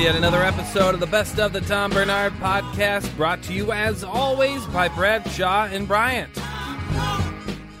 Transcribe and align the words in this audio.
Yet 0.00 0.14
another 0.16 0.42
episode 0.42 0.94
of 0.94 1.00
the 1.00 1.06
Best 1.06 1.38
of 1.38 1.52
the 1.52 1.60
Tom 1.60 1.90
Bernard 1.90 2.32
Podcast, 2.34 3.14
brought 3.16 3.42
to 3.42 3.52
you 3.52 3.70
as 3.70 4.02
always 4.02 4.64
by 4.68 4.88
Bradshaw 4.88 5.66
and 5.66 5.86
Bryant. 5.86 6.32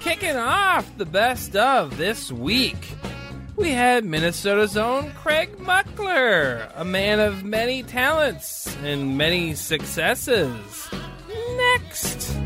Kicking 0.00 0.36
off 0.36 0.86
the 0.98 1.06
best 1.06 1.56
of 1.56 1.96
this 1.96 2.30
week, 2.30 2.76
we 3.56 3.70
had 3.70 4.04
Minnesota's 4.04 4.76
own 4.76 5.12
Craig 5.12 5.56
Muckler, 5.60 6.70
a 6.74 6.84
man 6.84 7.20
of 7.20 7.42
many 7.42 7.82
talents 7.82 8.66
and 8.82 9.16
many 9.16 9.54
successes. 9.54 10.90
Next. 11.56 12.36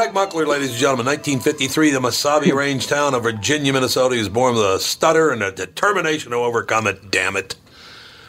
Craig 0.00 0.14
Muckler, 0.14 0.46
ladies 0.46 0.70
and 0.70 0.78
gentlemen, 0.78 1.04
1953, 1.04 1.90
the 1.90 1.98
Mesabi 2.00 2.54
Range 2.54 2.86
town 2.86 3.12
of 3.12 3.22
Virginia, 3.22 3.70
Minnesota. 3.70 4.14
He 4.14 4.18
was 4.18 4.30
born 4.30 4.54
with 4.54 4.64
a 4.64 4.80
stutter 4.80 5.28
and 5.28 5.42
a 5.42 5.52
determination 5.52 6.30
to 6.30 6.38
overcome 6.38 6.86
it. 6.86 7.10
Damn 7.10 7.36
it! 7.36 7.54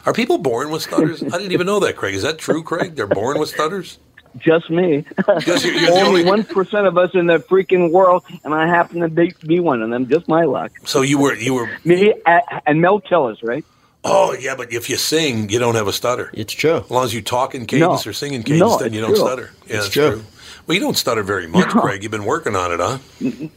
Are 0.04 0.12
people 0.12 0.36
born 0.36 0.68
with 0.70 0.82
stutters? 0.82 1.22
I 1.22 1.28
didn't 1.38 1.52
even 1.52 1.66
know 1.66 1.80
that, 1.80 1.96
Craig. 1.96 2.14
Is 2.14 2.24
that 2.24 2.36
true, 2.36 2.62
Craig? 2.62 2.94
They're 2.94 3.06
born 3.06 3.38
with 3.38 3.48
stutters. 3.48 3.96
Just 4.36 4.68
me. 4.68 5.06
Just 5.40 5.64
you- 5.64 5.70
you're 5.72 5.92
only 5.92 6.00
only- 6.20 6.24
one 6.24 6.44
percent 6.44 6.86
of 6.86 6.98
us 6.98 7.14
in 7.14 7.24
the 7.26 7.38
freaking 7.38 7.90
world, 7.90 8.22
and 8.44 8.52
I 8.52 8.66
happen 8.66 9.00
to 9.00 9.08
be, 9.08 9.32
be 9.46 9.58
one 9.58 9.80
of 9.80 9.88
them. 9.88 10.06
Just 10.10 10.28
my 10.28 10.44
luck. 10.44 10.72
So 10.84 11.00
you 11.00 11.18
were 11.18 11.34
you 11.36 11.54
were 11.54 11.70
Me 11.86 12.12
a- 12.26 12.68
and 12.68 12.82
Mel 12.82 13.00
Tillis, 13.00 13.38
right? 13.42 13.64
Oh 14.04 14.34
yeah, 14.38 14.54
but 14.56 14.74
if 14.74 14.90
you 14.90 14.98
sing, 14.98 15.48
you 15.48 15.58
don't 15.58 15.76
have 15.76 15.88
a 15.88 15.92
stutter. 15.94 16.32
It's 16.34 16.52
true. 16.52 16.78
As 16.84 16.90
long 16.90 17.04
as 17.06 17.14
you 17.14 17.22
talk 17.22 17.54
in 17.54 17.64
cadence 17.64 18.04
No. 18.04 18.10
or 18.10 18.12
sing 18.12 18.34
in 18.34 18.42
cadence, 18.42 18.60
No, 18.60 18.76
then 18.78 18.92
you 18.92 19.00
don't 19.00 19.10
true. 19.14 19.18
stutter. 19.24 19.50
Yeah, 19.66 19.76
It's 19.76 19.84
that's 19.84 19.88
true. 19.88 20.10
true. 20.10 20.24
Well, 20.66 20.74
you 20.74 20.80
don't 20.80 20.96
stutter 20.96 21.22
very 21.22 21.46
much, 21.46 21.74
No. 21.74 21.80
Craig. 21.80 22.02
You've 22.02 22.12
been 22.12 22.24
working 22.24 22.54
on 22.54 22.72
it, 22.72 22.80
huh? 22.80 23.48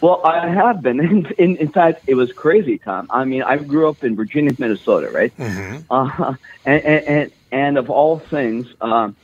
Well, 0.00 0.20
I 0.24 0.48
have 0.48 0.82
been. 0.82 1.00
In, 1.10 1.26
in, 1.38 1.56
in 1.56 1.68
fact, 1.72 2.04
it 2.06 2.14
was 2.14 2.32
crazy, 2.32 2.78
Tom. 2.78 3.06
I 3.10 3.24
mean, 3.24 3.42
I 3.42 3.56
grew 3.58 3.88
up 3.88 4.02
in 4.02 4.16
Virginia, 4.16 4.52
Minnesota, 4.58 5.10
right? 5.10 5.36
Mm-hmm. 5.36 5.92
Uh, 5.92 6.34
and, 6.64 6.84
and, 6.84 7.04
and, 7.06 7.32
and 7.52 7.78
of 7.78 7.90
all 7.90 8.18
things, 8.18 8.66
um, 8.80 9.14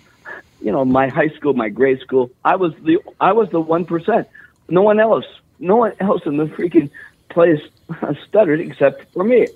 you 0.61 0.73
know, 0.73 0.85
my 0.85 1.09
high 1.09 1.29
school, 1.31 1.55
my 1.55 1.69
grade 1.71 2.01
school, 2.01 2.31
I 2.45 2.57
was 2.57 2.75
the 2.83 2.99
I 3.21 3.33
was 3.33 3.49
the 3.51 3.61
one 3.61 3.85
percent. 3.85 4.29
No 4.69 4.83
one 4.83 5.01
else, 5.01 5.25
no 5.59 5.77
one 5.77 5.93
else 6.01 6.27
in 6.27 6.37
the 6.37 6.47
freaking 6.47 6.91
place 7.31 7.61
stuttered 8.27 8.61
except 8.61 9.13
for 9.13 9.25
me. 9.25 9.47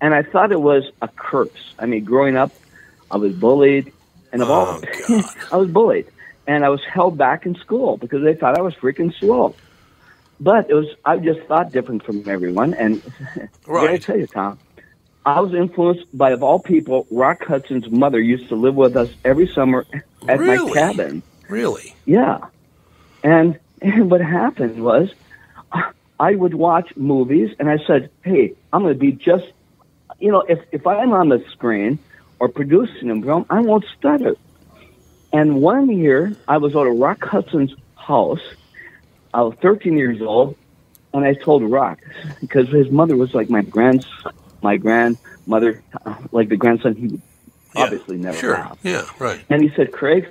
And 0.00 0.14
I 0.14 0.22
thought 0.22 0.52
it 0.52 0.60
was 0.60 0.90
a 1.00 1.08
curse. 1.08 1.74
I 1.78 1.86
mean, 1.86 2.04
growing 2.04 2.36
up, 2.36 2.52
I 3.10 3.16
was 3.16 3.34
bullied, 3.34 3.92
and 4.32 4.42
of 4.42 4.50
all, 4.50 4.80
I 5.52 5.56
was 5.56 5.70
bullied, 5.70 6.06
and 6.46 6.64
I 6.64 6.68
was 6.68 6.84
held 6.84 7.16
back 7.16 7.46
in 7.46 7.54
school 7.56 7.96
because 7.96 8.22
they 8.22 8.34
thought 8.34 8.58
I 8.58 8.62
was 8.62 8.74
freaking 8.74 9.16
slow. 9.18 9.54
But 10.40 10.70
it 10.70 10.74
was 10.74 10.88
I 11.04 11.18
just 11.18 11.40
thought 11.42 11.72
different 11.72 12.04
from 12.04 12.28
everyone, 12.28 12.74
and 12.74 13.00
what 13.64 13.90
I 13.90 13.98
tell 13.98 14.18
you, 14.18 14.26
Tom, 14.26 14.58
I 15.24 15.40
was 15.40 15.54
influenced 15.54 16.16
by, 16.16 16.30
of 16.30 16.42
all 16.42 16.58
people, 16.58 17.06
Rock 17.10 17.44
Hudson's 17.44 17.88
mother 17.88 18.20
used 18.20 18.48
to 18.48 18.56
live 18.56 18.74
with 18.74 18.96
us 18.96 19.10
every 19.24 19.46
summer 19.46 19.86
at 20.28 20.40
my 20.40 20.56
cabin. 20.72 21.22
Really? 21.48 21.94
Yeah. 22.06 22.46
And, 23.22 23.58
and 23.80 24.10
what 24.10 24.20
happened 24.20 24.82
was 24.82 25.12
I 26.18 26.34
would 26.34 26.54
watch 26.54 26.96
movies 26.96 27.54
and 27.58 27.70
I 27.70 27.78
said, 27.86 28.10
hey, 28.24 28.54
I'm 28.72 28.82
going 28.82 28.94
to 28.94 28.98
be 28.98 29.12
just, 29.12 29.46
you 30.18 30.32
know, 30.32 30.40
if, 30.40 30.58
if 30.72 30.86
I'm 30.86 31.12
on 31.12 31.28
the 31.28 31.44
screen 31.52 32.00
or 32.40 32.48
producing 32.48 33.10
a 33.10 33.22
film, 33.22 33.46
I 33.48 33.60
won't 33.60 33.84
stutter. 33.96 34.36
And 35.32 35.60
one 35.62 35.90
year 35.90 36.36
I 36.46 36.58
was 36.58 36.72
at 36.76 36.86
a 36.86 36.90
Rock 36.90 37.24
Hudson's 37.24 37.74
house 37.96 38.40
I 39.34 39.42
was 39.42 39.54
13 39.62 39.96
years 39.96 40.20
old, 40.20 40.56
and 41.14 41.24
I 41.24 41.34
told 41.34 41.62
Rock 41.62 42.00
because 42.40 42.68
his 42.68 42.90
mother 42.90 43.16
was 43.16 43.34
like 43.34 43.48
my 43.48 43.62
grand, 43.62 44.04
my 44.62 44.76
grandmother, 44.76 45.82
uh, 46.04 46.14
like 46.32 46.48
the 46.48 46.56
grandson 46.56 46.94
he 46.94 47.06
would 47.08 47.22
obviously 47.74 48.18
never 48.18 48.36
Sure. 48.36 48.56
have. 48.56 48.78
Yeah, 48.82 49.06
right. 49.18 49.42
And 49.48 49.62
he 49.62 49.70
said, 49.74 49.92
Craig, 49.92 50.28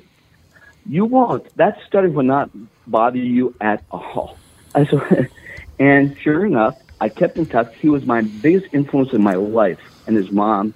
you 0.87 1.05
won't. 1.05 1.55
That 1.57 1.79
study 1.87 2.09
will 2.09 2.23
not 2.23 2.51
bother 2.85 3.17
you 3.17 3.55
at 3.59 3.83
all. 3.91 4.37
I 4.75 4.85
said, 4.85 5.29
and 5.79 6.15
sure 6.19 6.45
enough, 6.45 6.77
I 6.99 7.09
kept 7.09 7.37
in 7.37 7.47
touch. 7.47 7.73
He 7.79 7.89
was 7.89 8.05
my 8.05 8.21
biggest 8.21 8.67
influence 8.71 9.13
in 9.13 9.23
my 9.23 9.35
life, 9.35 9.79
and 10.05 10.15
his 10.15 10.31
mom. 10.31 10.75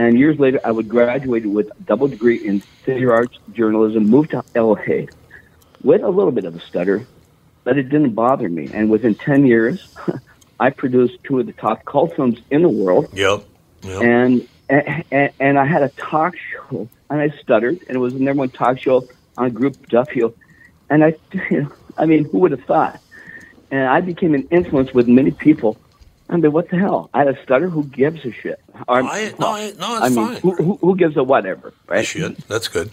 And 0.00 0.18
years 0.18 0.38
later, 0.38 0.58
I 0.64 0.70
would 0.70 0.88
graduate 0.88 1.44
with 1.44 1.70
a 1.78 1.82
double 1.82 2.08
degree 2.08 2.36
in 2.36 2.60
theater 2.60 3.12
arts 3.12 3.38
journalism, 3.52 4.08
moved 4.08 4.30
to 4.30 4.42
LA 4.54 5.04
with 5.82 6.02
a 6.02 6.08
little 6.08 6.32
bit 6.32 6.46
of 6.46 6.56
a 6.56 6.60
stutter, 6.60 7.06
but 7.64 7.76
it 7.76 7.90
didn't 7.90 8.14
bother 8.14 8.48
me. 8.48 8.70
And 8.72 8.88
within 8.88 9.14
10 9.14 9.44
years, 9.44 9.94
I 10.60 10.70
produced 10.70 11.22
two 11.24 11.38
of 11.40 11.44
the 11.44 11.52
top 11.52 11.84
cult 11.84 12.16
films 12.16 12.40
in 12.50 12.62
the 12.62 12.68
world 12.70 13.10
Yep. 13.12 13.44
Yep. 13.82 14.02
and, 14.02 14.48
and 14.70 15.32
and 15.38 15.58
I 15.58 15.66
had 15.66 15.82
a 15.82 15.90
talk 15.90 16.34
show, 16.34 16.88
and 17.10 17.20
I 17.20 17.28
stuttered, 17.42 17.80
and 17.86 17.94
it 17.94 17.98
was 17.98 18.14
the 18.14 18.20
number 18.20 18.40
one 18.40 18.48
talk 18.48 18.78
show 18.78 19.06
on 19.36 19.50
group 19.50 19.86
Duffield, 19.88 20.34
and 20.88 21.04
I, 21.04 21.14
you 21.50 21.64
know, 21.64 21.72
I 21.98 22.06
mean, 22.06 22.24
who 22.24 22.38
would 22.38 22.52
have 22.52 22.64
thought? 22.64 23.02
And 23.70 23.86
I 23.86 24.00
became 24.00 24.32
an 24.32 24.48
influence 24.50 24.94
with 24.94 25.08
many 25.08 25.30
people. 25.30 25.76
I 26.30 26.36
mean, 26.36 26.52
what 26.52 26.70
the 26.70 26.78
hell? 26.78 27.10
I 27.12 27.18
had 27.24 27.28
a 27.28 27.42
stutter. 27.42 27.68
Who 27.68 27.84
gives 27.84 28.24
a 28.24 28.30
shit? 28.32 28.60
Or, 28.86 29.02
I, 29.02 29.34
no, 29.38 29.48
I, 29.48 29.72
no, 29.78 29.98
I 30.00 30.06
it's 30.06 30.16
mean, 30.16 30.26
fine. 30.26 30.36
who, 30.36 30.52
who, 30.54 30.76
who 30.76 30.96
gives 30.96 31.16
a 31.16 31.24
whatever, 31.24 31.74
right? 31.88 32.06
Shit, 32.06 32.38
that's 32.46 32.68
good. 32.68 32.90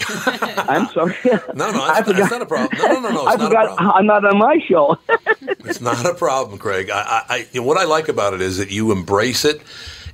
I'm 0.08 0.88
sorry. 0.88 1.14
No, 1.54 1.70
no, 1.70 1.82
I 1.82 1.94
that's, 1.94 2.08
forgot. 2.08 2.16
that's 2.18 2.30
not 2.30 2.42
a 2.42 2.46
problem. 2.46 2.78
No, 2.78 2.86
no, 2.86 3.00
no, 3.00 3.10
no, 3.10 3.24
I 3.26 3.34
it's 3.34 3.38
not 3.38 3.40
a 3.40 3.46
forgot 3.46 3.76
problem. 3.76 3.92
I'm 3.96 4.06
not 4.06 4.24
on 4.24 4.38
my 4.38 4.58
show. 4.68 4.98
It's 5.40 5.80
not 5.80 6.04
a 6.04 6.14
problem, 6.14 6.58
Craig. 6.58 6.90
I, 6.90 7.00
I, 7.00 7.22
I 7.28 7.36
you 7.52 7.60
know, 7.60 7.66
what 7.66 7.78
I 7.78 7.84
like 7.84 8.08
about 8.08 8.34
it 8.34 8.42
is 8.42 8.58
that 8.58 8.70
you 8.70 8.92
embrace 8.92 9.44
it. 9.44 9.62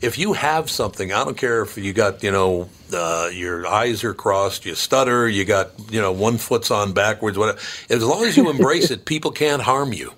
If 0.00 0.16
you 0.18 0.32
have 0.34 0.70
something, 0.70 1.12
I 1.12 1.24
don't 1.24 1.36
care 1.36 1.62
if 1.62 1.76
you 1.76 1.92
got, 1.92 2.22
you 2.22 2.30
know, 2.30 2.68
uh, 2.92 3.30
your 3.32 3.66
eyes 3.66 4.04
are 4.04 4.14
crossed, 4.14 4.64
you 4.64 4.74
stutter, 4.74 5.28
you 5.28 5.44
got, 5.44 5.72
you 5.90 6.00
know, 6.00 6.12
one 6.12 6.38
foot's 6.38 6.70
on 6.70 6.92
backwards, 6.92 7.36
whatever. 7.36 7.58
As 7.90 8.02
long 8.02 8.24
as 8.24 8.36
you 8.36 8.48
embrace 8.48 8.90
it, 8.90 9.04
people 9.04 9.30
can't 9.30 9.60
harm 9.60 9.92
you. 9.92 10.12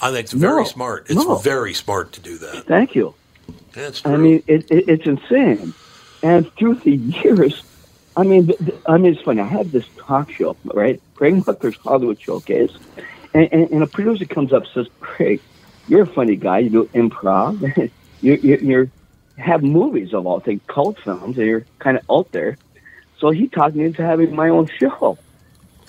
I 0.00 0.08
think 0.10 0.24
it's 0.24 0.32
very 0.32 0.62
No, 0.62 0.68
smart. 0.68 1.06
It's 1.08 1.24
no. 1.24 1.36
very 1.36 1.72
smart 1.74 2.12
to 2.12 2.20
do 2.20 2.36
that. 2.38 2.64
Thank 2.66 2.94
you. 2.94 3.14
That's 3.72 4.00
true. 4.02 4.12
I 4.12 4.16
mean, 4.16 4.42
it, 4.46 4.70
it, 4.70 4.88
it's 4.88 5.06
insane. 5.06 5.72
And 6.22 6.50
through 6.54 6.76
the 6.76 6.92
years, 6.96 7.62
I 8.16 8.22
mean, 8.22 8.46
th- 8.46 8.58
th- 8.58 8.74
I 8.86 8.96
mean, 8.98 9.12
it's 9.14 9.22
funny. 9.22 9.40
I 9.40 9.46
had 9.46 9.72
this 9.72 9.84
talk 9.98 10.30
show, 10.30 10.56
right? 10.64 11.00
Craig 11.14 11.44
Muckler's 11.46 11.76
Hollywood 11.76 12.20
Showcase, 12.20 12.72
and, 13.34 13.48
and, 13.52 13.70
and 13.70 13.82
a 13.82 13.86
producer 13.86 14.24
comes 14.24 14.52
up 14.52 14.62
and 14.64 14.72
says, 14.72 14.86
"Craig, 15.00 15.40
you're 15.88 16.02
a 16.02 16.06
funny 16.06 16.36
guy. 16.36 16.58
You 16.60 16.70
do 16.70 16.84
improv. 16.94 17.60
you 18.20 18.34
you 18.34 18.56
you're, 18.62 18.90
have 19.36 19.62
movies 19.62 20.14
of 20.14 20.26
all 20.26 20.40
things, 20.40 20.60
cult 20.68 20.98
films, 21.00 21.36
and 21.38 21.46
you're 21.46 21.64
kind 21.80 21.96
of 21.98 22.04
out 22.10 22.30
there." 22.32 22.56
So 23.18 23.30
he 23.30 23.48
talked 23.48 23.74
me 23.74 23.84
into 23.84 24.02
having 24.02 24.34
my 24.34 24.48
own 24.48 24.68
show. 24.78 25.18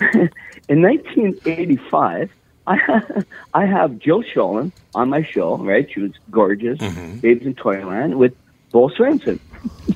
In 0.68 0.82
1985, 0.82 2.30
I 2.68 3.22
I 3.54 3.66
have 3.66 3.98
Jill 3.98 4.22
Schoelen 4.22 4.72
on 4.94 5.08
my 5.10 5.22
show, 5.22 5.56
right? 5.56 5.88
She 5.92 6.00
was 6.00 6.12
gorgeous, 6.30 6.78
mm-hmm. 6.78 7.18
Babes 7.18 7.46
in 7.46 7.54
Toyland 7.54 8.18
with 8.18 8.34
Bo 8.72 8.88
Svenson. 8.88 9.38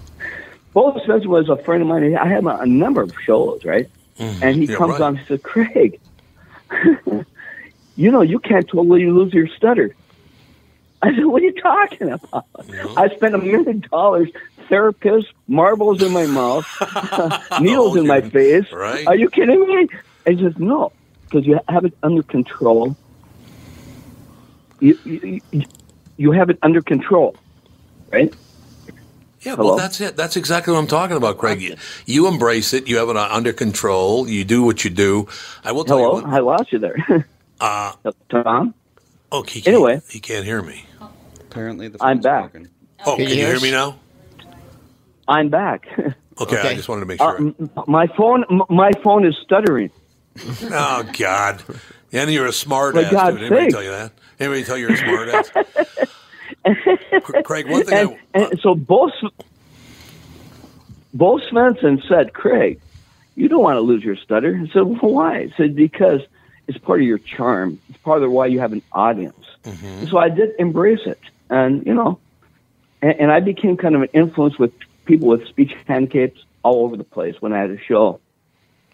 Bo 0.73 0.93
Svenson 1.07 1.27
was 1.27 1.49
a 1.49 1.57
friend 1.57 1.83
of 1.83 1.89
mine. 1.89 2.17
I 2.17 2.29
had 2.29 2.45
a, 2.45 2.67
number 2.67 3.03
of 3.03 3.13
shows, 3.25 3.65
right? 3.65 3.89
Mm-hmm. 4.19 4.43
And 4.43 4.57
he 4.57 4.67
Yeah, 4.67 4.77
comes 4.77 4.93
right. 4.93 5.01
on 5.01 5.17
and 5.17 5.27
says, 5.27 5.41
Craig, 5.43 5.99
you 7.97 8.11
know, 8.11 8.23
you 8.23 8.39
can't 8.39 8.69
totally 8.69 9.07
lose 9.07 9.33
your 9.33 9.49
stutter. 9.49 9.95
I 11.03 11.15
said, 11.15 11.25
what 11.25 11.43
are 11.43 11.47
you 11.47 11.61
talking 11.61 12.11
about? 12.11 12.47
I 12.97 13.09
spent 13.17 13.35
a 13.35 13.39
million 13.39 13.81
dollars, 13.91 14.29
therapist, 14.69 15.29
marbles 15.49 16.03
in 16.03 16.13
my 16.13 16.27
mouth, 16.27 16.67
needles 17.61 17.97
oh, 17.97 18.01
in 18.01 18.07
my 18.07 18.21
face. 18.21 18.71
Right. 18.71 19.07
Are 19.07 19.17
you 19.17 19.31
kidding 19.31 19.67
me? 19.67 19.89
And 20.27 20.39
he 20.39 20.45
says, 20.45 20.59
no, 20.59 20.93
because 21.31 21.47
you 21.47 21.61
have 21.69 21.87
it 21.87 21.95
under 22.03 22.25
control. 22.25 22.97
You, 24.81 24.99
you, 25.05 25.43
you- 25.53 25.67
you 26.19 26.33
have 26.33 26.51
it 26.51 26.59
under 26.63 26.83
control, 26.83 27.37
right? 28.13 28.35
Yeah, 29.43 29.55
Hello? 29.57 29.71
well, 29.71 29.77
that's 29.77 30.01
it. 30.01 30.17
That's 30.17 30.37
exactly 30.37 30.73
what 30.75 30.81
I'm 30.81 30.89
talking 30.89 31.17
about, 31.17 31.39
Craig. 31.39 31.63
You, 31.63 31.77
you 32.07 32.29
embrace 32.29 32.75
it. 32.75 32.89
You 32.89 32.99
have 32.99 33.09
it 33.11 33.17
under 33.17 33.53
control. 33.53 34.29
You 34.29 34.45
do 34.45 34.63
what 34.63 34.85
you 34.85 34.91
do. 34.91 35.29
I 35.65 35.73
will 35.73 35.85
tell 35.85 35.99
Hello, 35.99 36.07
you 36.07 36.11
what. 36.11 36.27
I 36.27 36.41
lost 36.41 36.73
you 36.73 36.81
there. 36.81 36.97
Uh, 37.61 37.93
Tom, 38.33 38.75
oh, 39.33 39.43
he 39.45 39.63
Anyway. 39.67 40.03
he 40.11 40.21
can't 40.21 40.45
hear 40.45 40.63
me. 40.63 40.87
Apparently, 41.41 41.89
the 41.89 42.01
I'm 42.01 42.23
back. 42.23 42.53
broken. 42.53 42.71
Oh, 43.07 43.19
Can 43.19 43.27
can, 43.27 43.29
you 43.29 43.37
you 43.39 43.47
hear 43.47 43.47
hear 43.47 43.59
us? 43.59 43.61
me 43.61 43.71
now? 43.73 44.01
I'm 45.29 45.51
back. 45.51 45.83
Okay, 46.41 46.59
I 46.59 46.75
just 46.75 46.89
wanted 46.89 47.01
to 47.03 47.07
make 47.07 47.21
Uh, 47.21 47.33
sure. 47.33 47.39
m- 47.39 47.57
my 47.89 48.07
phone, 48.17 48.45
my 48.71 48.91
phone 49.05 49.27
is 49.27 49.37
stuttering. 49.45 49.91
oh 50.63 51.11
God! 51.19 51.63
And 52.13 52.31
you're 52.31 52.47
a 52.47 52.53
smart 52.53 52.95
For 52.95 53.01
ass. 53.01 53.13
God's 53.13 53.37
Dude. 53.37 53.47
Anybody 53.47 53.65
sake. 53.67 53.73
tell 53.73 53.83
you 53.83 53.91
that? 53.91 54.13
Anybody 54.39 54.65
tell 54.65 54.77
you 54.77 54.89
you're 54.89 54.95
a 54.95 54.97
smart 54.97 55.29
ass? 55.29 55.51
Craig, 57.45 57.69
one 57.69 57.85
thing 57.85 58.19
and, 58.35 58.45
I, 58.45 58.49
and 58.51 58.61
so 58.61 58.75
both 58.75 59.13
Sv- 59.23 59.45
Bo 61.15 61.39
Svenson 61.39 62.07
said, 62.07 62.33
Craig, 62.33 62.81
you 63.35 63.49
don't 63.49 63.63
want 63.63 63.77
to 63.77 63.81
lose 63.81 64.05
your 64.05 64.17
stutter. 64.17 64.61
I 64.63 64.73
said, 64.73 64.83
well, 64.83 65.13
why? 65.13 65.39
I 65.39 65.53
said, 65.57 65.75
because 65.75 66.21
it's 66.67 66.79
part 66.79 67.01
of 67.01 67.07
your 67.07 67.19
charm. 67.19 67.81
It's 67.89 67.99
part 67.99 68.23
of 68.23 68.31
why 68.31 68.47
you 68.47 68.61
have 68.61 68.73
an 68.73 68.83
audience. 68.93 69.45
Mm-hmm. 69.65 70.07
So 70.07 70.19
I 70.19 70.29
did 70.29 70.51
embrace 70.59 71.07
it. 71.07 71.21
And, 71.49 71.85
you 71.85 71.95
know, 71.95 72.19
and, 73.03 73.19
and 73.21 73.33
I 73.33 73.41
became 73.41 73.77
kind 73.77 73.95
of 73.95 74.03
an 74.03 74.09
influence 74.13 74.59
with 74.59 74.73
people 75.05 75.29
with 75.29 75.47
speech 75.49 75.75
handicaps 75.87 76.45
all 76.63 76.85
over 76.85 76.97
the 76.97 77.05
place 77.05 77.41
when 77.41 77.53
I 77.53 77.59
had 77.59 77.71
a 77.71 77.81
show. 77.81 78.21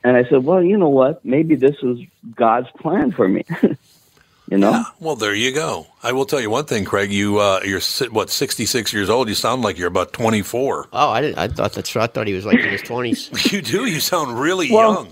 And 0.07 0.17
I 0.17 0.23
said, 0.29 0.45
well, 0.45 0.63
you 0.63 0.77
know 0.79 0.89
what? 0.89 1.25
Maybe 1.25 1.57
this 1.57 1.75
is 1.83 1.99
God's 2.37 2.69
plan 2.79 3.11
for 3.11 3.27
me. 3.27 3.43
you 4.49 4.57
know? 4.57 4.85
well, 5.01 5.17
there 5.17 5.35
you 5.35 5.53
go. 5.53 5.89
I 6.01 6.13
will 6.13 6.27
tell 6.27 6.41
you 6.41 6.49
one 6.49 6.65
thing, 6.67 6.85
Craig. 6.85 7.11
You, 7.13 7.39
uh, 7.41 7.61
you're 7.65 7.81
what 8.13 8.31
66 8.31 8.93
years 8.93 9.11
old. 9.11 9.29
You 9.29 9.35
sound 9.35 9.63
like 9.63 9.77
you're 9.79 9.89
about 9.89 10.13
24. 10.13 10.91
Oh, 10.93 11.11
I 11.11 11.21
didn't. 11.23 11.39
I 11.39 11.49
thought 11.49 11.73
that's. 11.73 11.97
I 11.97 12.07
thought 12.07 12.29
he 12.29 12.35
was 12.35 12.47
like 12.47 12.61
in 12.61 12.69
his 12.69 12.83
twenties. 12.83 13.31
You 13.53 13.61
do. 13.61 13.87
You 13.87 13.99
sound 13.99 14.39
really 14.39 14.71
Well, 14.71 14.93
young. 14.95 15.09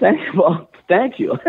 Thank, 0.00 0.34
well, 0.34 0.70
thank 0.88 1.18
you. 1.18 1.38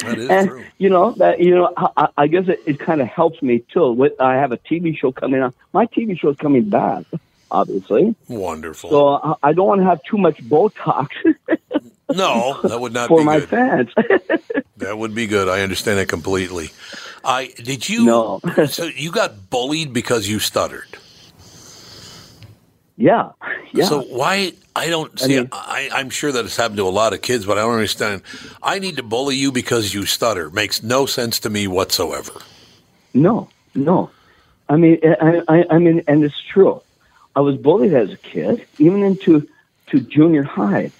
That 0.00 0.18
is 0.18 0.28
and 0.28 0.48
true. 0.48 0.64
you 0.78 0.90
know 0.90 1.12
that 1.12 1.40
you 1.40 1.54
know 1.54 1.72
I, 1.96 2.08
I 2.16 2.26
guess 2.28 2.46
it, 2.48 2.60
it 2.66 2.78
kind 2.78 3.00
of 3.00 3.08
helps 3.08 3.40
me 3.42 3.64
too. 3.72 3.90
With 3.92 4.12
I 4.20 4.34
have 4.34 4.52
a 4.52 4.58
TV 4.58 4.96
show 4.96 5.10
coming 5.10 5.40
on. 5.42 5.52
My 5.72 5.86
TV 5.86 6.16
show 6.18 6.28
is 6.28 6.36
coming 6.36 6.68
back, 6.68 7.06
obviously. 7.50 8.14
Wonderful. 8.28 8.90
So 8.90 9.08
I, 9.08 9.34
I 9.50 9.52
don't 9.52 9.66
want 9.66 9.80
to 9.80 9.86
have 9.86 10.02
too 10.04 10.18
much 10.18 10.38
Botox 10.44 11.08
no, 12.14 12.60
that 12.62 12.80
would 12.80 12.92
not 12.92 13.08
for 13.08 13.18
be 13.20 13.24
my 13.24 13.40
good. 13.40 13.48
fans. 13.48 13.90
That 14.78 14.98
would 14.98 15.14
be 15.14 15.26
good. 15.26 15.48
I 15.48 15.62
understand 15.62 15.98
that 15.98 16.06
completely. 16.08 16.68
I 17.24 17.46
did 17.56 17.88
you. 17.88 18.04
No. 18.04 18.40
so 18.68 18.84
you 18.84 19.10
got 19.10 19.48
bullied 19.48 19.94
because 19.94 20.28
you 20.28 20.38
stuttered. 20.38 20.98
yeah, 22.98 23.30
yeah. 23.72 23.86
So 23.86 24.02
why 24.02 24.52
I 24.76 24.88
don't 24.90 25.18
see? 25.18 25.38
I, 25.38 25.40
mean- 25.40 25.92
I'm 25.94 26.10
sure 26.10 26.30
that 26.30 26.44
it's 26.44 26.56
happened 26.58 26.76
to 26.76 26.86
a 26.86 26.90
lot 26.90 27.14
of 27.14 27.22
kids, 27.22 27.46
but 27.46 27.56
I 27.56 27.62
don't 27.62 27.72
understand. 27.72 28.20
I 28.62 28.78
need 28.78 28.96
to 28.96 29.02
bully 29.02 29.36
you 29.36 29.50
because 29.50 29.94
you 29.94 30.04
stutter. 30.04 30.50
Makes 30.50 30.82
no 30.82 31.06
sense 31.06 31.40
to 31.40 31.50
me 31.50 31.66
whatsoever. 31.66 32.32
No, 33.14 33.48
no. 33.74 34.10
I 34.68 34.76
mean, 34.76 34.98
I, 35.02 35.42
I, 35.48 35.64
I 35.70 35.78
mean, 35.78 36.02
and 36.06 36.22
it's 36.22 36.38
true. 36.38 36.82
I 37.36 37.40
was 37.40 37.56
bullied 37.56 37.92
as 37.92 38.10
a 38.10 38.16
kid, 38.16 38.66
even 38.78 39.02
into 39.02 39.46
to 39.88 40.00
junior 40.00 40.42
high, 40.42 40.90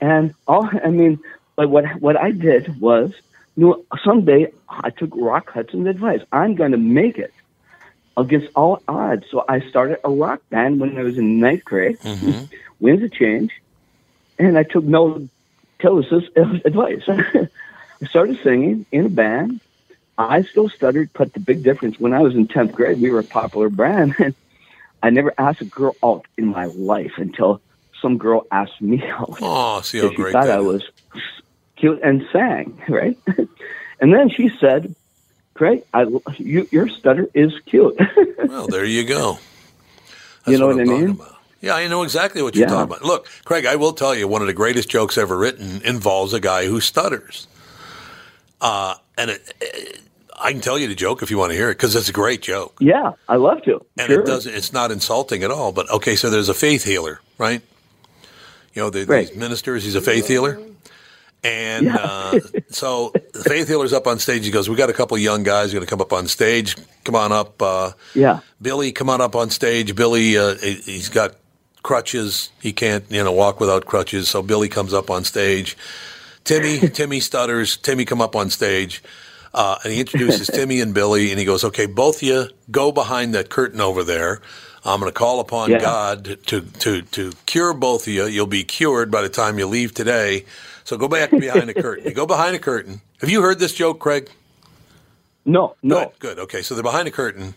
and 0.00 0.34
all. 0.46 0.68
I 0.84 0.90
mean, 0.90 1.18
but 1.56 1.70
what 1.70 1.86
what 2.00 2.16
I 2.16 2.30
did 2.30 2.78
was, 2.78 3.12
you 3.56 3.66
know, 3.66 3.84
someday 4.04 4.52
I 4.68 4.90
took 4.90 5.10
Rock 5.14 5.50
Hudson's 5.50 5.88
advice. 5.88 6.20
I'm 6.30 6.54
going 6.54 6.72
to 6.72 6.78
make 6.78 7.18
it 7.18 7.32
against 8.18 8.48
all 8.54 8.82
odds. 8.86 9.24
So 9.30 9.44
I 9.48 9.60
started 9.60 9.98
a 10.04 10.10
rock 10.10 10.42
band 10.50 10.78
when 10.78 10.98
I 10.98 11.02
was 11.02 11.16
in 11.16 11.40
ninth 11.40 11.64
grade. 11.64 11.98
Mm-hmm. 12.00 12.54
Winds 12.80 13.02
of 13.02 13.12
Change, 13.12 13.52
and 14.38 14.58
I 14.58 14.64
took 14.64 14.84
Mel 14.84 15.26
Tillis's 15.78 16.28
advice. 16.36 17.02
I 17.08 18.06
started 18.08 18.38
singing 18.42 18.84
in 18.92 19.06
a 19.06 19.08
band. 19.08 19.60
I 20.18 20.42
still 20.42 20.68
stuttered, 20.68 21.10
but 21.14 21.32
the 21.32 21.40
big 21.40 21.62
difference 21.62 21.98
when 21.98 22.12
I 22.12 22.20
was 22.20 22.34
in 22.34 22.46
tenth 22.46 22.72
grade, 22.72 23.00
we 23.00 23.10
were 23.10 23.20
a 23.20 23.24
popular 23.24 23.70
band, 23.70 24.14
and 24.18 24.34
I 25.02 25.10
never 25.10 25.32
asked 25.38 25.60
a 25.60 25.64
girl 25.64 25.96
out 26.02 26.26
in 26.38 26.46
my 26.46 26.66
life 26.66 27.12
until 27.16 27.60
some 28.00 28.18
girl 28.18 28.46
asked 28.50 28.80
me 28.80 29.02
out. 29.18 29.38
Oh, 29.40 29.80
see 29.82 29.98
how 30.00 30.10
she 30.10 30.16
great 30.16 30.32
thought 30.32 30.46
that 30.46 30.58
I 30.58 30.60
was 30.60 30.82
cute 31.76 32.00
and 32.02 32.24
sang, 32.32 32.80
right? 32.88 33.18
and 34.00 34.12
then 34.14 34.28
she 34.30 34.50
said, 34.60 34.94
"Craig, 35.54 35.82
I, 35.92 36.06
you, 36.38 36.68
your 36.70 36.88
stutter 36.88 37.28
is 37.34 37.52
cute." 37.66 37.96
Well, 38.42 38.66
there 38.66 38.84
you 38.84 39.04
go. 39.04 39.38
You 40.46 40.58
know 40.58 40.66
what 40.66 40.76
what 40.76 40.82
I 40.82 40.84
mean? 40.90 41.10
about. 41.10 41.36
Yeah, 41.60 41.74
I 41.74 41.86
know 41.86 42.02
exactly 42.02 42.42
what 42.42 42.54
you're 42.56 42.64
Yeah. 42.68 42.74
talking 42.74 42.92
about. 42.92 43.04
Look, 43.04 43.28
Craig, 43.44 43.64
I 43.66 43.76
will 43.76 43.92
tell 43.92 44.14
you, 44.16 44.26
one 44.28 44.40
of 44.42 44.48
the 44.48 44.52
greatest 44.52 44.90
jokes 44.90 45.16
ever 45.16 45.38
written 45.38 45.80
involves 45.84 46.34
a 46.34 46.40
guy 46.40 46.66
who 46.66 46.80
stutters. 46.80 47.46
Uh, 48.60 48.96
and 49.16 49.30
it, 49.30 49.54
it- 49.60 50.00
I 50.42 50.52
can 50.52 50.60
tell 50.60 50.78
you 50.78 50.88
the 50.88 50.94
joke 50.94 51.22
if 51.22 51.30
you 51.30 51.38
want 51.38 51.52
to 51.52 51.56
hear 51.56 51.70
it 51.70 51.74
because 51.74 51.94
it's 51.96 52.08
a 52.08 52.12
great 52.12 52.42
joke. 52.42 52.76
Yeah, 52.80 53.12
I 53.28 53.36
love 53.36 53.62
to. 53.64 53.84
And 53.98 54.08
sure. 54.08 54.20
it 54.20 54.26
doesn't. 54.26 54.52
It's 54.54 54.72
not 54.72 54.90
insulting 54.90 55.42
at 55.44 55.50
all. 55.50 55.72
But 55.72 55.88
okay, 55.90 56.16
so 56.16 56.30
there's 56.30 56.48
a 56.48 56.54
faith 56.54 56.84
healer, 56.84 57.20
right? 57.38 57.62
You 58.74 58.82
know, 58.82 58.90
the, 58.90 59.04
Right. 59.04 59.28
these 59.28 59.36
ministers. 59.36 59.84
He's 59.84 59.94
a 59.94 60.00
faith 60.00 60.26
healer, 60.26 60.58
and 61.44 61.86
Yeah. 61.86 61.96
uh, 61.96 62.40
so 62.70 63.12
the 63.32 63.44
faith 63.44 63.68
healer's 63.68 63.92
up 63.92 64.06
on 64.06 64.18
stage. 64.18 64.44
He 64.44 64.50
goes, 64.50 64.68
"We 64.68 64.76
got 64.76 64.90
a 64.90 64.94
couple 64.94 65.16
young 65.18 65.42
guys 65.42 65.72
going 65.72 65.84
to 65.84 65.90
come 65.90 66.00
up 66.00 66.12
on 66.12 66.26
stage. 66.28 66.76
Come 67.04 67.14
on 67.14 67.32
up, 67.32 67.60
uh, 67.62 67.92
Yeah. 68.14 68.40
Billy. 68.60 68.92
Come 68.92 69.10
on 69.10 69.20
up 69.20 69.36
on 69.36 69.50
stage. 69.50 69.94
Billy, 69.94 70.36
uh, 70.38 70.54
he's 70.56 71.08
got 71.08 71.36
crutches. 71.82 72.50
He 72.60 72.72
can't, 72.72 73.04
you 73.10 73.22
know, 73.24 73.32
walk 73.32 73.60
without 73.60 73.86
crutches. 73.86 74.28
So 74.28 74.40
Billy 74.42 74.68
comes 74.68 74.94
up 74.94 75.10
on 75.10 75.24
stage. 75.24 75.76
Timmy, 76.44 76.78
Timmy 76.88 77.20
stutters. 77.20 77.76
Timmy, 77.76 78.04
come 78.04 78.20
up 78.20 78.34
on 78.36 78.50
stage. 78.50 79.02
Uh, 79.54 79.76
and 79.84 79.92
he 79.92 80.00
introduces 80.00 80.46
Timmy 80.54 80.80
and 80.80 80.94
Billy, 80.94 81.30
and 81.30 81.38
he 81.38 81.44
goes, 81.44 81.64
"Okay, 81.64 81.86
both 81.86 82.16
of 82.16 82.22
you 82.22 82.48
go 82.70 82.92
behind 82.92 83.34
that 83.34 83.50
curtain 83.50 83.80
over 83.80 84.02
there. 84.04 84.40
I'm 84.84 84.98
going 85.00 85.12
to 85.12 85.18
call 85.18 85.40
upon 85.40 85.70
Yeah. 85.70 85.78
God 85.80 86.24
to 86.46 86.60
to 86.60 87.02
to 87.02 87.32
cure 87.46 87.72
both 87.74 88.06
of 88.06 88.12
you. 88.12 88.26
You'll 88.26 88.46
be 88.46 88.64
cured 88.64 89.10
by 89.10 89.22
the 89.22 89.28
time 89.28 89.58
you 89.58 89.66
leave 89.66 89.94
today. 89.94 90.44
So 90.84 90.96
go 90.96 91.08
back 91.08 91.30
behind 91.30 91.68
the 91.68 91.74
curtain. 91.74 92.04
You 92.04 92.12
go 92.14 92.26
behind 92.26 92.54
the 92.54 92.58
curtain. 92.58 93.00
Have 93.20 93.30
you 93.30 93.42
heard 93.42 93.58
this 93.60 93.72
joke, 93.74 94.00
Craig? 94.00 94.28
No, 95.44 95.76
no. 95.82 96.06
Good, 96.06 96.18
good. 96.18 96.38
Okay, 96.40 96.62
so 96.62 96.74
they're 96.74 96.82
behind 96.82 97.06
the 97.06 97.12
curtain, 97.12 97.54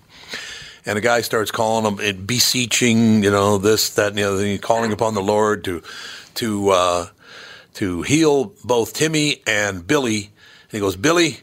and 0.86 0.98
a 0.98 1.02
guy 1.02 1.22
starts 1.22 1.52
calling 1.52 1.84
them, 1.84 2.00
and 2.06 2.25
beseeching, 2.28 3.24
you 3.24 3.32
know, 3.32 3.58
this, 3.58 3.90
that, 3.96 4.10
and 4.10 4.18
the 4.18 4.24
other 4.24 4.38
thing, 4.38 4.58
calling 4.60 4.92
upon 4.92 5.14
the 5.14 5.22
Lord 5.22 5.64
to 5.66 5.82
to 6.36 6.70
uh, 6.70 7.08
to 7.75 8.02
heal 8.04 8.54
both 8.64 8.94
Timmy 8.94 9.42
and 9.48 9.86
Billy. 9.86 10.18
And 10.64 10.72
he 10.72 10.80
goes, 10.80 10.96
Billy, 10.96 11.40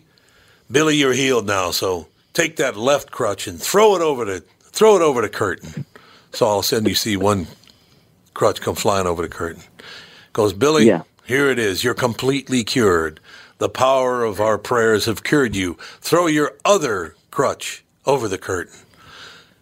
Billy, 0.73 0.97
you're 0.97 1.13
healed 1.13 1.47
now. 1.47 1.71
So 1.71 2.09
take 2.33 2.57
that 2.57 2.77
left 2.77 3.11
crutch 3.11 3.47
and 3.47 3.61
throw 3.61 3.95
it 3.95 4.03
over 4.03 4.25
the 4.25 4.41
throw 4.63 4.97
it 4.97 5.03
over 5.03 5.21
the 5.21 5.29
curtain. 5.29 5.85
So 6.33 6.47
all 6.47 6.59
of 6.61 6.65
a 6.65 6.69
sudden 6.69 6.89
you 6.89 6.95
see 6.95 7.17
one 7.17 7.47
crutch 8.35 8.61
come 8.63 8.75
flying 8.75 9.07
over 9.07 9.23
the 9.23 9.29
curtain. 9.29 9.63
Goes, 10.33 10.55
Billy, 10.55 10.87
Yeah. 10.87 11.03
here 11.27 11.51
it 11.51 11.59
is. 11.59 11.85
You're 11.85 11.93
completely 11.95 12.65
cured. 12.65 13.21
The 13.59 13.69
power 13.69 14.25
of 14.25 14.41
our 14.41 14.57
prayers 14.57 15.05
have 15.05 15.23
cured 15.23 15.55
you. 15.55 15.77
Throw 16.01 16.27
your 16.27 16.55
other 16.65 17.15
crutch 17.31 17.85
over 18.07 18.27
the 18.29 18.39
curtain. 18.39 18.79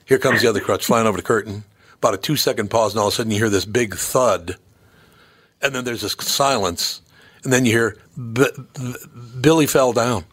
Here 0.06 0.18
comes 0.18 0.42
the 0.42 0.48
other 0.48 0.60
crutch 0.60 0.86
flying 0.86 1.06
over 1.08 1.16
the 1.16 1.22
curtain. 1.24 1.64
About 1.94 2.14
a 2.14 2.18
two 2.18 2.36
second 2.36 2.70
pause, 2.70 2.92
and 2.92 3.00
all 3.00 3.08
of 3.08 3.12
a 3.12 3.16
sudden 3.16 3.32
you 3.32 3.38
hear 3.38 3.50
this 3.50 3.64
big 3.66 3.96
thud. 3.96 4.56
And 5.60 5.74
then 5.74 5.84
there's 5.84 6.00
this 6.02 6.16
silence. 6.20 7.02
And 7.44 7.52
then 7.52 7.64
you 7.66 7.72
hear, 7.72 7.96
B- 8.32 8.46
B- 8.78 8.94
Billy 9.40 9.66
fell 9.66 9.92
down. 9.92 10.24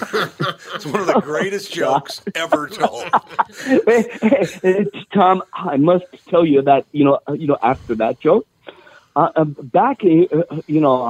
It's 0.00 0.86
one 0.86 1.00
of 1.00 1.06
the 1.06 1.20
greatest 1.22 1.72
jokes 1.72 2.22
ever 2.34 2.68
told. 2.68 3.04
Hey, 3.86 4.08
hey, 4.62 4.86
Tom, 5.12 5.42
I 5.52 5.76
must 5.76 6.04
tell 6.28 6.44
you 6.46 6.62
that 6.62 6.86
you 6.92 7.04
know, 7.04 7.18
uh, 7.28 7.32
you 7.32 7.46
know, 7.46 7.58
after 7.62 7.94
that 7.96 8.20
joke, 8.20 8.46
uh, 9.16 9.30
uh, 9.36 9.44
back 9.44 10.02
in 10.04 10.26
uh, 10.32 10.60
you 10.66 10.80
know, 10.80 11.02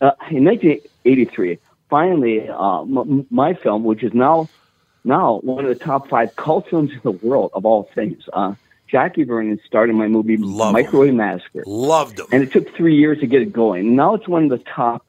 uh, 0.00 0.04
uh, 0.04 0.12
in 0.30 0.44
1983, 0.44 1.58
finally, 1.90 2.48
uh, 2.48 2.82
m- 2.82 3.26
my 3.30 3.54
film, 3.54 3.84
which 3.84 4.02
is 4.02 4.12
now 4.14 4.48
now 5.04 5.38
one 5.42 5.64
of 5.64 5.68
the 5.78 5.84
top 5.84 6.08
five 6.08 6.34
cult 6.36 6.68
films 6.68 6.90
in 6.92 7.00
the 7.02 7.10
world 7.10 7.50
of 7.54 7.64
all 7.66 7.88
things, 7.94 8.22
uh, 8.32 8.54
Jackie 8.88 9.24
Vernon 9.24 9.58
starred 9.66 9.90
in 9.90 9.96
my 9.96 10.06
movie 10.08 10.36
Microwave 10.36 11.14
Massacre. 11.14 11.64
Loved 11.66 12.20
him. 12.20 12.26
and 12.30 12.42
it 12.42 12.52
took 12.52 12.74
three 12.76 12.94
years 12.96 13.18
to 13.20 13.26
get 13.26 13.42
it 13.42 13.52
going. 13.52 13.96
Now 13.96 14.14
it's 14.14 14.28
one 14.28 14.44
of 14.44 14.50
the 14.50 14.58
top 14.64 15.04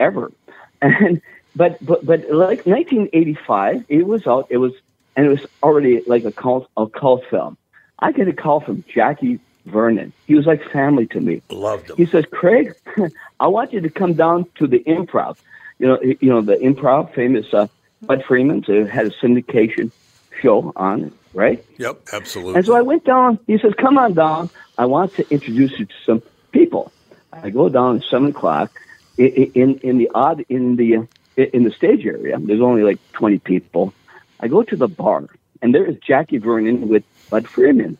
ever. 0.00 0.32
And 0.82 1.22
but 1.56 1.84
but 1.84 2.04
but 2.04 2.20
like 2.30 2.66
1985, 2.66 3.84
it 3.88 4.06
was 4.06 4.26
out. 4.26 4.46
It 4.50 4.58
was 4.58 4.72
and 5.16 5.26
it 5.26 5.28
was 5.28 5.46
already 5.62 6.02
like 6.06 6.24
a 6.24 6.32
cult 6.32 6.68
a 6.76 6.86
cult 6.86 7.24
film. 7.30 7.56
I 7.98 8.12
get 8.12 8.28
a 8.28 8.32
call 8.32 8.60
from 8.60 8.84
Jackie 8.92 9.38
Vernon. 9.66 10.12
He 10.26 10.34
was 10.34 10.46
like 10.46 10.62
family 10.70 11.06
to 11.08 11.20
me. 11.20 11.42
Loved 11.50 11.90
him. 11.90 11.96
He 11.96 12.06
says, 12.06 12.24
"Craig, 12.30 12.74
I 13.40 13.48
want 13.48 13.72
you 13.72 13.80
to 13.80 13.90
come 13.90 14.14
down 14.14 14.46
to 14.56 14.66
the 14.66 14.80
Improv. 14.80 15.38
You 15.78 15.88
know, 15.88 16.00
you 16.02 16.28
know 16.28 16.40
the 16.40 16.56
Improv, 16.56 17.14
famous 17.14 17.52
uh, 17.54 17.68
Budd 18.02 18.24
Friedman. 18.24 18.64
So 18.64 18.84
had 18.86 19.06
a 19.06 19.10
syndication 19.10 19.92
show 20.40 20.72
on 20.76 21.04
it, 21.04 21.12
right? 21.32 21.64
Yep, 21.78 22.08
absolutely. 22.12 22.56
And 22.56 22.66
so 22.66 22.74
I 22.74 22.82
went 22.82 23.04
down. 23.04 23.38
He 23.46 23.58
says, 23.58 23.72
"Come 23.78 23.98
on 23.98 24.14
down. 24.14 24.50
I 24.76 24.86
want 24.86 25.14
to 25.14 25.30
introduce 25.30 25.78
you 25.78 25.86
to 25.86 25.94
some 26.04 26.22
people." 26.52 26.92
I 27.32 27.50
go 27.50 27.68
down 27.68 27.96
at 27.96 28.04
seven 28.04 28.28
o'clock 28.28 28.70
in 29.18 29.28
in, 29.54 29.78
in 29.78 29.98
the 29.98 30.10
odd 30.14 30.44
in 30.48 30.76
the 30.76 31.06
in 31.36 31.64
the 31.64 31.70
stage 31.70 32.04
area. 32.06 32.38
There's 32.38 32.60
only 32.60 32.82
like 32.82 32.98
twenty 33.12 33.38
people. 33.38 33.92
I 34.40 34.48
go 34.48 34.62
to 34.62 34.76
the 34.76 34.88
bar, 34.88 35.26
and 35.62 35.74
there 35.74 35.86
is 35.86 35.96
Jackie 36.06 36.38
Vernon 36.38 36.88
with 36.88 37.04
Budd 37.30 37.46
Friedman, 37.48 37.98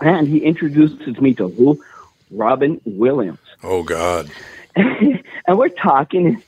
and 0.00 0.28
he 0.28 0.38
introduces 0.38 1.18
me 1.20 1.34
to 1.34 1.48
who? 1.48 1.82
Robin 2.32 2.80
Williams 2.84 3.40
Oh, 3.62 3.82
God. 3.82 4.30
and 4.76 5.58
we're 5.58 5.68
talking, 5.68 6.42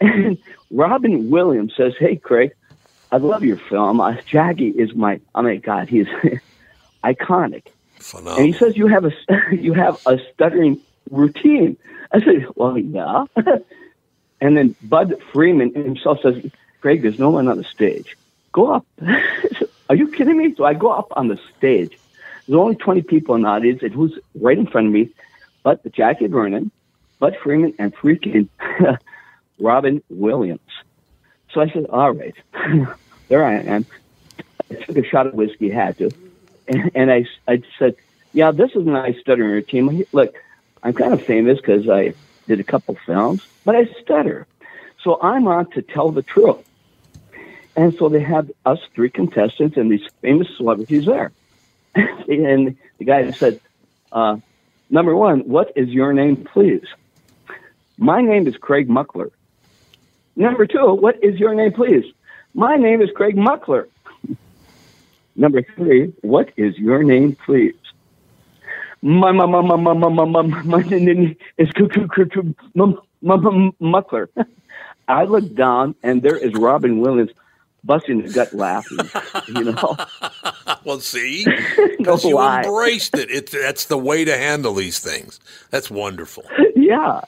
and 0.00 0.38
Robin 0.70 1.28
Williams 1.30 1.74
says, 1.76 1.92
"Hey, 1.98 2.16
Craig, 2.16 2.52
I 3.10 3.18
love 3.18 3.44
your 3.44 3.60
film. 3.68 4.00
Uh, 4.00 4.14
Jackie 4.30 4.68
is 4.68 4.94
my. 4.94 5.20
Oh 5.34 5.42
my 5.42 5.56
God, 5.56 5.88
he's 5.88 6.06
iconic." 7.04 7.66
Phenomenal. 7.98 8.38
And 8.38 8.54
he 8.54 8.58
says, 8.58 8.76
"You 8.76 8.86
have 8.86 9.04
a 9.04 9.10
you 9.52 9.74
have 9.74 9.98
a 10.06 10.18
stuttering 10.32 10.80
routine." 11.10 11.76
I 12.12 12.20
said, 12.20 12.46
"Well, 12.54 12.78
yeah." 12.78 13.24
And 14.44 14.58
then 14.58 14.76
Budd 14.82 15.14
Friedman 15.32 15.72
himself 15.72 16.20
says, 16.20 16.36
"Craig, 16.82 17.00
there's 17.00 17.18
no 17.18 17.30
one 17.30 17.48
on 17.48 17.56
the 17.56 17.64
stage. 17.64 18.14
Go 18.52 18.74
up." 18.74 18.86
Are 19.88 19.96
you 19.96 20.08
kidding 20.08 20.36
me? 20.36 20.54
So 20.54 20.66
I 20.66 20.74
go 20.74 20.90
up 20.90 21.08
on 21.16 21.28
the 21.28 21.38
stage. 21.56 21.98
There's 22.46 22.58
only 22.58 22.76
20 22.76 23.02
people 23.02 23.36
in 23.36 23.42
the 23.42 23.48
audience, 23.48 23.82
and 23.82 23.94
who's 23.94 24.18
right 24.34 24.58
in 24.58 24.66
front 24.66 24.88
of 24.88 24.92
me? 24.92 25.08
But 25.62 25.90
Jackie 25.92 26.26
Vernon, 26.26 26.70
Budd 27.20 27.38
Friedman, 27.42 27.72
and 27.78 27.96
freaking 27.96 28.50
Robin 29.58 30.02
Williams. 30.10 30.60
So 31.54 31.62
I 31.62 31.70
said, 31.70 31.86
"All 31.86 32.12
right, 32.12 32.34
there 33.28 33.44
I 33.46 33.54
am." 33.60 33.86
I 34.70 34.74
took 34.74 34.98
a 34.98 35.04
shot 35.04 35.26
of 35.26 35.32
whiskey, 35.32 35.70
had 35.70 35.96
to, 35.96 36.10
and, 36.68 36.90
and 36.94 37.10
I, 37.10 37.24
I 37.48 37.62
said, 37.78 37.96
"Yeah, 38.34 38.50
this 38.50 38.72
is 38.72 38.84
nice 38.84 39.18
stuttering 39.20 39.52
routine. 39.52 40.04
Look, 40.12 40.34
I'm 40.82 40.92
kind 40.92 41.14
of 41.14 41.22
famous 41.22 41.56
because 41.56 41.88
I 41.88 42.12
did 42.46 42.60
a 42.60 42.64
couple 42.64 42.96
films, 43.06 43.42
but 43.64 43.76
I 43.76 43.86
stutter, 44.02 44.46
so 45.02 45.20
I'm 45.20 45.46
on 45.48 45.70
to 45.72 45.82
tell 45.82 46.10
the 46.10 46.22
truth." 46.22 46.64
And 47.76 47.94
so 47.98 48.08
they 48.08 48.20
had 48.20 48.52
us 48.64 48.78
three 48.94 49.10
contestants 49.10 49.76
and 49.76 49.90
these 49.90 50.06
famous 50.22 50.48
celebrities 50.56 51.06
there, 51.06 51.32
and 51.94 52.76
the 52.98 53.04
guy 53.04 53.30
said, 53.32 53.60
uh, 54.12 54.36
"Number 54.90 55.14
one, 55.16 55.40
what 55.40 55.72
is 55.76 55.88
your 55.88 56.12
name, 56.12 56.46
please?" 56.52 56.84
My 57.98 58.20
name 58.20 58.48
is 58.48 58.56
Craig 58.56 58.88
Muckler. 58.88 59.30
Number 60.36 60.66
two, 60.66 60.94
what 60.94 61.22
is 61.22 61.38
your 61.38 61.54
name, 61.54 61.72
please? 61.72 62.04
My 62.52 62.76
name 62.76 63.00
is 63.00 63.10
Craig 63.14 63.36
Muckler. 63.36 63.86
Number 65.36 65.62
three, 65.76 66.12
what 66.22 66.50
is 66.56 66.76
your 66.76 67.04
name, 67.04 67.36
please? 67.46 67.74
my 69.04 69.32
my 69.32 69.44
my 69.44 69.60
my 69.60 69.76
my 69.76 70.08
my 70.08 70.42
my 70.42 71.36
it's 71.58 71.72
cuckoo, 71.72 72.08
cuckoo, 72.08 72.54
muckler. 72.74 74.28
I 75.08 75.24
look 75.24 75.54
down, 75.54 75.94
and 76.02 76.22
there 76.22 76.38
is 76.38 76.54
Robin 76.54 77.00
Williams 77.00 77.30
busting 77.84 78.22
his 78.22 78.34
gut 78.34 78.54
laughing. 78.54 78.98
You 79.48 79.72
know. 79.72 79.96
well, 80.84 81.00
see, 81.00 81.44
because 81.98 82.24
no 82.24 82.30
you 82.30 82.36
lie. 82.36 82.62
embraced 82.62 83.14
it. 83.18 83.30
It's 83.30 83.52
that's 83.52 83.84
the 83.84 83.98
way 83.98 84.24
to 84.24 84.38
handle 84.38 84.72
these 84.72 85.00
things. 85.00 85.38
That's 85.70 85.90
wonderful. 85.90 86.44
Yeah, 86.74 87.20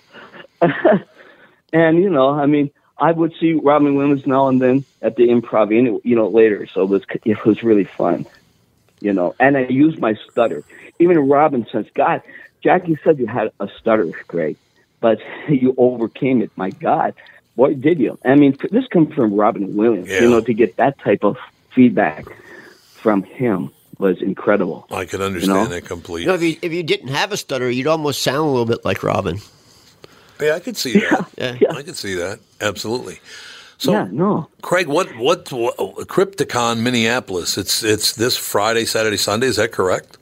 and 1.72 2.02
you 2.02 2.08
know, 2.08 2.30
I 2.30 2.46
mean, 2.46 2.70
I 2.96 3.12
would 3.12 3.34
see 3.38 3.52
Robin 3.52 3.96
Williams 3.96 4.26
now 4.26 4.48
and 4.48 4.62
then 4.62 4.84
at 5.02 5.16
the 5.16 5.28
Improv, 5.28 5.70
you 6.04 6.16
know, 6.16 6.28
later. 6.28 6.66
So 6.66 6.84
it 6.84 6.88
was 6.88 7.02
it 7.26 7.44
was 7.44 7.62
really 7.62 7.84
fun. 7.84 8.24
You 9.00 9.12
know, 9.12 9.34
and 9.38 9.58
I 9.58 9.66
used 9.66 9.98
my 9.98 10.14
stutter. 10.30 10.64
Even 10.98 11.18
Robin 11.28 11.66
says, 11.70 11.86
"God, 11.94 12.22
Jackie 12.62 12.98
said 13.04 13.18
you 13.18 13.26
had 13.26 13.52
a 13.60 13.68
stutter, 13.80 14.10
Greg, 14.26 14.56
but 15.00 15.18
you 15.48 15.74
overcame 15.78 16.42
it. 16.42 16.50
My 16.56 16.70
God, 16.70 17.14
boy, 17.56 17.74
did 17.74 17.98
you? 17.98 18.18
I 18.24 18.34
mean, 18.34 18.56
this 18.70 18.86
comes 18.88 19.14
from 19.14 19.34
Robin 19.34 19.76
Williams. 19.76 20.08
Yeah. 20.08 20.22
You 20.22 20.30
know, 20.30 20.40
to 20.40 20.54
get 20.54 20.76
that 20.76 20.98
type 20.98 21.24
of 21.24 21.36
feedback 21.74 22.26
from 22.94 23.22
him 23.22 23.70
was 23.98 24.20
incredible. 24.20 24.86
I 24.90 25.04
can 25.04 25.22
understand 25.22 25.56
You 25.56 25.64
know? 25.64 25.70
that 25.70 25.84
completely. 25.84 26.22
You 26.22 26.28
know, 26.28 26.34
if 26.34 26.42
you 26.42 26.56
if 26.62 26.72
you 26.72 26.82
didn't 26.82 27.08
have 27.08 27.32
a 27.32 27.36
stutter, 27.36 27.70
you'd 27.70 27.86
almost 27.86 28.22
sound 28.22 28.38
a 28.38 28.50
little 28.50 28.66
bit 28.66 28.84
like 28.84 29.02
Robin. 29.02 29.38
Yeah, 30.40 30.54
I 30.54 30.60
could 30.60 30.76
see 30.76 30.94
that. 30.94 31.28
Yeah. 31.38 31.72
I 31.72 31.82
could 31.82 31.96
see 31.96 32.14
that. 32.14 32.40
Absolutely. 32.60 33.20
So, 33.78 33.92
yeah, 33.92 34.08
no. 34.10 34.48
Craig, 34.62 34.86
what, 34.86 35.14
what 35.16 35.50
what 35.52 35.76
Crypticon 36.08 36.80
Minneapolis? 36.80 37.58
It's 37.58 37.82
it's 37.82 38.12
this 38.14 38.36
Friday, 38.36 38.86
Saturday, 38.86 39.18
Sunday. 39.18 39.46
Is 39.46 39.56
that 39.56 39.72
correct? 39.72 40.16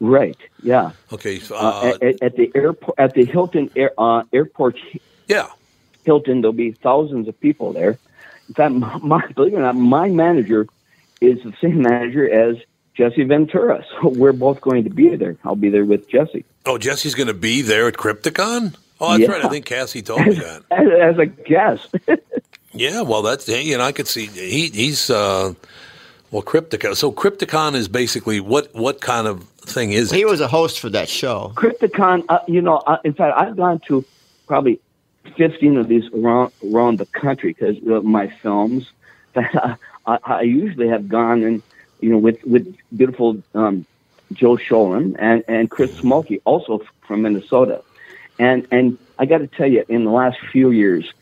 Right. 0.00 0.36
Yeah. 0.62 0.92
Okay. 1.12 1.38
So, 1.38 1.54
Uh, 1.56 1.58
uh, 2.00 2.04
at, 2.06 2.22
at 2.22 2.36
the 2.36 2.50
airport, 2.54 2.98
at 2.98 3.14
the 3.14 3.24
Hilton 3.24 3.70
air, 3.76 3.92
uh, 3.98 4.22
airport. 4.32 4.76
Yeah. 5.28 5.48
Hilton, 6.04 6.40
there'll 6.40 6.52
be 6.54 6.72
thousands 6.72 7.28
of 7.28 7.38
people 7.40 7.72
there. 7.72 7.98
In 8.48 8.54
fact, 8.54 8.74
my, 9.02 9.26
believe 9.28 9.52
it 9.52 9.56
or 9.56 9.60
not, 9.62 9.76
my 9.76 10.08
manager 10.08 10.66
is 11.20 11.42
the 11.42 11.52
same 11.60 11.82
manager 11.90 12.28
as 12.28 12.56
Jesse 12.94 13.24
Ventura. 13.24 13.84
So 14.02 14.08
we're 14.08 14.32
both 14.32 14.60
going 14.62 14.84
to 14.84 14.90
be 14.90 15.14
there. 15.16 15.36
I'll 15.44 15.54
be 15.56 15.68
there 15.70 15.84
with 15.84 16.08
Jesse 16.08 16.44
oh, 16.66 16.78
Jesse's 16.78 17.14
going 17.14 17.26
to 17.28 17.34
be 17.34 17.62
there 17.62 17.88
at 17.88 17.94
Crypticon. 17.94 18.74
Oh, 19.00 19.10
that's 19.10 19.20
Yeah. 19.22 19.30
right. 19.32 19.44
I 19.44 19.48
think 19.48 19.64
Cassie 19.64 20.02
told 20.02 20.24
me 20.26 20.34
that. 20.34 20.62
as, 20.70 21.16
as 21.16 21.18
a 21.18 21.26
guest. 21.26 21.94
Yeah, 22.72 23.00
well, 23.02 23.22
that's 23.22 23.46
hey, 23.46 23.72
and 23.72 23.82
I 23.82 23.92
could 23.92 24.06
see 24.06 24.26
he 24.26 24.68
he's 24.68 25.10
uh, 25.10 25.54
well 26.30 26.42
Crypticon. 26.42 26.96
So 26.96 27.12
Crypticon 27.12 27.74
is 27.74 27.88
basically 27.88 28.40
what 28.40 28.74
what 28.74 29.00
kind 29.00 29.26
of 29.26 29.44
thing 29.44 29.92
is 29.92 30.12
it? 30.12 30.16
He 30.16 30.24
was 30.24 30.40
a 30.40 30.48
host 30.48 30.80
for 30.80 30.88
that 30.90 31.08
show. 31.08 31.52
Crypticon, 31.54 32.24
uh, 32.28 32.40
you 32.46 32.60
know, 32.60 32.78
uh, 32.78 32.98
in 33.04 33.14
fact, 33.14 33.36
I've 33.36 33.56
gone 33.56 33.80
to 33.86 34.04
probably 34.46 34.80
15 35.36 35.76
of 35.76 35.88
these 35.88 36.04
around, 36.12 36.52
around 36.72 36.98
the 36.98 37.06
country 37.06 37.52
because 37.52 37.76
of 37.86 38.04
my 38.04 38.28
films. 38.28 38.90
I, 39.36 39.76
I 40.06 40.42
usually 40.42 40.88
have 40.88 41.08
gone 41.08 41.42
and, 41.42 41.62
you 42.00 42.10
know, 42.10 42.18
with, 42.18 42.42
with 42.44 42.74
beautiful 42.96 43.42
um, 43.54 43.86
Joe 44.32 44.56
Schoelen 44.56 45.16
and, 45.18 45.44
and 45.46 45.70
Chris 45.70 46.00
Smolke, 46.00 46.40
also 46.44 46.82
from 47.06 47.22
Minnesota. 47.22 47.82
And, 48.38 48.66
and 48.70 48.98
I 49.18 49.26
got 49.26 49.38
to 49.38 49.46
tell 49.46 49.66
you, 49.66 49.84
in 49.88 50.04
the 50.04 50.10
last 50.10 50.38
few 50.50 50.70
years, 50.70 51.12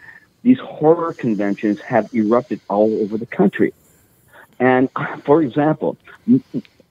these 0.43 0.59
horror 0.61 1.13
conventions 1.13 1.81
have 1.81 2.13
erupted 2.15 2.61
all 2.69 3.03
over 3.03 3.19
the 3.19 3.27
country. 3.27 3.75
And 4.61 4.89
for 5.25 5.43
example, 5.43 5.97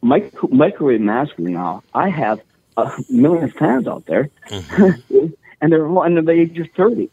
Microwave 0.02 1.02
Massacre 1.02 1.42
now, 1.44 1.84
I 1.94 2.10
have 2.10 2.42
a 2.78 2.92
million 3.10 3.50
fans 3.50 3.88
out 3.88 4.06
there, 4.06 4.30
and 4.50 5.72
they're 5.72 5.88
all 5.88 6.02
under 6.02 6.22
the 6.22 6.32
age 6.32 6.58
of 6.60 6.68
30. 6.76 7.10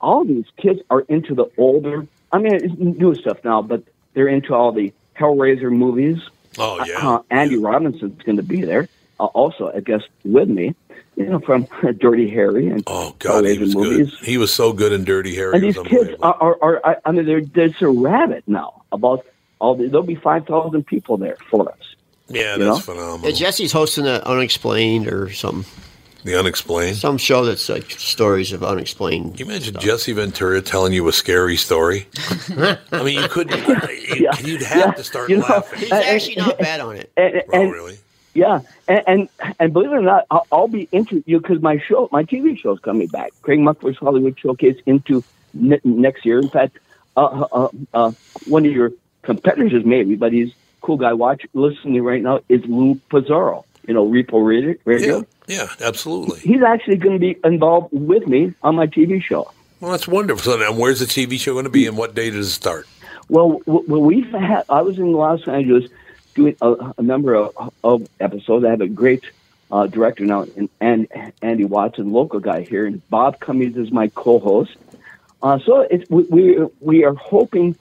All 0.00 0.24
these 0.24 0.46
kids 0.56 0.80
are 0.90 1.00
into 1.02 1.34
the 1.34 1.46
older, 1.56 2.06
I 2.32 2.38
mean, 2.38 2.54
it's 2.54 2.74
new 2.78 3.14
stuff 3.14 3.38
now, 3.44 3.62
but 3.62 3.82
they're 4.14 4.28
into 4.28 4.54
all 4.54 4.72
the 4.72 4.92
Hellraiser 5.18 5.70
movies. 5.70 6.18
Oh, 6.58 6.84
yeah. 6.84 6.98
Uh, 7.08 7.22
Andy 7.30 7.56
Robinson's 7.56 8.20
going 8.22 8.36
to 8.36 8.42
be 8.42 8.62
there, 8.62 8.88
uh, 9.20 9.24
also, 9.26 9.70
I 9.74 9.80
guess, 9.80 10.02
with 10.24 10.48
me, 10.48 10.74
you 11.16 11.26
know, 11.26 11.38
from 11.40 11.66
Dirty 11.98 12.28
Harry 12.30 12.68
and 12.68 12.82
Oh 12.86 13.14
God, 13.18 13.44
he 13.44 13.56
Hellraiser 13.56 13.60
was 13.60 13.74
movies. 13.76 14.10
good. 14.10 14.26
He 14.26 14.38
was 14.38 14.52
so 14.52 14.72
good 14.72 14.92
in 14.92 15.04
Dirty 15.04 15.34
Harry. 15.36 15.54
And 15.54 15.62
these 15.62 15.78
kids 15.78 16.10
are, 16.22 16.34
are, 16.40 16.58
are, 16.84 16.96
I- 17.04 17.12
mean, 17.12 17.26
they're, 17.26 17.42
there's 17.42 17.80
a 17.82 17.88
rabbit 17.88 18.44
now 18.46 18.82
about 18.92 19.24
all 19.60 19.74
the, 19.74 19.86
there'll 19.88 20.02
be 20.02 20.14
5,000 20.14 20.84
people 20.86 21.16
there 21.16 21.36
for 21.50 21.70
us. 21.70 21.94
Yeah, 22.28 22.56
that's 22.56 22.58
know? 22.60 22.78
phenomenal. 22.78 23.28
Yeah, 23.30 23.34
Jesse's 23.36 23.72
hosting 23.72 24.04
the 24.04 24.26
Unexplained 24.26 25.08
or 25.08 25.30
some 25.32 25.64
The 26.24 26.38
Unexplained. 26.38 26.96
some 26.96 27.18
show 27.18 27.44
that's 27.44 27.68
like 27.68 27.90
stories 27.92 28.52
of 28.52 28.64
unexplained. 28.64 29.36
Can 29.36 29.46
you 29.46 29.52
imagine 29.52 29.76
Jesse 29.78 30.12
Ventura 30.12 30.62
telling 30.62 30.92
you 30.94 31.06
a 31.08 31.12
scary 31.12 31.56
story? 31.56 32.06
I 32.92 33.02
mean, 33.04 33.20
you 33.20 33.28
could. 33.28 33.50
You, 34.04 34.30
You'd 34.44 34.62
have 34.62 34.76
yeah, 34.78 34.90
to 34.92 35.02
start 35.04 35.28
you 35.30 35.38
know, 35.38 35.42
laughing. 35.46 35.78
He's 35.80 35.90
actually 35.92 36.36
not 36.36 36.58
bad 36.58 36.80
on 36.80 36.96
it. 36.96 37.10
And, 37.16 37.42
Oh, 37.52 37.60
and- 37.62 37.72
really? 37.72 37.98
Yeah, 38.34 38.60
and 38.88 39.02
and, 39.06 39.28
and 39.60 39.72
believe 39.72 39.92
it 39.92 39.94
or 39.94 40.02
not, 40.02 40.26
I'll, 40.30 40.44
I'll 40.50 40.68
be 40.68 40.88
into 40.92 41.22
you 41.24 41.38
because 41.40 41.62
my 41.62 41.78
show, 41.78 42.08
my 42.10 42.24
TV 42.24 42.58
show 42.58 42.72
is 42.72 42.80
coming 42.80 43.06
back. 43.06 43.32
Craig 43.42 43.60
Muckler's 43.60 43.96
Hollywood 43.96 44.36
Showcase 44.38 44.76
into 44.86 45.22
ne- 45.52 45.78
next 45.84 46.26
year. 46.26 46.40
In 46.40 46.48
fact, 46.48 46.78
uh, 47.16 47.46
uh, 47.52 47.68
uh, 47.94 48.12
one 48.46 48.66
of 48.66 48.72
your 48.72 48.90
competitors 49.24 49.72
is 49.72 49.84
maybe, 49.84 50.14
but 50.14 50.32
he's 50.32 50.50
a 50.50 50.54
cool 50.82 50.96
guy. 50.96 51.12
Watch, 51.12 51.46
listening 51.54 52.02
right 52.02 52.22
now 52.22 52.40
is 52.48 52.64
Lou 52.66 52.96
Pizarro. 53.10 53.64
You 53.86 53.94
know, 53.94 54.08
Repo 54.08 54.44
Radio. 54.46 54.76
radio. 54.84 55.26
Yeah, 55.46 55.68
absolutely. 55.80 56.40
He's 56.40 56.62
actually 56.62 56.96
going 56.96 57.14
to 57.14 57.18
be 57.18 57.38
involved 57.44 57.88
with 57.92 58.26
me 58.26 58.54
on 58.62 58.76
my 58.76 58.86
TV 58.86 59.22
show. 59.22 59.50
Well, 59.80 59.90
that's 59.90 60.08
wonderful. 60.08 60.52
So 60.52 60.58
now, 60.58 60.72
where's 60.72 61.00
the 61.00 61.06
TV 61.06 61.38
show 61.38 61.52
going 61.52 61.64
to 61.64 61.70
be, 61.70 61.86
and 61.86 61.98
what 61.98 62.14
date 62.14 62.30
does 62.30 62.48
it 62.48 62.52
start? 62.52 62.88
Well, 63.28 63.60
well, 63.66 64.00
we've 64.00 64.30
had. 64.30 64.64
I 64.70 64.80
was 64.82 64.98
in 64.98 65.12
Los 65.12 65.46
Angeles 65.46 65.90
doing 66.34 66.56
a, 66.62 66.92
a 66.96 67.02
number 67.02 67.34
of, 67.34 67.72
of 67.82 68.08
episodes. 68.20 68.64
I 68.64 68.70
have 68.70 68.80
a 68.80 68.88
great 68.88 69.24
uh, 69.70 69.86
director 69.86 70.24
now, 70.24 70.46
and, 70.56 70.68
and 70.80 71.32
Andy 71.42 71.64
Watson, 71.64 72.12
local 72.12 72.40
guy 72.40 72.62
here, 72.62 72.86
and 72.86 73.06
Bob 73.10 73.40
Cummings 73.40 73.76
is 73.76 73.90
my 73.90 74.08
co-host. 74.08 74.76
Uh, 75.42 75.58
so 75.58 75.80
it's 75.80 76.08
we, 76.08 76.22
we 76.24 76.66
we 76.80 77.04
are 77.04 77.14
hoping 77.14 77.76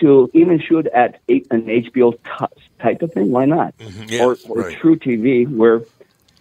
to 0.00 0.30
even 0.34 0.60
shoot 0.60 0.86
at 0.86 1.20
a, 1.28 1.42
an 1.50 1.62
HBO 1.66 2.12
t- 2.12 2.62
type 2.80 3.02
of 3.02 3.12
thing. 3.12 3.30
Why 3.30 3.44
not? 3.44 3.74
Yeah, 4.06 4.24
or 4.24 4.36
or 4.48 4.56
right. 4.62 4.78
truTV, 4.78 5.48
where 5.54 5.82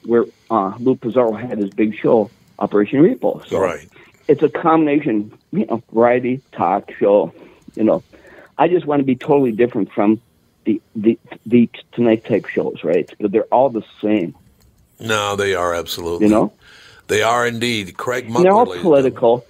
where 0.05 0.25
uh, 0.49 0.73
Lou 0.79 0.95
Pizarro 0.95 1.33
had 1.33 1.57
his 1.57 1.69
big 1.71 1.95
show, 1.97 2.29
Operation 2.59 3.01
Repo. 3.01 3.45
So 3.47 3.59
Right. 3.59 3.87
it's 4.27 4.41
a 4.43 4.49
combination, 4.49 5.37
you 5.51 5.65
know, 5.65 5.81
variety 5.91 6.41
talk 6.51 6.91
show. 6.99 7.33
You 7.75 7.83
know, 7.83 8.03
I 8.57 8.67
just 8.67 8.85
want 8.85 8.99
to 9.01 9.05
be 9.05 9.15
totally 9.15 9.51
different 9.51 9.91
from 9.91 10.21
the 10.65 10.81
the 10.95 11.17
the 11.45 11.69
tonight 11.93 12.25
type 12.25 12.45
shows, 12.47 12.83
right? 12.83 13.09
But 13.19 13.31
they're 13.31 13.43
all 13.45 13.69
the 13.69 13.83
same, 14.01 14.35
No, 14.99 15.35
they 15.35 15.55
are 15.55 15.73
absolutely. 15.73 16.27
you 16.27 16.31
know. 16.33 16.53
They 17.07 17.21
are 17.21 17.47
indeed. 17.47 17.95
Craig 17.95 18.25
And 18.25 18.35
they're 18.43 18.51
all 18.51 18.65
Muckler. 18.65 18.81
political. 18.81 19.45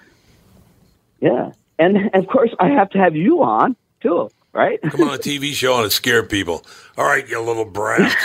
Yeah, 1.20 1.54
and, 1.80 1.98
and 1.98 2.16
of 2.16 2.28
course 2.28 2.52
I 2.60 2.70
have 2.70 2.92
to 2.92 3.00
have 3.00 3.16
you 3.16 3.42
on 3.44 3.76
too, 4.02 4.30
right? 4.54 4.82
Come 4.82 5.02
on 5.02 5.16
a 5.16 5.18
TV 5.18 5.54
show 5.54 5.82
and 5.82 5.92
scare 5.92 6.24
people. 6.24 6.66
All 6.98 7.06
right, 7.06 7.28
you 7.28 7.40
little 7.42 7.66
brats. 7.66 8.16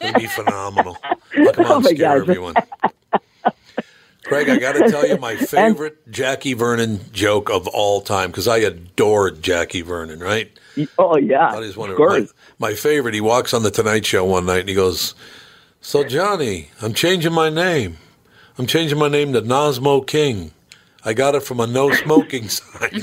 It'd 0.00 0.14
be 0.14 0.26
phenomenal. 0.26 0.96
Come 1.32 1.46
Oh 1.58 1.74
on, 1.76 1.82
my 1.82 1.90
scare 1.90 2.18
God. 2.18 2.28
everyone. 2.30 2.54
Craig, 4.24 4.48
I 4.48 4.58
got 4.58 4.72
to 4.74 4.88
tell 4.90 5.06
you 5.08 5.16
my 5.18 5.34
favorite 5.36 6.08
Jackie 6.10 6.52
Vernon 6.54 7.00
joke 7.12 7.50
of 7.50 7.66
all 7.68 8.00
time 8.00 8.30
because 8.30 8.46
I 8.46 8.58
adored 8.58 9.42
Jackie 9.42 9.82
Vernon. 9.82 10.20
Right? 10.20 10.50
Oh 10.98 11.16
yeah, 11.16 11.50
That 11.52 11.62
is 11.64 11.76
one 11.76 11.90
of 11.90 11.98
of 11.98 12.08
my, 12.08 12.68
my 12.70 12.74
favorite. 12.74 13.14
He 13.14 13.20
walks 13.20 13.52
on 13.52 13.62
the 13.64 13.70
Tonight 13.70 14.06
Show 14.06 14.24
one 14.24 14.46
night 14.46 14.60
and 14.60 14.68
he 14.68 14.74
goes, 14.74 15.14
"So 15.80 16.04
Johnny, 16.04 16.70
I'm 16.80 16.94
changing 16.94 17.32
my 17.32 17.48
name. 17.50 17.96
I'm 18.56 18.66
changing 18.66 18.98
my 18.98 19.08
name 19.08 19.32
to 19.32 19.42
Nosmo 19.42 20.06
King. 20.06 20.52
I 21.04 21.12
got 21.14 21.34
it 21.34 21.42
from 21.42 21.60
a 21.60 21.66
no 21.66 21.92
smoking 21.92 22.48
sign." 22.50 23.00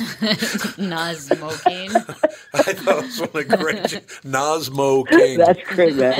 Not 0.77 1.15
smoking. 1.17 1.89
I 2.53 2.73
thought 2.73 3.03
it 3.03 3.05
was 3.05 3.19
one 3.19 3.29
of 3.29 3.33
the 3.33 3.57
great 3.57 4.01
Nosmo 4.23 5.07
King. 5.07 5.37
That's 5.39 5.61
great, 5.63 5.95
man. 5.95 6.15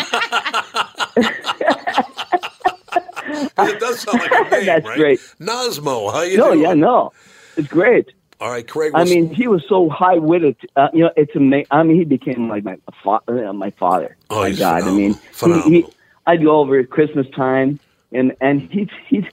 it 3.60 3.80
does 3.80 4.00
sound 4.02 4.20
like 4.20 4.32
a 4.32 4.50
name, 4.52 4.66
That's 4.66 4.86
right? 4.86 4.98
great. 4.98 5.20
Nosmo, 5.40 6.12
how 6.12 6.22
you 6.22 6.38
no, 6.38 6.48
doing? 6.54 6.62
yeah, 6.62 6.74
no, 6.74 7.12
it's 7.56 7.68
great. 7.68 8.12
All 8.40 8.52
right, 8.52 8.68
Craig. 8.68 8.92
I 8.94 9.04
mean, 9.04 9.34
he 9.34 9.48
was 9.48 9.64
so 9.68 9.90
high 9.90 10.18
witted. 10.20 10.56
Uh, 10.76 10.90
you 10.94 11.04
know, 11.04 11.12
it's 11.18 11.36
amazing. 11.36 11.66
I 11.72 11.82
mean, 11.84 11.98
he 11.98 12.06
became 12.06 12.48
like 12.50 12.64
my 12.64 12.78
fa- 13.04 13.22
uh, 13.28 13.52
my 13.54 13.72
father. 13.72 14.16
Oh, 14.30 14.42
my 14.42 14.50
he's 14.50 14.60
God, 14.60 14.84
I 14.84 14.92
mean, 14.92 15.14
he, 15.14 15.20
phenomenal. 15.32 15.70
he, 15.70 15.86
I'd 16.28 16.44
go 16.44 16.60
over 16.60 16.78
at 16.78 16.90
Christmas 16.92 17.28
time, 17.32 17.80
and 18.12 18.36
and 18.40 18.62
he's 18.72 18.90
he's. 19.08 19.24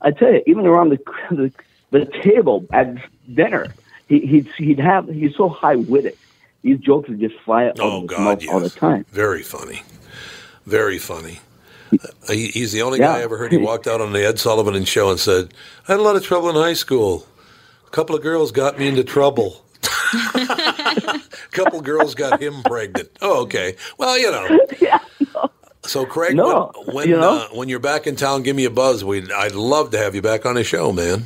I 0.00 0.12
tell 0.12 0.32
you, 0.32 0.42
even 0.46 0.66
around 0.66 0.90
the 0.90 0.98
the, 1.30 1.52
the 1.92 2.06
table 2.22 2.66
at 2.72 2.96
dinner, 3.32 3.72
he, 4.08 4.20
he'd 4.26 4.48
he'd 4.58 4.80
have. 4.80 5.08
He's 5.08 5.36
so 5.36 5.48
high 5.48 5.76
witted. 5.76 6.16
These 6.62 6.78
jokes 6.80 7.08
would 7.08 7.20
just 7.20 7.34
fly 7.40 7.66
out 7.66 7.78
Oh 7.80 8.02
God, 8.02 8.20
mouth 8.20 8.48
all 8.52 8.58
the 8.60 8.66
yes. 8.66 8.74
time. 8.74 9.04
Very 9.12 9.42
funny. 9.42 9.82
Very 10.66 10.98
funny. 10.98 11.38
Uh, 11.92 12.32
he, 12.32 12.48
he's 12.48 12.72
the 12.72 12.82
only 12.82 12.98
Yeah. 12.98 13.12
guy 13.12 13.18
I 13.18 13.22
ever 13.22 13.36
heard. 13.36 13.52
He 13.52 13.58
walked 13.70 13.86
out 13.86 14.00
on 14.00 14.12
the 14.12 14.24
Ed 14.26 14.38
Sullivan 14.38 14.84
show 14.84 15.10
and 15.10 15.18
said, 15.20 15.52
"I 15.88 15.92
had 15.92 16.00
a 16.00 16.02
lot 16.02 16.16
of 16.16 16.24
trouble 16.24 16.48
in 16.50 16.56
high 16.56 16.72
school. 16.74 17.26
A 17.86 17.90
couple 17.90 18.14
of 18.16 18.22
girls 18.22 18.50
got 18.52 18.78
me 18.78 18.88
into 18.88 19.04
trouble. 19.04 19.64
a 20.34 21.20
couple 21.52 21.78
of 21.80 21.84
girls 21.84 22.14
got 22.14 22.40
him 22.40 22.62
pregnant. 22.62 23.10
Oh, 23.20 23.42
okay. 23.42 23.76
Well, 23.98 24.18
you 24.18 24.30
know. 24.30 24.58
Yeah. 24.80 24.98
So, 25.84 26.06
Craig, 26.06 26.36
No, 26.36 26.70
when 26.86 26.94
when, 26.94 27.08
you 27.08 27.16
know? 27.16 27.38
uh, 27.38 27.48
when 27.56 27.68
you're 27.68 27.80
back 27.80 28.06
in 28.06 28.14
town, 28.14 28.42
give 28.44 28.54
me 28.54 28.64
a 28.66 28.70
buzz. 28.70 29.04
We 29.04 29.30
I'd 29.32 29.56
love 29.56 29.90
to 29.90 29.98
have 29.98 30.14
you 30.14 30.22
back 30.22 30.46
on 30.46 30.54
the 30.54 30.62
show, 30.62 30.92
man. 30.92 31.24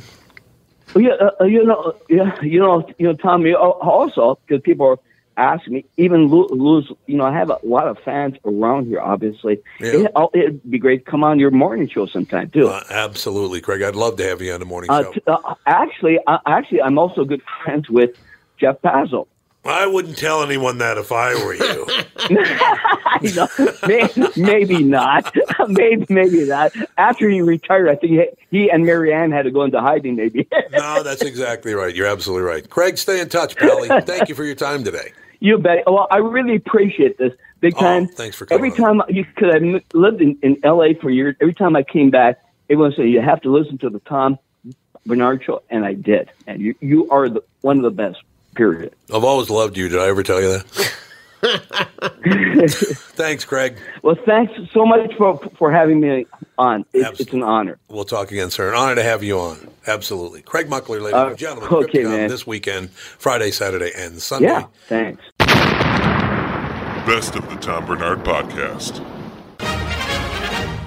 Well, 0.97 1.05
yeah, 1.05 1.29
uh, 1.39 1.43
you 1.45 1.63
know, 1.63 1.95
yeah, 2.09 2.41
you 2.41 2.59
know, 2.59 2.87
you 2.97 3.05
know, 3.07 3.13
Tommy. 3.13 3.53
al- 3.53 3.79
Also, 3.81 4.39
because 4.47 4.61
people 4.63 4.87
are 4.87 4.99
asking 5.37 5.73
me, 5.75 5.85
even 5.97 6.25
Lou's, 6.27 6.91
you 7.05 7.17
know, 7.17 7.23
I 7.25 7.33
have 7.33 7.51
a 7.51 7.59
lot 7.63 7.87
of 7.87 7.99
fans 7.99 8.35
around 8.45 8.87
here. 8.87 8.99
Obviously, 8.99 9.59
it, 9.79 10.11
it'd 10.33 10.69
be 10.71 10.79
great 10.79 11.05
to 11.05 11.11
come 11.11 11.23
on 11.23 11.37
your 11.37 11.51
morning 11.51 11.87
show 11.87 12.07
sometime 12.07 12.49
too. 12.49 12.69
Uh, 12.69 12.83
absolutely, 12.89 13.61
Craig. 13.61 13.83
I'd 13.83 13.95
love 13.95 14.15
to 14.17 14.23
have 14.23 14.41
you 14.41 14.51
on 14.53 14.59
the 14.59 14.65
morning 14.65 14.89
Uh, 14.89 15.03
show. 15.03 15.11
t- 15.13 15.21
uh, 15.27 15.53
actually, 15.67 16.17
uh, 16.25 16.39
actually, 16.47 16.81
I'm 16.81 16.97
also 16.97 17.25
good 17.25 17.43
friends 17.63 17.89
with 17.91 18.11
Jeff 18.59 18.81
Basil. 18.81 19.27
I 19.67 19.85
wouldn't 19.87 20.17
tell 20.17 20.43
anyone 20.43 20.77
that 20.79 20.97
if 20.97 21.11
I 21.11 21.33
were 21.35 21.53
you. 21.53 21.85
May, 23.87 24.07
maybe 24.35 24.83
not. 24.83 25.35
maybe 25.67 26.05
maybe 26.09 26.45
not. 26.45 26.71
After 26.97 27.29
he 27.29 27.41
retired, 27.41 27.89
I 27.89 27.95
think 27.95 28.13
he, 28.49 28.57
he 28.59 28.71
and 28.71 28.85
Marianne 28.85 29.31
had 29.31 29.43
to 29.43 29.51
go 29.51 29.63
into 29.63 29.79
hiding. 29.81 30.15
Maybe. 30.15 30.47
no, 30.71 31.03
that's 31.03 31.21
exactly 31.21 31.73
right. 31.73 31.93
You're 31.95 32.07
absolutely 32.07 32.43
right. 32.47 32.69
Craig, 32.69 32.97
stay 32.97 33.19
in 33.21 33.29
touch, 33.29 33.55
Pally. 33.55 33.87
Thank 34.01 34.29
you 34.29 34.35
for 34.35 34.43
your 34.43 34.55
time 34.55 34.83
today. 34.83 35.11
You 35.39 35.57
bet. 35.57 35.83
Well, 35.85 36.07
I 36.11 36.17
really 36.17 36.55
appreciate 36.55 37.17
this. 37.17 37.33
big 37.59 37.73
Oh, 37.77 37.79
time. 37.81 38.07
thanks 38.07 38.35
for 38.35 38.45
coming 38.45 38.65
Every 38.71 38.77
time 38.77 39.01
you 39.09 39.25
could 39.35 39.53
have 39.53 39.83
lived 39.93 40.21
in, 40.21 40.37
in 40.41 40.57
L.A. 40.63 40.93
for 40.95 41.09
years. 41.09 41.35
Every 41.41 41.53
time 41.53 41.75
I 41.75 41.83
came 41.83 42.09
back, 42.09 42.39
everyone 42.69 42.93
said 42.95 43.09
you 43.09 43.21
have 43.21 43.41
to 43.41 43.51
listen 43.51 43.77
to 43.79 43.89
the 43.89 43.99
Tom 43.99 44.39
Bernard 45.05 45.43
show, 45.43 45.61
and 45.69 45.85
I 45.85 45.93
did. 45.93 46.29
And 46.47 46.61
you 46.61 46.75
you 46.81 47.09
are 47.11 47.29
the, 47.29 47.43
one 47.61 47.77
of 47.77 47.83
the 47.83 47.91
best. 47.91 48.17
Period. 48.57 48.93
I've 49.13 49.23
always 49.23 49.49
loved 49.49 49.77
you. 49.77 49.87
Did 49.87 49.99
I 49.99 50.07
ever 50.07 50.23
tell 50.23 50.41
you 50.41 50.57
that? 50.57 50.93
Thanks, 53.15 53.45
Craig. 53.45 53.77
Well, 54.01 54.15
thanks 54.25 54.51
so 54.73 54.85
much 54.85 55.13
for 55.17 55.37
for 55.57 55.71
having 55.71 55.99
me 55.99 56.25
on. 56.57 56.83
It's, 56.93 57.19
it's 57.21 57.33
an 57.33 57.43
honor. 57.43 57.77
We'll 57.89 58.03
talk 58.05 58.31
again, 58.31 58.49
sir. 58.49 58.69
An 58.69 58.75
honor 58.75 58.95
to 58.95 59.03
have 59.03 59.21
you 59.23 59.37
on. 59.39 59.69
Absolutely. 59.85 60.41
Craig 60.41 60.67
Muckler, 60.67 60.99
ladies 60.99 61.13
Uh, 61.13 61.27
and 61.27 61.37
gentlemen. 61.37 61.69
okay, 61.85 62.03
man. 62.03 62.27
This 62.29 62.47
weekend, 62.47 62.89
Friday, 62.89 63.51
Saturday, 63.51 63.91
and 63.95 64.19
Sunday. 64.21 64.47
Yeah, 64.49 64.65
thanks. 64.87 65.23
Best 67.05 67.35
of 67.35 67.47
the 67.49 67.55
Tom 67.61 67.85
Bernard 67.85 68.19
Podcast. 68.23 68.97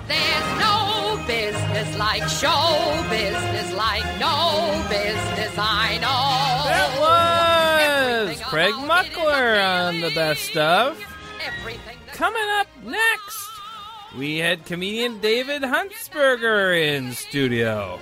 There's 0.09 0.61
no 0.61 1.25
business 1.27 1.97
like 1.99 2.23
show 2.29 3.07
business, 3.09 3.73
like 3.75 4.05
Was 8.61 8.75
Craig 8.75 8.89
Muckler 8.91 9.65
on 9.65 10.01
the 10.03 10.11
best 10.11 10.55
of. 10.55 11.03
Coming 12.13 12.49
up 12.59 12.67
next, 12.85 13.49
we 14.19 14.37
had 14.37 14.67
comedian 14.67 15.19
David 15.21 15.63
Huntsberger 15.63 16.79
in 16.79 17.13
studio. 17.13 17.99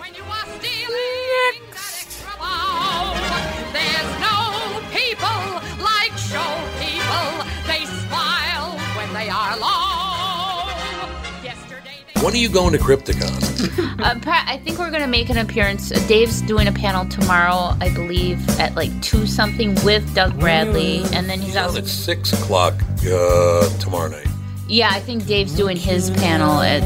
When 12.23 12.35
are 12.35 12.37
you 12.37 12.49
going 12.49 12.73
to 12.73 12.79
Crypticon? 12.79 13.87
Uh, 13.99 14.17
Pat, 14.21 14.47
I 14.49 14.59
think 14.59 14.79
we're 14.79 14.91
going 14.91 15.03
to 15.03 15.09
make 15.09 15.29
an 15.29 15.39
appearance. 15.39 15.89
Dave's 16.07 16.41
doing 16.43 16.69
a 16.69 16.73
panel 16.73 17.05
tomorrow, 17.09 17.77
I 17.81 17.93
believe, 17.93 18.49
at 18.61 18.77
like 18.77 18.93
2 19.03 19.27
something 19.27 19.75
with 19.85 20.15
Doug 20.15 20.39
Bradley. 20.39 21.03
And 21.13 21.29
then 21.29 21.41
he's 21.41 21.57
out. 21.57 21.67
also. 21.71 21.81
at 21.81 21.87
6 21.89 22.33
o'clock 22.35 22.75
uh, 23.11 23.69
tomorrow 23.81 24.09
night. 24.09 24.29
Yeah, 24.69 24.91
I 24.93 25.01
think 25.01 25.27
Dave's 25.27 25.53
doing 25.57 25.77
his 25.77 26.11
panel 26.11 26.61
at. 26.61 26.83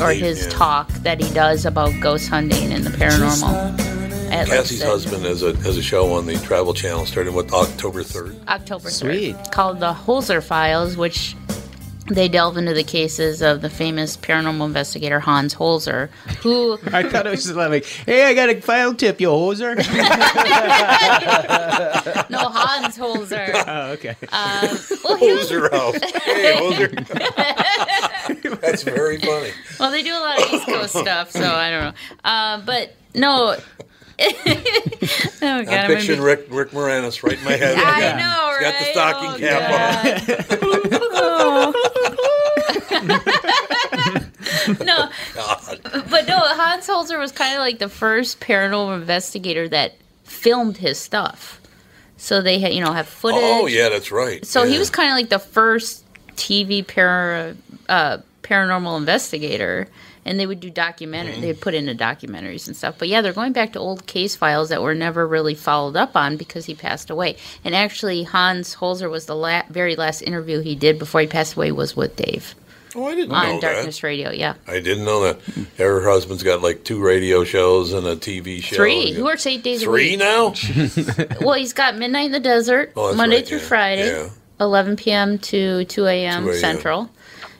Or 0.00 0.12
his 0.12 0.44
Yeah. 0.44 0.50
talk 0.50 0.88
that 1.02 1.20
he 1.20 1.32
does 1.34 1.66
about 1.66 1.92
ghost 2.00 2.28
hunting 2.28 2.72
and 2.72 2.84
the 2.84 2.90
paranormal. 2.90 4.30
At 4.30 4.48
like 4.48 4.58
Cassie's 4.58 4.78
the- 4.80 4.86
husband 4.86 5.24
has 5.24 5.42
a, 5.42 5.56
has 5.56 5.76
a 5.76 5.82
show 5.82 6.12
on 6.12 6.26
the 6.26 6.36
Travel 6.38 6.74
Channel 6.74 7.06
starting 7.06 7.34
with 7.34 7.52
October 7.52 8.04
3rd. 8.04 8.36
October 8.46 8.88
3rd. 8.88 8.92
Sweet. 8.92 9.36
Called 9.50 9.80
the 9.80 9.92
Holzer 9.92 10.40
Files, 10.42 10.96
which 10.96 11.34
they 12.08 12.28
delve 12.28 12.56
into 12.56 12.72
the 12.72 12.84
cases 12.84 13.42
of 13.42 13.60
the 13.62 13.68
famous 13.70 14.16
paranormal 14.16 14.64
investigator 14.66 15.18
Hans 15.20 15.54
Holzer, 15.54 16.08
who 16.42 16.74
I 16.92 17.02
thought 17.02 17.26
it 17.26 17.30
was 17.30 17.42
just 17.44 17.54
like, 17.56 17.84
hey, 17.84 18.24
I 18.24 18.34
got 18.34 18.48
a 18.48 18.60
file 18.60 18.94
tip, 18.94 19.20
you 19.20 19.28
Holzer." 19.28 19.76
no 22.30 22.38
Hans 22.38 22.96
Holzer. 22.98 23.52
oh, 23.66 23.90
okay. 23.92 24.16
Um, 24.32 24.78
well, 25.04 25.16
he 25.16 25.32
was, 25.32 25.48
Hey, 25.50 25.58
Hoser. 26.58 26.90
That's 28.60 28.82
very 28.82 29.18
funny. 29.18 29.50
well, 29.80 29.90
they 29.90 30.02
do 30.02 30.12
a 30.14 30.20
lot 30.20 30.42
of 30.42 30.52
East 30.52 30.66
Coast 30.66 30.94
stuff, 30.96 31.30
so 31.30 31.42
I 31.44 31.70
don't 31.70 31.84
know. 31.84 31.92
Uh, 32.24 32.60
but 32.64 32.94
no. 33.14 33.56
oh 34.18 34.32
God, 34.44 35.42
I'm 35.42 35.58
I'm 35.58 35.64
gonna 35.66 35.86
picturing 35.88 36.18
be- 36.20 36.24
Rick, 36.24 36.46
Rick 36.48 36.70
Moranis 36.70 37.22
right 37.22 37.36
in 37.38 37.44
my 37.44 37.52
head. 37.52 37.76
I 37.76 38.16
know, 38.18 38.56
He's 38.58 38.60
got 38.60 38.78
the 38.78 38.84
right? 38.84 38.92
stocking 38.92 39.30
Oh, 40.62 40.85
no, 43.06 45.08
but 46.10 46.26
no, 46.26 46.38
Hans 46.38 46.86
Holzer 46.86 47.18
was 47.18 47.32
kind 47.32 47.54
of 47.54 47.60
like 47.60 47.78
the 47.78 47.88
first 47.88 48.40
paranormal 48.40 48.96
investigator 48.96 49.68
that 49.68 49.96
filmed 50.24 50.76
his 50.76 50.98
stuff. 50.98 51.60
So 52.16 52.40
they 52.40 52.58
had, 52.58 52.72
you 52.72 52.80
know, 52.80 52.92
have 52.92 53.08
footage. 53.08 53.40
Oh, 53.42 53.66
yeah, 53.66 53.88
that's 53.88 54.10
right. 54.10 54.44
So 54.44 54.64
he 54.64 54.78
was 54.78 54.90
kind 54.90 55.10
of 55.10 55.16
like 55.16 55.28
the 55.28 55.38
first 55.38 56.04
TV 56.36 56.86
para, 56.86 57.56
uh, 57.88 58.18
paranormal 58.42 58.96
investigator, 58.96 59.88
and 60.24 60.40
they 60.40 60.46
would 60.46 60.60
do 60.60 60.70
documentary. 60.70 61.32
Mm-hmm. 61.32 61.40
They 61.42 61.46
would 61.48 61.60
put 61.60 61.74
into 61.74 61.94
documentaries 61.94 62.66
and 62.66 62.76
stuff. 62.76 62.96
But 62.98 63.08
yeah, 63.08 63.20
they're 63.20 63.32
going 63.32 63.52
back 63.52 63.74
to 63.74 63.78
old 63.78 64.06
case 64.06 64.34
files 64.34 64.70
that 64.70 64.82
were 64.82 64.94
never 64.94 65.26
really 65.26 65.54
followed 65.54 65.96
up 65.96 66.16
on 66.16 66.36
because 66.36 66.64
he 66.64 66.74
passed 66.74 67.10
away. 67.10 67.36
And 67.64 67.74
actually, 67.74 68.22
Hans 68.22 68.76
Holzer 68.76 69.10
was 69.10 69.26
the 69.26 69.36
la- 69.36 69.64
very 69.68 69.94
last 69.94 70.22
interview 70.22 70.60
he 70.60 70.74
did 70.74 70.98
before 70.98 71.20
he 71.20 71.26
passed 71.26 71.54
away 71.54 71.70
was 71.70 71.94
with 71.94 72.16
Dave 72.16 72.54
Oh, 72.96 73.06
I 73.06 73.14
didn't 73.14 73.32
on 73.32 73.46
know 73.46 73.60
that. 73.60 73.72
Darkness 73.74 74.02
Radio. 74.02 74.30
Yeah, 74.30 74.54
I 74.66 74.80
didn't 74.80 75.04
know 75.04 75.22
that. 75.24 75.40
Her 75.76 76.02
husband's 76.02 76.42
got 76.42 76.62
like 76.62 76.82
two 76.84 76.98
radio 77.00 77.44
shows 77.44 77.92
and 77.92 78.06
a 78.06 78.16
TV 78.16 78.62
show. 78.62 78.76
three. 78.76 79.12
He 79.12 79.22
works 79.22 79.46
eight 79.46 79.62
days 79.62 79.82
a 79.82 79.90
week. 79.90 80.08
Three 80.08 80.16
now? 80.16 80.54
well, 81.40 81.54
he's 81.54 81.72
got 81.72 81.96
Midnight 81.96 82.26
in 82.26 82.32
the 82.32 82.40
Desert, 82.40 82.92
Oh, 82.96 83.14
Monday 83.14 83.36
right, 83.36 83.46
through 83.48 83.58
yeah. 83.58 83.64
Friday, 83.64 84.06
Yeah. 84.08 84.28
11 84.60 84.96
p.m. 84.96 85.38
to 85.38 85.84
2 85.84 86.06
a.m. 86.06 86.52
Central. 86.54 87.10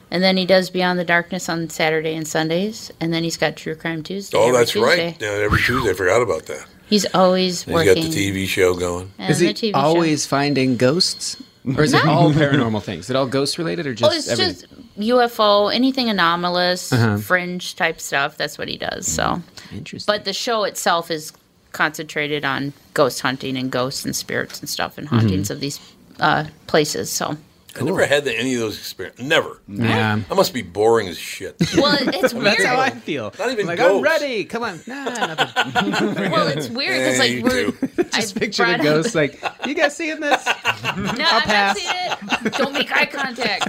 And 0.09 0.23
then 0.23 0.37
he 0.37 0.45
does 0.45 0.69
Beyond 0.69 0.97
the 0.97 1.03
Darkness 1.05 1.49
on 1.49 1.69
Saturday 1.69 2.15
and 2.15 2.27
Sundays. 2.27 2.91
And 2.99 3.13
then 3.13 3.23
he's 3.23 3.37
got 3.37 3.55
True 3.57 3.75
Crime 3.75 4.01
Tuesday. 4.03 4.37
Oh, 4.37 4.47
every 4.47 4.57
that's 4.57 4.71
Tuesday. 4.71 5.05
right. 5.07 5.21
Yeah, 5.21 5.27
every 5.27 5.59
Tuesday. 5.61 5.91
I 5.91 5.93
forgot 5.93 6.21
about 6.21 6.45
that. 6.47 6.65
He's 6.89 7.05
always 7.13 7.63
He's 7.63 7.73
working. 7.73 7.95
got 8.05 8.11
the 8.13 8.31
TV 8.31 8.47
show 8.47 8.73
going. 8.73 9.11
And 9.19 9.29
is 9.29 9.39
he 9.39 9.49
TV 9.49 9.71
show. 9.73 9.77
always 9.77 10.25
finding 10.25 10.77
ghosts? 10.77 11.35
Or 11.75 11.83
is 11.83 11.93
it 11.93 12.05
all 12.05 12.31
paranormal 12.31 12.81
things? 12.83 13.05
Is 13.05 13.09
it 13.09 13.15
all 13.15 13.27
ghost 13.27 13.57
related 13.57 13.87
or 13.87 13.93
just 13.93 14.11
oh, 14.11 14.15
it's 14.15 14.27
everything? 14.29 14.53
just 14.53 14.99
UFO, 14.99 15.73
anything 15.73 16.09
anomalous, 16.09 16.93
Uh-huh. 16.93 17.17
fringe 17.17 17.75
type 17.75 17.99
stuff. 17.99 18.37
That's 18.37 18.57
what 18.57 18.67
he 18.67 18.77
does. 18.77 19.07
So, 19.07 19.41
Interesting. 19.73 20.11
but 20.11 20.25
the 20.25 20.33
show 20.33 20.63
itself 20.63 21.11
is 21.11 21.33
concentrated 21.73 22.45
on 22.45 22.73
ghost 22.93 23.19
hunting 23.21 23.57
and 23.57 23.69
ghosts 23.71 24.05
and 24.05 24.15
spirits 24.15 24.59
and 24.59 24.69
stuff 24.69 24.97
and 24.97 25.07
Mm-hmm. 25.07 25.17
hauntings 25.19 25.49
of 25.51 25.59
these 25.59 25.79
uh, 26.19 26.45
places. 26.67 27.11
So, 27.11 27.37
I 27.79 27.83
never 27.83 28.05
had 28.05 28.25
the, 28.25 28.35
any 28.37 28.53
of 28.55 28.59
those 28.61 28.77
experiences. 28.77 29.25
Never. 29.25 29.59
Yeah. 29.67 30.21
I 30.29 30.33
must 30.33 30.53
be 30.53 30.61
boring 30.61 31.07
as 31.07 31.17
shit. 31.17 31.55
well, 31.77 31.97
it's 31.99 32.33
weird. 32.33 32.45
That's 32.45 32.63
how 32.63 32.79
I 32.79 32.89
feel. 32.91 33.33
Not 33.37 33.51
even 33.51 33.67
like, 33.67 33.77
ghosts. 33.77 33.97
I'm 33.97 34.01
ready. 34.03 34.45
Come 34.45 34.63
on. 34.63 34.79
Nah, 34.87 35.03
nothing. 35.05 36.31
well, 36.31 36.47
it's 36.47 36.69
weird 36.69 36.97
because 36.97 37.19
like 37.19 37.31
you 37.31 37.43
we're. 37.43 37.71
Just 38.11 38.37
I 38.37 38.39
picture 38.39 38.65
the 38.65 38.69
brought 38.73 38.79
up- 38.79 38.83
ghost 39.03 39.15
like, 39.15 39.41
you 39.65 39.73
guys 39.73 39.95
seeing 39.95 40.19
this? 40.19 40.45
No, 40.45 40.51
I'm 40.53 41.15
pass. 41.17 41.77
not 41.77 41.77
seeing 41.77 42.45
it. 42.45 42.53
Don't 42.53 42.73
make 42.73 42.91
eye 42.91 43.05
contact. 43.05 43.67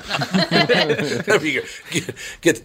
If 1.29 1.45
you 1.45 1.63
get, 1.91 2.15
get 2.41 2.63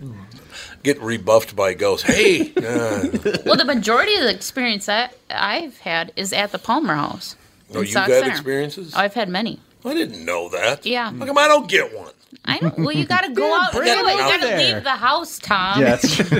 get 0.83 1.01
rebuffed 1.01 1.55
by 1.55 1.73
ghosts. 1.73 2.07
Hey, 2.07 2.51
uh, 2.57 3.07
well, 3.45 3.55
the 3.55 3.65
majority 3.65 4.15
of 4.15 4.21
the 4.23 4.31
experience 4.33 4.85
that 4.85 5.15
I've 5.29 5.77
had 5.79 6.11
is 6.15 6.33
at 6.33 6.51
the 6.51 6.59
Palmer 6.59 6.95
House. 6.95 7.35
Oh, 7.73 7.81
you've 7.81 7.89
Sauk 7.89 8.07
had 8.09 8.19
Center. 8.19 8.31
experiences? 8.31 8.93
Oh, 8.95 8.99
I've 8.99 9.13
had 9.13 9.29
many. 9.29 9.59
I 9.85 9.93
didn't 9.93 10.25
know 10.25 10.49
that. 10.49 10.85
Yeah. 10.85 11.11
How 11.11 11.25
come 11.25 11.37
I 11.37 11.47
don't 11.47 11.67
get 11.67 11.95
one? 11.95 12.13
I 12.45 12.59
know. 12.59 12.73
Well, 12.77 12.91
you 12.91 13.05
got 13.05 13.21
to 13.21 13.31
go 13.33 13.53
out 13.59 13.73
and 13.73 13.73
do 13.73 13.77
bring 13.79 13.89
it. 13.89 13.97
it 13.97 14.11
You 14.11 14.17
got 14.17 14.41
to 14.41 14.57
leave 14.57 14.83
the 14.83 14.91
house, 14.91 15.39
Tom. 15.39 15.79
Yes. 15.79 16.31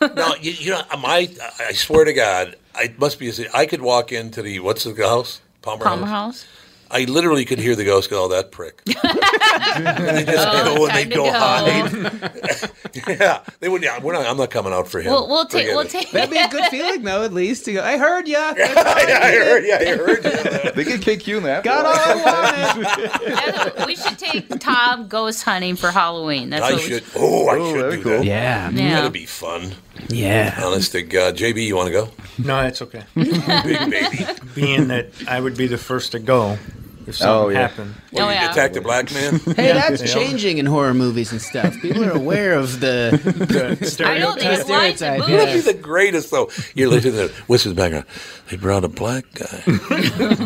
no, 0.16 0.34
you, 0.40 0.52
you 0.52 0.70
know, 0.70 0.82
my 0.98 1.28
I 1.60 1.72
swear 1.72 2.04
to 2.04 2.12
God, 2.12 2.56
I 2.74 2.94
must 2.98 3.18
be. 3.18 3.32
I 3.52 3.66
could 3.66 3.82
walk 3.82 4.12
into 4.12 4.42
the 4.42 4.60
what's 4.60 4.84
the 4.84 4.94
house? 4.94 5.40
Palmer, 5.62 5.84
Palmer 5.84 6.06
House. 6.06 6.42
House. 6.42 6.46
I 6.94 7.04
literally 7.04 7.44
could 7.44 7.58
hear 7.58 7.74
the 7.74 7.84
ghost 7.84 8.08
go, 8.08 8.24
"Oh, 8.24 8.28
that 8.28 8.52
prick." 8.52 8.80
and 8.86 8.96
they 10.16 10.24
just 10.24 10.46
Oh, 10.48 10.76
go 10.76 10.86
and 10.86 10.94
they 10.94 11.02
time 11.02 11.10
to 11.10 11.16
go 11.16 11.24
go. 11.24 11.32
hide. 11.32 12.70
yeah, 13.20 13.42
they 13.58 13.68
would. 13.68 13.82
Yeah, 13.82 14.00
we're 14.00 14.12
not. 14.12 14.24
I'm 14.26 14.36
not 14.36 14.50
coming 14.50 14.72
out 14.72 14.86
for 14.86 15.00
him. 15.00 15.10
We'll, 15.12 15.26
we'll 15.28 15.46
take. 15.46 15.66
We'll 15.68 15.80
it. 15.80 15.90
take. 15.90 16.12
That'd 16.12 16.30
be 16.30 16.38
a 16.38 16.46
good 16.48 16.66
feeling, 16.70 17.02
though, 17.02 17.24
at 17.24 17.32
least. 17.32 17.64
To 17.64 17.72
go, 17.72 17.82
I 17.82 17.96
heard 17.98 18.28
ya. 18.28 18.54
yeah, 18.56 18.74
I 18.76 19.32
heard. 19.32 19.64
Yeah, 19.66 19.78
I 19.80 19.96
heard. 19.96 20.24
You. 20.24 20.70
They 20.72 20.84
could 20.84 21.02
kick 21.02 21.26
you 21.26 21.38
in 21.38 21.42
that. 21.42 21.64
Got 21.64 21.84
all 21.84 21.92
I 21.96 23.74
wanted. 23.74 23.86
we 23.86 23.96
should 23.96 24.18
take 24.18 24.48
Tom 24.60 25.08
ghost 25.08 25.42
hunting 25.42 25.74
for 25.74 25.90
Halloween. 25.90 26.50
That's 26.50 26.64
I 26.64 26.72
what 26.74 26.82
we 26.82 26.88
should. 26.88 27.04
Oh, 27.16 27.48
I 27.48 27.58
should 27.72 27.90
do 27.90 27.96
be 27.96 28.02
cool. 28.04 28.12
that. 28.18 28.24
Yeah. 28.24 28.70
Yeah. 28.70 28.94
That'd 28.96 29.12
be 29.12 29.26
fun. 29.26 29.72
Yeah. 30.08 30.56
Honest 30.62 30.92
to 30.92 31.02
God, 31.02 31.36
JB, 31.36 31.66
you 31.66 31.74
want 31.74 31.88
to 31.88 31.92
go? 31.92 32.08
No, 32.38 32.62
that's 32.62 32.82
okay. 32.82 33.02
Big 33.14 33.90
baby. 33.90 34.26
Being 34.54 34.88
that 34.88 35.08
I 35.26 35.40
would 35.40 35.56
be 35.56 35.66
the 35.66 35.78
first 35.78 36.12
to 36.12 36.18
go 36.20 36.56
if 37.06 37.16
something 37.16 37.28
Oh, 37.46 37.48
yeah. 37.48 37.68
happened. 37.68 37.94
Well, 38.12 38.26
Oh, 38.26 38.28
you 38.30 38.34
yeah. 38.36 38.50
attacked 38.50 38.76
a 38.76 38.80
black 38.80 39.12
man. 39.12 39.40
Hey, 39.56 39.72
that's 39.72 40.12
changing 40.12 40.58
in 40.58 40.66
horror 40.66 40.94
movies 40.94 41.32
and 41.32 41.40
stuff. 41.40 41.74
People 41.80 42.04
are 42.04 42.10
aware 42.12 42.54
of 42.54 42.80
the, 42.80 43.18
the 43.24 44.04
I 44.06 44.18
know 44.18 44.34
they 44.34 44.40
the 44.42 44.48
like 44.48 44.58
the 44.58 44.64
stereotype. 44.64 45.20
That'd 45.20 45.28
Yeah. 45.48 45.54
be 45.54 45.60
the 45.60 45.74
greatest, 45.74 46.30
though. 46.30 46.50
You're 46.74 46.88
listening 46.88 47.14
to 47.14 47.28
the 47.28 47.34
whispers 47.46 47.72
background. 47.74 48.06
They 48.50 48.56
brought 48.56 48.84
a 48.84 48.88
black 48.88 49.24
guy. 49.34 49.62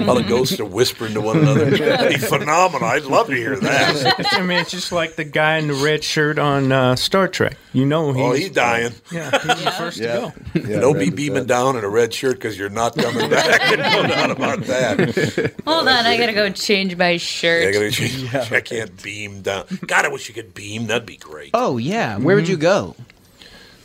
All 0.07 0.15
the 0.15 0.25
ghosts 0.29 0.59
are 0.61 0.65
whispering 0.65 1.15
to 1.15 1.21
one 1.21 1.39
another. 1.39 1.71
That'd 1.77 2.09
be 2.13 2.19
phenomenal. 2.19 2.89
I'd 2.89 3.05
love 3.05 3.27
to 3.29 3.35
hear 3.35 3.57
that. 3.59 4.27
I 4.33 4.43
mean, 4.43 4.59
it's 4.61 4.71
just 4.71 4.93
like 4.93 5.17
the 5.17 5.25
guy 5.25 5.57
in 5.57 5.67
the 5.69 5.75
red 5.75 6.05
shirt 6.05 6.39
on 6.39 6.71
uh, 6.73 6.95
Star 6.97 7.27
Trek. 7.29 7.57
You 7.73 7.85
know 7.87 8.13
he's, 8.13 8.23
Oh, 8.25 8.33
he's 8.33 8.51
dying. 8.51 8.93
Yeah, 9.13 9.31
he's 9.31 9.65
the 9.65 9.71
first 9.73 9.99
Yeah. 9.99 10.15
to 10.15 10.61
go. 10.61 10.69
Yeah, 10.69 10.81
Don't 10.81 10.99
be 10.99 11.11
beaming 11.11 11.47
down 11.47 11.77
in 11.77 11.85
a 11.85 11.89
red 11.89 12.15
shirt 12.15 12.35
because 12.37 12.59
you're 12.59 12.71
not 12.71 12.97
coming 12.97 13.29
back. 13.31 13.79
no 13.79 14.07
doubt 14.07 14.31
about 14.31 14.61
that. 14.63 15.53
Hold 15.67 15.89
on, 15.89 16.07
I 16.07 16.17
gotta 16.17 16.33
go 16.33 16.45
go 16.51 16.55
change 16.55 16.97
my 16.97 17.17
shirt. 17.17 17.63
Yeah, 17.63 17.69
I, 17.69 17.73
gotta 17.73 17.91
change, 17.91 18.35
I 18.53 18.61
can't 18.61 19.03
beam 19.03 19.43
down. 19.43 19.67
God, 19.87 20.05
I 20.05 20.09
wish 20.09 20.29
you 20.29 20.35
could 20.35 20.55
beam. 20.55 20.87
That'd 20.87 21.07
be 21.07 21.17
great. 21.17 21.51
Oh 21.55 21.77
yeah, 21.79 22.19
where 22.19 22.37
would 22.37 22.49
you 22.49 22.57
go? 22.57 22.95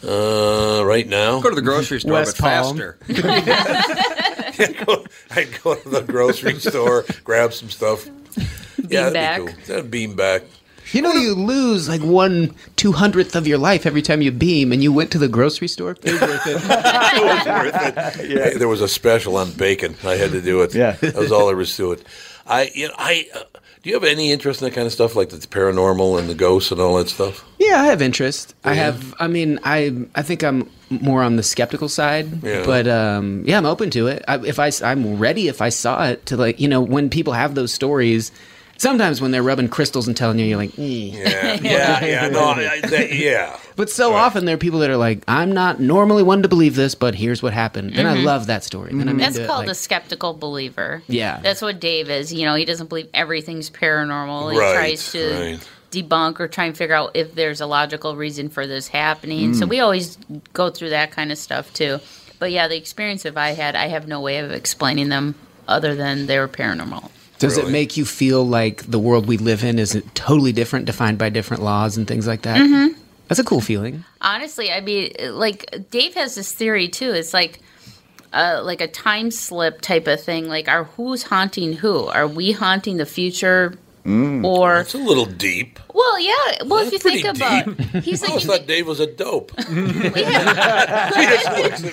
Uh, 0.05 0.83
right 0.85 1.07
now, 1.07 1.39
Go 1.39 1.49
to 1.49 1.55
the 1.55 1.61
grocery 1.61 2.01
store, 2.01 2.11
West 2.13 2.37
but 2.37 2.43
Palm. 2.63 2.77
faster. 2.77 2.97
I'd 5.31 5.63
go 5.63 5.75
to 5.75 5.89
the 5.89 6.03
grocery 6.05 6.59
store, 6.59 7.05
grab 7.23 7.53
some 7.53 7.69
stuff. 7.69 8.05
yeah, 8.89 9.09
that'd 9.09 9.13
back. 9.13 9.39
be 9.39 9.45
cool. 9.47 9.55
That'd 9.67 9.91
beam 9.91 10.15
back. 10.15 10.43
You 10.91 11.01
know 11.01 11.13
you 11.13 11.33
lose 11.33 11.87
like 11.87 12.01
one 12.01 12.53
two 12.75 12.91
hundredth 12.91 13.35
of 13.35 13.47
your 13.47 13.57
life 13.57 13.85
every 13.85 14.01
time 14.01 14.21
you 14.21 14.31
beam, 14.31 14.71
and 14.73 14.83
you 14.83 14.91
went 14.91 15.11
to 15.11 15.17
the 15.17 15.29
grocery 15.29 15.69
store. 15.69 15.91
It 16.03 16.11
was 16.11 16.21
worth 16.21 16.47
it. 16.47 16.57
It 16.57 17.23
was 17.23 17.45
worth 17.47 18.19
it. 18.19 18.29
Hey, 18.29 18.57
there 18.57 18.67
was 18.67 18.81
a 18.81 18.87
special 18.89 19.37
on 19.37 19.51
bacon. 19.53 19.95
I 20.03 20.15
had 20.15 20.31
to 20.31 20.41
do 20.41 20.61
it. 20.61 20.75
Yeah. 20.75 20.91
that 20.91 21.15
was 21.15 21.31
all 21.31 21.47
there 21.47 21.55
was 21.55 21.75
to 21.77 21.93
it. 21.93 22.05
I, 22.47 22.71
you 22.73 22.87
know, 22.87 22.93
I. 22.97 23.27
Uh, 23.33 23.43
do 23.81 23.89
you 23.89 23.95
have 23.95 24.05
any 24.05 24.31
interest 24.31 24.61
in 24.61 24.69
that 24.69 24.73
kind 24.75 24.87
of 24.87 24.93
stuff, 24.93 25.13
like 25.13 25.27
the 25.29 25.35
paranormal 25.37 26.17
and 26.17 26.29
the 26.29 26.33
ghosts 26.35 26.71
and 26.71 26.79
all 26.79 26.95
that 26.97 27.09
stuff? 27.09 27.43
Yeah, 27.59 27.81
I 27.81 27.85
have 27.87 28.01
interest. 28.01 28.55
I 28.63 28.75
have. 28.75 29.13
I 29.19 29.27
mean, 29.27 29.59
I 29.65 29.93
I 30.15 30.21
think 30.21 30.41
I'm 30.41 30.69
more 30.89 31.21
on 31.21 31.35
the 31.35 31.43
skeptical 31.43 31.89
side, 31.89 32.43
Yeah. 32.43 32.63
but 32.65 32.87
um, 32.87 33.43
yeah, 33.45 33.57
I'm 33.57 33.65
open 33.65 33.89
to 33.91 34.07
it. 34.07 34.23
I, 34.25 34.37
if 34.39 34.57
I 34.57 34.71
I'm 34.85 35.17
ready 35.19 35.49
if 35.49 35.61
I 35.61 35.67
saw 35.67 36.05
it 36.05 36.25
to 36.27 36.37
like 36.37 36.61
you 36.61 36.67
know 36.69 36.79
when 36.81 37.09
people 37.09 37.33
have 37.33 37.55
those 37.55 37.73
stories. 37.73 38.31
Sometimes 38.83 39.21
when 39.21 39.31
they're 39.31 39.41
rubbing 39.41 39.69
crystals 39.69 40.07
and 40.09 40.17
telling 40.17 40.37
you, 40.39 40.45
you're 40.45 40.57
like, 40.57 40.77
eh. 40.77 40.81
Yeah, 40.81 41.53
yeah, 41.61 42.05
yeah. 42.05 42.27
No, 42.27 42.39
I, 42.49 42.69
I, 42.69 42.81
that, 42.81 43.13
yeah. 43.13 43.57
But 43.77 43.89
so 43.89 44.13
often 44.13 44.43
there 44.43 44.55
are 44.55 44.57
people 44.57 44.79
that 44.79 44.89
are 44.89 44.97
like, 44.97 45.23
I'm 45.25 45.53
not 45.53 45.79
normally 45.79 46.21
one 46.21 46.41
to 46.41 46.49
believe 46.49 46.75
this, 46.75 46.93
but 46.93 47.15
here's 47.15 47.41
what 47.41 47.53
happened. 47.53 47.97
and 47.97 48.05
I 48.09 48.15
love 48.15 48.47
that 48.47 48.63
story. 48.65 48.91
Then 48.93 49.07
I'm 49.07 49.17
That's 49.17 49.35
into 49.37 49.45
it, 49.45 49.47
called 49.47 49.61
like- 49.67 49.69
a 49.71 49.75
skeptical 49.75 50.33
believer. 50.33 51.01
Yeah. 51.07 51.39
That's 51.41 51.61
what 51.61 51.79
Dave 51.79 52.09
is. 52.09 52.33
You 52.33 52.45
know, 52.45 52.55
he 52.55 52.65
doesn't 52.65 52.87
believe 52.89 53.07
everything's 53.13 53.69
paranormal. 53.69 54.51
He 54.51 54.59
Right, 54.59 54.75
tries 54.75 55.11
to 55.13 55.33
right. 55.33 55.69
debunk 55.91 56.41
or 56.41 56.49
try 56.49 56.65
and 56.65 56.75
figure 56.75 56.93
out 56.95 57.11
if 57.15 57.35
there's 57.35 57.61
a 57.61 57.65
logical 57.65 58.17
reason 58.17 58.49
for 58.49 58.67
this 58.67 58.89
happening. 58.89 59.51
Mm. 59.53 59.55
So 59.59 59.65
we 59.65 59.79
always 59.79 60.17
go 60.51 60.69
through 60.69 60.89
that 60.89 61.11
kind 61.11 61.31
of 61.31 61.37
stuff 61.37 61.71
too. 61.73 61.99
But 62.37 62.51
yeah, 62.51 62.67
the 62.67 62.75
experience 62.75 63.23
that 63.23 63.37
I 63.37 63.51
had, 63.51 63.77
I 63.77 63.87
have 63.87 64.09
no 64.09 64.19
way 64.19 64.39
of 64.39 64.51
explaining 64.51 65.07
them 65.07 65.35
other 65.69 65.95
than 65.95 66.25
they're 66.25 66.49
paranormal. 66.49 67.09
Does 67.43 67.57
it 67.57 67.69
make 67.69 67.97
you 67.97 68.05
feel 68.05 68.45
like 68.47 68.83
the 68.89 68.99
world 68.99 69.25
we 69.27 69.37
live 69.37 69.63
in 69.63 69.79
is 69.79 70.01
totally 70.13 70.51
different, 70.51 70.85
defined 70.85 71.17
by 71.17 71.29
different 71.29 71.63
laws 71.63 71.97
and 71.97 72.07
things 72.07 72.25
like 72.27 72.43
that? 72.43 72.57
Mhm. 72.57 72.95
That's 73.27 73.39
a 73.39 73.43
cool 73.43 73.61
feeling. 73.61 74.03
Honestly, 74.21 74.71
I 74.71 74.81
mean, 74.81 75.11
like 75.31 75.89
Dave 75.89 76.13
has 76.15 76.35
this 76.35 76.51
theory 76.51 76.87
too. 76.87 77.11
It's 77.11 77.33
like, 77.33 77.59
uh, 78.33 78.61
like 78.63 78.81
a 78.81 78.87
time 78.87 79.31
slip 79.31 79.81
type 79.81 80.07
of 80.07 80.21
thing. 80.21 80.47
Like, 80.47 80.67
are 80.67 80.85
who's 80.95 81.23
haunting 81.23 81.73
who? 81.73 82.07
Are 82.07 82.27
we 82.27 82.51
haunting 82.51 82.97
the 82.97 83.05
future, 83.05 83.73
or 84.05 84.79
It's 84.81 84.93
a 84.93 84.97
little 84.97 85.25
deep. 85.25 85.79
well, 85.93 86.19
yeah. 86.19 86.63
Well, 86.65 86.85
if 86.85 86.91
you 86.91 86.99
think 86.99 87.23
pretty 87.23 87.39
about, 87.39 87.77
deep. 87.77 88.03
he's 88.03 88.21
I 88.21 88.25
like, 88.25 88.29
always 88.31 88.45
if 88.45 88.49
thought 88.51 88.67
Dave 88.67 88.87
was 88.87 88.99
a 88.99 89.07
dope. 89.07 89.51
She 91.13 91.25
just 91.25 91.57
looks 91.57 91.83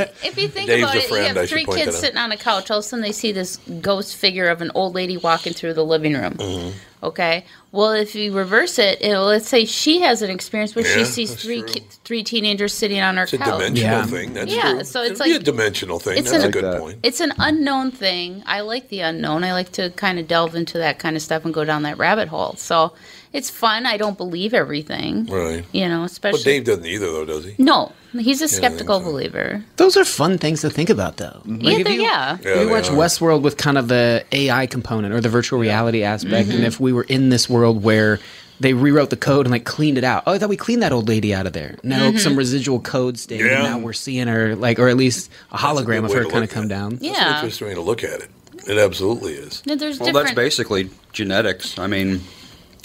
at 0.00 0.14
if 0.24 0.36
you 0.36 0.48
think 0.48 0.68
Dave's 0.68 0.82
about 0.82 0.96
it, 0.96 1.08
friend, 1.08 1.22
you 1.22 1.34
have 1.34 1.48
should 1.48 1.50
three 1.50 1.64
kids 1.66 1.96
sitting 1.98 2.18
on 2.18 2.32
a 2.32 2.36
couch. 2.36 2.70
All 2.70 2.78
of 2.78 2.84
a 2.84 2.88
sudden, 2.88 3.02
they 3.02 3.12
see 3.12 3.32
this 3.32 3.56
ghost 3.80 4.16
figure 4.16 4.48
of 4.48 4.60
an 4.62 4.70
old 4.74 4.94
lady 4.94 5.16
walking 5.16 5.52
through 5.52 5.74
the 5.74 5.84
living 5.84 6.14
room. 6.14 6.34
Mm-hmm. 6.34 6.78
Okay. 7.02 7.44
Well, 7.72 7.92
if 7.92 8.16
you 8.16 8.32
reverse 8.32 8.80
it, 8.80 9.00
you 9.00 9.12
know, 9.12 9.22
let's 9.24 9.46
say 9.48 9.64
she 9.64 10.00
has 10.00 10.22
an 10.22 10.30
experience 10.30 10.74
where 10.74 10.84
she 10.84 11.04
sees 11.04 11.34
three 11.40 11.62
ki- 11.62 11.84
three 12.04 12.24
teenagers 12.24 12.74
sitting 12.74 13.00
on 13.00 13.16
her 13.16 13.22
It's 13.22 13.32
a 13.34 13.38
couch. 13.38 13.60
dimensional 13.60 14.02
thing. 14.04 14.32
That's 14.34 14.52
yeah. 14.52 14.72
true. 14.72 14.84
So 14.84 15.02
it's 15.02 15.20
It'd 15.20 15.24
be 15.24 15.32
like 15.34 15.40
a 15.40 15.44
dimensional 15.44 15.98
thing. 16.00 16.18
it's 16.18 16.32
That's 16.32 16.42
an- 16.42 16.50
a 16.50 16.52
good 16.52 16.80
point. 16.80 16.98
It's 17.04 17.20
an 17.20 17.32
unknown 17.38 17.92
thing. 17.92 18.42
I 18.44 18.62
like 18.62 18.88
the 18.88 19.00
unknown. 19.02 19.44
I 19.44 19.52
like 19.52 19.70
to 19.72 19.90
kind 19.90 20.18
of 20.18 20.26
delve 20.26 20.56
into 20.56 20.78
that 20.78 20.98
kind 20.98 21.14
of 21.14 21.22
stuff 21.22 21.44
and 21.44 21.54
go 21.54 21.64
down 21.64 21.84
that 21.84 21.96
rabbit 21.96 22.26
hole. 22.26 22.54
So 22.56 22.92
it's 23.32 23.50
fun. 23.50 23.86
I 23.86 23.96
don't 23.96 24.16
believe 24.16 24.52
everything. 24.54 25.26
Right. 25.26 25.64
You 25.72 25.88
know, 25.88 26.04
especially 26.04 26.38
But 26.40 26.44
Dave 26.44 26.64
doesn't 26.64 26.86
either, 26.86 27.06
though, 27.06 27.24
does 27.24 27.44
he? 27.44 27.54
no, 27.58 27.92
he's 28.12 28.40
a 28.40 28.44
I 28.44 28.48
think 28.48 28.56
skeptical 28.58 29.00
believer. 29.00 29.64
Those 29.76 29.96
are 29.96 30.04
fun 30.04 30.38
things 30.38 30.62
to 30.62 30.70
think 30.70 30.90
about, 30.90 31.16
though. 31.18 31.40
Yeah, 31.46 31.78
if 31.78 31.88
you, 31.88 32.02
yeah. 32.02 32.34
if 32.34 32.44
Yeah, 32.44 32.62
you 32.62 32.68
watch 32.70 32.88
are. 32.90 32.96
Westworld 32.96 33.42
with 33.42 33.56
kind 33.56 33.78
of 33.78 33.88
the 33.88 34.24
AI 34.32 34.66
component 34.66 35.14
or 35.14 35.20
the 35.20 35.28
virtual 35.28 35.58
reality 35.58 36.02
aspect, 36.02 36.48
Mm-hmm. 36.48 36.56
and 36.58 36.66
if 36.66 36.80
we 36.80 36.92
were 36.92 37.04
in 37.04 37.28
this 37.28 37.48
world 37.48 37.82
where 37.84 38.18
they 38.58 38.74
rewrote 38.74 39.08
the 39.08 39.16
code 39.16 39.46
and 39.46 39.50
like 39.52 39.64
cleaned 39.64 39.96
it 39.96 40.04
out. 40.04 40.22
Oh, 40.26 40.32
I 40.34 40.38
thought 40.38 40.50
we 40.50 40.56
cleaned 40.58 40.82
that 40.82 40.92
old 40.92 41.08
lady 41.08 41.32
out 41.32 41.46
of 41.46 41.54
there. 41.54 41.76
No, 41.82 42.12
Mhm. 42.12 42.18
some 42.18 42.36
residual 42.36 42.78
code 42.78 43.18
stayed, 43.18 43.40
Yeah. 43.40 43.54
and 43.54 43.62
now 43.64 43.78
we're 43.78 43.94
seeing 43.94 44.26
her 44.26 44.54
like, 44.54 44.78
or 44.78 44.88
at 44.88 44.98
least 44.98 45.30
a 45.50 45.56
hologram 45.56 46.04
of 46.04 46.12
her 46.12 46.26
kind 46.26 46.44
of 46.44 46.50
come 46.50 46.68
down. 46.68 46.96
That's 46.96 47.04
an 47.04 47.10
Yeah. 47.14 47.34
interesting 47.36 47.68
way 47.68 47.74
to 47.74 47.80
look 47.80 48.04
at 48.04 48.20
it. 48.20 48.28
It 48.66 48.76
absolutely 48.76 49.32
is. 49.32 49.62
No, 49.64 49.76
there's 49.76 49.98
Well, 49.98 50.08
different. 50.08 50.26
that's 50.26 50.34
basically 50.36 50.90
genetics. 51.14 51.78
I 51.78 51.86
mean, 51.86 52.20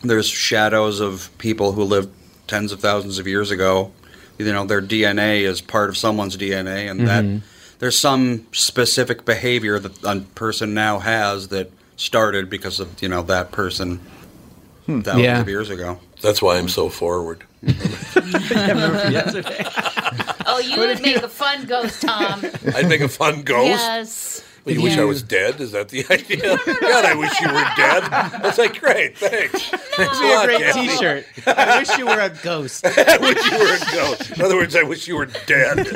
there's 0.03 0.27
shadows 0.27 0.99
of 0.99 1.29
people 1.37 1.71
who 1.73 1.83
lived 1.83 2.09
tens 2.47 2.71
of 2.71 2.79
thousands 2.79 3.17
of 3.19 3.27
years 3.27 3.51
ago. 3.51 3.91
You 4.37 4.51
know, 4.51 4.65
their 4.65 4.81
DNA 4.81 5.41
is 5.43 5.61
part 5.61 5.89
of 5.89 5.97
someone's 5.97 6.35
DNA, 6.37 6.87
and 6.89 7.01
Mhm. 7.01 7.05
that 7.05 7.41
there's 7.79 7.97
some 7.97 8.45
specific 8.51 9.25
behavior 9.25 9.79
that 9.79 10.03
a 10.03 10.19
person 10.35 10.73
now 10.73 10.99
has 10.99 11.47
that 11.49 11.71
started 11.97 12.49
because 12.49 12.79
of 12.79 13.01
you 13.01 13.07
know 13.09 13.21
that 13.23 13.51
person 13.51 13.99
thousands 14.87 15.17
Yeah. 15.23 15.39
of 15.39 15.47
years 15.47 15.69
ago. 15.69 15.99
That's 16.21 16.41
why 16.41 16.57
I'm 16.57 16.67
so 16.69 16.89
forward. 16.89 17.43
oh, 20.45 20.61
you 20.63 20.79
would 20.79 21.01
make 21.01 21.15
a 21.17 21.27
fun 21.29 21.65
ghost, 21.65 22.01
Tom. 22.01 22.41
I'd 22.75 22.87
make 22.87 23.01
a 23.01 23.07
fun 23.09 23.41
ghost. 23.43 23.69
Yes. 23.81 24.41
Well, 24.65 24.73
you 24.73 24.81
wish 24.81 24.97
I 24.97 25.03
was 25.03 25.21
dead? 25.21 25.61
Is 25.61 25.73
that 25.73 25.89
the 25.89 26.05
idea? 26.09 26.57
God, 26.81 27.05
I 27.05 27.13
wish 27.13 27.39
you 27.39 27.47
were 27.47 27.65
dead. 27.77 28.03
That's 28.41 28.57
like 28.57 28.79
great. 28.79 29.15
Thanks. 29.15 29.69
Thanks 29.69 30.17
a 30.17 30.21
Be 30.21 30.27
a 30.31 30.35
lot, 30.35 30.45
great 30.47 30.59
Kathy. 30.61 30.87
T-shirt. 30.87 31.25
I 31.47 31.79
wish 31.79 31.97
you 31.99 32.05
were 32.07 32.19
a 32.19 32.29
ghost. 32.41 32.85
I 32.97 33.17
wish 33.17 33.51
you 33.51 33.59
were 33.59 33.75
a 33.75 33.91
ghost. 33.95 34.31
In 34.31 34.41
other 34.41 34.55
words, 34.55 34.75
I 34.75 34.81
wish 34.81 35.07
you 35.07 35.17
were 35.17 35.27
dead. 35.45 35.87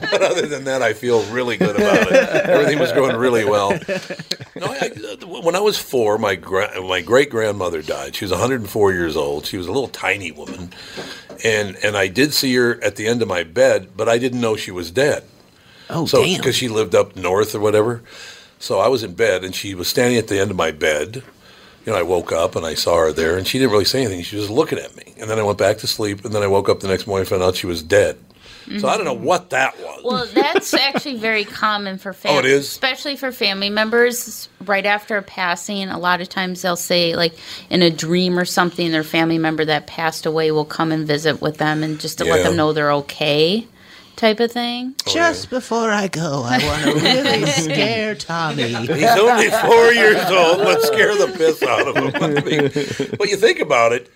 but 0.00 0.20
other 0.20 0.46
than 0.46 0.64
that, 0.64 0.82
I 0.82 0.94
feel 0.94 1.22
really 1.26 1.56
good 1.56 1.76
about 1.76 2.08
it. 2.10 2.12
Everything 2.48 2.80
was 2.80 2.90
going 2.92 3.14
really 3.16 3.44
well. 3.44 3.70
No, 4.56 4.66
I, 4.66 4.88
when 5.24 5.54
I 5.54 5.60
was 5.60 5.78
four, 5.78 6.18
my 6.18 6.34
gra- 6.34 6.82
my 6.82 7.00
great 7.02 7.30
grandmother 7.30 7.82
died. 7.82 8.16
She 8.16 8.24
was 8.24 8.32
104 8.32 8.92
years 8.92 9.16
old. 9.16 9.46
She 9.46 9.56
was 9.56 9.68
a 9.68 9.72
little 9.72 9.88
tiny 9.88 10.32
woman, 10.32 10.72
and 11.44 11.76
and 11.84 11.96
I 11.96 12.08
did 12.08 12.34
see 12.34 12.52
her 12.56 12.82
at 12.82 12.96
the 12.96 13.06
end 13.06 13.22
of 13.22 13.28
my 13.28 13.44
bed, 13.44 13.90
but 13.96 14.08
I 14.08 14.18
didn't 14.18 14.40
know 14.40 14.56
she 14.56 14.70
was 14.72 14.90
dead. 14.90 15.22
Oh, 15.92 16.06
so 16.06 16.24
damn. 16.24 16.38
because 16.38 16.56
she 16.56 16.68
lived 16.68 16.94
up 16.94 17.16
north 17.16 17.54
or 17.54 17.60
whatever. 17.60 18.02
So 18.58 18.78
I 18.78 18.88
was 18.88 19.02
in 19.02 19.14
bed, 19.14 19.44
and 19.44 19.54
she 19.54 19.74
was 19.74 19.88
standing 19.88 20.18
at 20.18 20.28
the 20.28 20.38
end 20.38 20.50
of 20.50 20.56
my 20.56 20.70
bed. 20.70 21.22
You 21.84 21.92
know, 21.92 21.98
I 21.98 22.02
woke 22.02 22.30
up 22.30 22.54
and 22.54 22.64
I 22.64 22.74
saw 22.74 22.96
her 22.98 23.12
there, 23.12 23.36
and 23.36 23.46
she 23.46 23.58
didn't 23.58 23.72
really 23.72 23.84
say 23.84 24.02
anything. 24.02 24.22
She 24.22 24.36
was 24.36 24.46
just 24.46 24.56
looking 24.56 24.78
at 24.78 24.96
me, 24.96 25.14
and 25.18 25.28
then 25.28 25.38
I 25.38 25.42
went 25.42 25.58
back 25.58 25.78
to 25.78 25.86
sleep, 25.86 26.24
and 26.24 26.32
then 26.32 26.42
I 26.42 26.46
woke 26.46 26.68
up 26.68 26.80
the 26.80 26.88
next 26.88 27.06
morning 27.06 27.22
and 27.22 27.28
found 27.28 27.42
out 27.42 27.56
she 27.56 27.66
was 27.66 27.82
dead. 27.82 28.18
So 28.78 28.88
I 28.88 28.96
don't 28.96 29.04
know 29.04 29.14
mm-hmm. 29.14 29.24
what 29.24 29.50
that 29.50 29.78
was. 29.80 30.04
Well, 30.04 30.26
that's 30.26 30.72
actually 30.72 31.16
very 31.16 31.44
common 31.44 31.98
for 31.98 32.12
family. 32.12 32.32
Oh, 32.32 32.38
it 32.38 32.46
is? 32.46 32.66
Especially 32.66 33.16
for 33.16 33.30
family 33.30 33.68
members 33.68 34.48
right 34.64 34.86
after 34.86 35.18
a 35.18 35.22
passing. 35.22 35.88
A 35.88 35.98
lot 35.98 36.20
of 36.20 36.28
times 36.28 36.62
they'll 36.62 36.76
say, 36.76 37.14
like, 37.14 37.34
in 37.68 37.82
a 37.82 37.90
dream 37.90 38.38
or 38.38 38.44
something, 38.46 38.90
their 38.90 39.02
family 39.02 39.36
member 39.36 39.64
that 39.64 39.86
passed 39.86 40.24
away 40.24 40.50
will 40.50 40.64
come 40.64 40.92
and 40.92 41.06
visit 41.06 41.42
with 41.42 41.58
them 41.58 41.82
and 41.82 42.00
just 42.00 42.18
to 42.18 42.24
let 42.24 42.42
them 42.42 42.56
know 42.56 42.72
they're 42.72 42.92
okay, 42.92 43.66
type 44.16 44.40
of 44.40 44.52
thing. 44.52 44.94
Oh, 45.06 45.12
just 45.12 45.50
before 45.50 45.90
I 45.90 46.08
go, 46.08 46.42
I 46.44 46.58
want 46.64 46.82
to 46.84 46.94
really 46.94 47.46
scare 47.46 48.14
Tommy. 48.14 48.64
He's 48.64 49.18
only 49.18 49.50
four 49.50 49.92
years 49.92 50.24
old. 50.30 50.58
Let's 50.58 50.86
scare 50.86 51.14
the 51.16 51.32
piss 51.36 51.62
out 51.62 51.88
of 51.88 51.96
him. 51.96 52.22
I 52.22 52.40
mean, 52.40 52.70
but 53.18 53.28
you 53.28 53.36
think 53.36 53.60
about 53.60 53.92
it, 53.92 54.10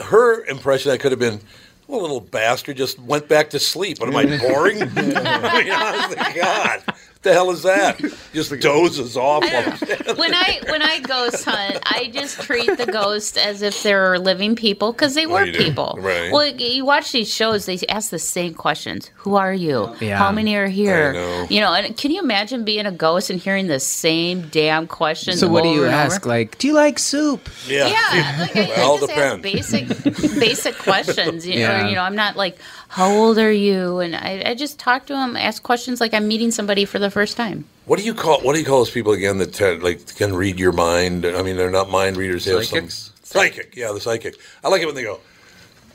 her 0.00 0.44
impression 0.44 0.90
that 0.90 0.98
could 1.00 1.12
have 1.12 1.18
been, 1.18 1.40
well, 1.86 2.00
little 2.00 2.20
bastard 2.20 2.76
just 2.76 2.98
went 2.98 3.28
back 3.28 3.50
to 3.50 3.58
sleep. 3.58 4.00
What 4.00 4.08
am 4.08 4.16
I 4.16 4.38
boring? 4.38 4.82
I 4.96 5.62
mean, 5.62 5.72
honestly, 5.72 6.40
God, 6.40 6.82
what 6.86 6.96
the 7.26 7.32
hell 7.32 7.50
is 7.50 7.62
that? 7.64 7.98
Just 8.32 8.58
dozes 8.60 9.16
off. 9.16 9.42
when 9.42 10.34
I 10.34 10.60
when 10.68 10.82
I 10.82 11.00
ghost 11.00 11.44
hunt, 11.44 11.78
I 11.86 12.10
just 12.12 12.40
treat 12.42 12.76
the 12.76 12.84
ghost 12.86 13.38
as 13.38 13.62
if 13.62 13.82
they're 13.82 14.18
living 14.18 14.54
people 14.56 14.92
because 14.92 15.14
they 15.14 15.24
Oh, 15.26 15.30
were 15.30 15.44
you 15.46 15.52
do? 15.52 15.58
people. 15.64 15.96
Right. 15.98 16.30
Well, 16.30 16.46
you 16.46 16.84
watch 16.84 17.12
these 17.12 17.32
shows; 17.32 17.64
they 17.66 17.78
ask 17.88 18.10
the 18.10 18.18
same 18.18 18.52
questions: 18.54 19.10
Who 19.16 19.36
are 19.36 19.54
you? 19.54 19.94
Yeah. 20.00 20.18
How 20.18 20.30
many 20.32 20.54
are 20.56 20.66
here? 20.68 21.10
I 21.10 21.12
know. 21.12 21.46
You 21.48 21.60
know, 21.60 21.72
and 21.72 21.96
can 21.96 22.10
you 22.10 22.20
imagine 22.20 22.64
being 22.64 22.84
a 22.84 22.92
ghost 22.92 23.30
and 23.30 23.40
hearing 23.40 23.68
the 23.68 23.80
same 23.80 24.48
damn 24.48 24.86
questions? 24.86 25.40
So 25.40 25.48
what 25.48 25.62
do 25.62 25.70
you 25.70 25.86
ask? 25.86 26.22
over? 26.26 26.28
Like, 26.36 26.58
do 26.58 26.66
you 26.68 26.74
like 26.74 26.98
soup? 26.98 27.48
Yeah. 27.66 27.88
Yeah, 27.88 28.36
like 28.40 28.56
I, 28.56 28.66
Well, 28.76 28.96
I 28.96 29.00
just 29.00 29.12
ask 29.12 29.42
depends. 29.42 29.72
basic 29.72 30.38
basic 30.38 30.74
questions. 30.88 31.46
You 31.46 31.54
Yeah. 31.60 31.82
know, 31.82 31.88
you 31.88 31.94
know, 31.94 32.02
I'm 32.02 32.16
not 32.16 32.36
like, 32.36 32.58
how 32.88 33.10
old 33.10 33.38
are 33.38 33.52
you? 33.52 33.98
And 33.98 34.14
I, 34.16 34.42
I 34.46 34.54
just 34.54 34.78
talk 34.78 35.06
to 35.06 35.12
them, 35.12 35.36
ask 35.36 35.62
questions 35.62 36.00
like 36.00 36.14
I'm 36.14 36.28
meeting 36.28 36.50
somebody 36.50 36.84
for 36.84 36.98
the 36.98 37.10
first 37.10 37.36
time. 37.36 37.64
What 37.84 37.98
do 37.98 38.04
you 38.04 38.14
call 38.14 38.40
what 38.40 38.54
do 38.54 38.58
you 38.60 38.66
call 38.66 38.78
those 38.78 38.90
people 38.90 39.12
again 39.12 39.38
that 39.38 39.52
te- 39.54 39.76
like 39.78 40.14
can 40.16 40.34
read 40.34 40.58
your 40.58 40.72
mind? 40.72 41.24
I 41.24 41.42
mean, 41.42 41.56
they're 41.56 41.70
not 41.70 41.90
mind 41.90 42.16
readers. 42.16 42.44
They 42.44 42.52
have 42.52 42.64
some 42.66 42.88
psychic. 43.22 43.74
Yeah, 43.76 43.92
the 43.92 44.00
psychic. 44.00 44.36
I 44.64 44.68
like 44.68 44.82
it 44.82 44.86
when 44.86 44.94
they 44.96 45.04
go, 45.04 45.20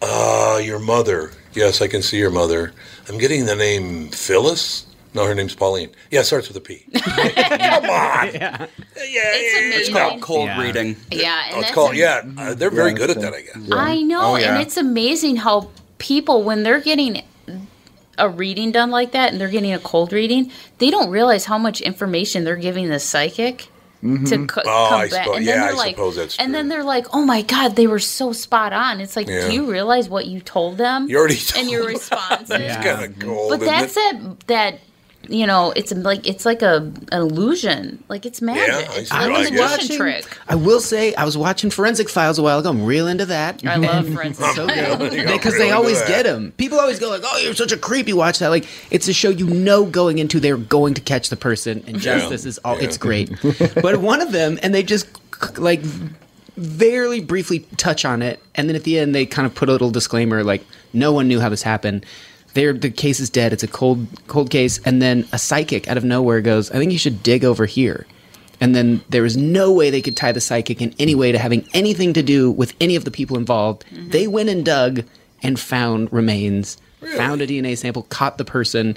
"Ah, 0.01 0.57
your 0.57 0.79
mother." 0.79 1.31
Yes, 1.53 1.81
I 1.81 1.87
can 1.87 2.01
see 2.01 2.17
your 2.17 2.31
mother. 2.31 2.71
I'm 3.09 3.17
getting 3.17 3.45
the 3.45 3.55
name 3.55 4.07
Phyllis. 4.09 4.85
No, 5.13 5.25
her 5.25 5.35
name's 5.35 5.53
Pauline. 5.55 5.89
Yeah, 6.09 6.21
it 6.21 6.23
starts 6.23 6.47
with 6.47 6.55
a 6.55 6.61
P. 6.61 6.85
Come 6.93 7.89
on. 7.89 8.29
Yeah. 9.03 9.31
It's 9.33 9.89
It's 9.89 9.89
called 9.89 10.21
cold 10.21 10.45
Yeah. 10.47 10.61
reading. 10.61 10.95
Yeah, 11.11 11.43
and 11.47 11.55
Oh, 11.57 11.59
it's 11.61 11.71
called. 11.71 11.91
am- 11.91 11.97
Yeah, 11.97 12.21
uh, 12.37 12.53
they're 12.53 12.69
very 12.69 12.91
Yeah, 12.91 12.97
good 12.97 13.09
at 13.09 13.19
that. 13.21 13.33
I 13.33 13.41
guess. 13.41 13.57
I 13.71 14.01
know, 14.03 14.21
Oh, 14.21 14.35
yeah. 14.37 14.53
and 14.53 14.61
it's 14.61 14.77
amazing 14.77 15.35
how 15.37 15.69
people, 16.01 16.43
when 16.43 16.63
they're 16.63 16.81
getting 16.81 17.23
a 18.17 18.27
reading 18.27 18.71
done 18.71 18.91
like 18.91 19.13
that 19.13 19.31
and 19.31 19.39
they're 19.39 19.47
getting 19.49 19.73
a 19.73 19.79
cold 19.79 20.11
reading, 20.13 20.51
they 20.79 20.89
don't 20.91 21.09
realize 21.09 21.45
how 21.45 21.57
much 21.57 21.81
information 21.81 22.43
they're 22.43 22.55
giving 22.55 22.89
the 22.89 22.99
psychic 22.99 23.69
mm-hmm. 24.03 24.25
to 24.25 24.47
co- 24.47 24.61
Oh, 24.65 24.87
come 24.89 25.01
I 25.01 25.07
back. 25.07 25.27
suppo- 25.27 25.37
and 25.37 25.45
yeah, 25.45 25.53
then 25.55 25.63
I 25.63 25.67
they're 25.67 25.75
like, 25.75 25.95
suppose 25.95 26.15
that's 26.17 26.37
and 26.37 26.53
then 26.53 26.67
they're 26.67 26.83
like, 26.83 27.07
"Oh 27.13 27.23
my 27.25 27.41
god, 27.41 27.75
they 27.75 27.87
were 27.87 27.99
so 27.99 28.33
spot 28.33 28.73
on." 28.73 28.99
It's 28.99 29.15
like, 29.15 29.27
Yeah. 29.27 29.47
do 29.47 29.53
you 29.53 29.71
realize 29.71 30.09
what 30.09 30.25
you 30.27 30.41
told 30.41 30.77
them? 30.77 31.09
You 31.09 31.17
already 31.17 31.37
told 31.37 31.61
and 31.63 31.71
your 31.71 31.85
responses. 31.85 32.49
It's 32.59 32.75
kind 32.85 33.05
of 33.05 33.19
cold. 33.19 33.49
But 33.51 33.61
isn't 33.61 33.73
that's 33.73 33.97
it? 33.97 34.15
it. 34.15 34.47
That 34.47 34.79
you 35.31 35.47
know, 35.47 35.71
it's 35.75 35.91
like 35.93 36.27
it's 36.27 36.45
like 36.45 36.61
a 36.61 36.77
an 37.11 37.21
illusion. 37.21 38.03
Like 38.09 38.25
it's 38.25 38.41
magic. 38.41 38.69
I 38.89 38.93
it's 38.99 39.09
see. 39.09 39.15
like 39.17 39.31
I 39.31 39.41
a 39.47 39.49
guess. 39.51 39.71
magician 39.77 39.95
trick. 39.97 40.37
I 40.47 40.55
will 40.55 40.79
say 40.79 41.15
I 41.15 41.23
was 41.25 41.37
watching 41.37 41.69
Forensic 41.71 42.09
Files 42.09 42.37
a 42.37 42.43
while 42.43 42.59
ago. 42.59 42.69
I'm 42.69 42.85
real 42.85 43.07
into 43.07 43.25
that. 43.27 43.65
I 43.65 43.77
love 43.77 44.05
And 44.05 44.15
Forensic 44.15 44.45
so 44.55 44.67
Files. 44.67 44.97
good 44.97 45.27
because 45.27 45.57
they 45.57 45.71
always 45.71 45.99
that. 45.99 46.07
get 46.07 46.23
them. 46.23 46.51
People 46.57 46.79
always 46.79 46.99
go 46.99 47.09
like, 47.09 47.21
"Oh, 47.23 47.37
you're 47.37 47.55
such 47.55 47.71
a 47.71 47.77
creep." 47.77 48.07
You 48.07 48.17
watch 48.17 48.39
that 48.39 48.49
like 48.49 48.67
it's 48.91 49.07
a 49.07 49.13
show 49.13 49.29
you 49.29 49.47
know 49.47 49.85
going 49.85 50.19
into 50.19 50.39
they're 50.39 50.57
going 50.57 50.93
to 50.95 51.01
catch 51.01 51.29
the 51.29 51.37
person 51.37 51.83
and 51.87 51.95
Yeah. 52.03 52.19
justice 52.19 52.45
is 52.45 52.57
all. 52.65 52.75
Yeah. 52.77 52.83
It's 52.83 52.97
great, 52.97 53.31
but 53.81 53.97
one 53.97 54.21
of 54.21 54.31
them 54.31 54.59
and 54.61 54.73
they 54.75 54.83
just 54.83 55.07
like 55.57 55.81
very 56.57 57.21
briefly 57.21 57.59
touch 57.77 58.05
on 58.05 58.21
it, 58.21 58.39
and 58.55 58.67
then 58.69 58.75
at 58.75 58.83
the 58.83 58.99
end 58.99 59.15
they 59.15 59.25
kind 59.25 59.45
of 59.45 59.55
put 59.55 59.69
a 59.69 59.71
little 59.71 59.89
disclaimer 59.91 60.43
like, 60.43 60.63
"No 60.93 61.13
one 61.13 61.27
knew 61.27 61.39
how 61.39 61.49
this 61.49 61.63
happened." 61.63 62.05
They're, 62.53 62.73
the 62.73 62.89
case 62.89 63.19
is 63.19 63.29
dead. 63.29 63.53
It's 63.53 63.63
a 63.63 63.67
cold, 63.67 64.07
cold 64.27 64.49
case, 64.49 64.79
and 64.85 65.01
then 65.01 65.27
a 65.31 65.39
psychic 65.39 65.87
out 65.87 65.97
of 65.97 66.03
nowhere 66.03 66.41
goes, 66.41 66.69
"I 66.71 66.75
think 66.75 66.91
you 66.91 66.97
should 66.97 67.23
dig 67.23 67.45
over 67.45 67.65
here." 67.65 68.05
And 68.61 68.75
then 68.75 69.01
there 69.09 69.23
was 69.23 69.35
no 69.35 69.73
way 69.73 69.89
they 69.89 70.01
could 70.01 70.15
tie 70.15 70.31
the 70.31 70.39
psychic 70.39 70.81
in 70.81 70.93
any 70.99 71.15
way 71.15 71.31
to 71.31 71.39
having 71.39 71.67
anything 71.73 72.13
to 72.13 72.21
do 72.21 72.51
with 72.51 72.75
any 72.79 72.95
of 72.95 73.05
the 73.05 73.11
people 73.11 73.35
involved. 73.35 73.83
Mm-hmm. 73.85 74.09
They 74.09 74.27
went 74.27 74.49
and 74.49 74.63
dug 74.63 75.03
and 75.41 75.59
found 75.59 76.13
remains, 76.13 76.77
found 77.15 77.41
a 77.41 77.47
DNA 77.47 77.75
sample, 77.75 78.03
caught 78.03 78.37
the 78.37 78.45
person. 78.45 78.95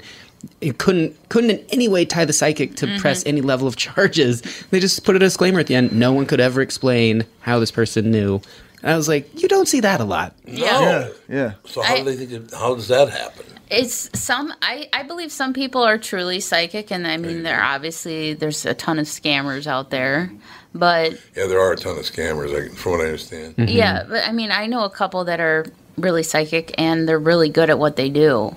It 0.61 0.77
couldn't 0.77 1.17
couldn't 1.29 1.49
in 1.49 1.65
any 1.69 1.87
way 1.87 2.05
tie 2.05 2.25
the 2.25 2.33
psychic 2.33 2.75
to 2.75 2.85
mm-hmm. 2.85 2.99
press 2.99 3.25
any 3.25 3.41
level 3.41 3.67
of 3.67 3.75
charges. 3.77 4.41
They 4.69 4.79
just 4.79 5.03
put 5.03 5.15
a 5.15 5.19
disclaimer 5.19 5.59
at 5.59 5.67
the 5.67 5.75
end. 5.75 5.91
No 5.91 6.13
one 6.13 6.27
could 6.27 6.39
ever 6.39 6.61
explain 6.61 7.25
how 7.39 7.57
this 7.57 7.71
person 7.71 8.11
knew. 8.11 8.41
And 8.85 8.93
I 8.93 8.97
was 8.97 9.07
like, 9.07 9.41
you 9.41 9.47
don't 9.47 9.67
see 9.67 9.79
that 9.79 9.99
a 9.99 10.03
lot. 10.03 10.35
No. 10.45 11.11
Yeah. 11.27 11.53
So 11.65 11.81
how 11.81 11.95
do 11.95 12.03
they 12.03 12.15
think? 12.15 12.31
It, 12.31 12.53
how 12.53 12.75
does 12.75 12.87
that 12.89 13.09
happen? 13.09 13.43
It's 13.71 14.11
some. 14.17 14.53
I, 14.61 14.87
I 14.93 15.01
believe 15.01 15.31
some 15.31 15.53
people 15.53 15.81
are 15.81 15.97
truly 15.97 16.39
psychic, 16.39 16.91
and 16.91 17.07
I 17.07 17.17
mean, 17.17 17.41
there 17.41 17.59
obviously 17.63 18.35
there's 18.35 18.63
a 18.63 18.75
ton 18.75 18.99
of 18.99 19.07
scammers 19.07 19.65
out 19.65 19.89
there, 19.89 20.31
but 20.75 21.13
Yeah, 21.35 21.47
there 21.47 21.59
are 21.59 21.71
a 21.71 21.75
ton 21.75 21.97
of 21.97 22.03
scammers, 22.03 22.53
I, 22.55 22.75
from 22.75 22.91
what 22.91 23.01
I 23.01 23.05
understand. 23.05 23.57
Mm-hmm. 23.57 23.75
yeah, 23.75 24.03
but 24.07 24.23
I 24.23 24.31
mean, 24.31 24.51
I 24.51 24.67
know 24.67 24.83
a 24.83 24.89
couple 24.91 25.23
that 25.25 25.39
are 25.39 25.65
really 25.97 26.21
psychic, 26.21 26.75
and 26.77 27.09
they're 27.09 27.17
really 27.17 27.49
good 27.49 27.71
at 27.71 27.79
what 27.79 27.95
they 27.95 28.11
do, 28.11 28.55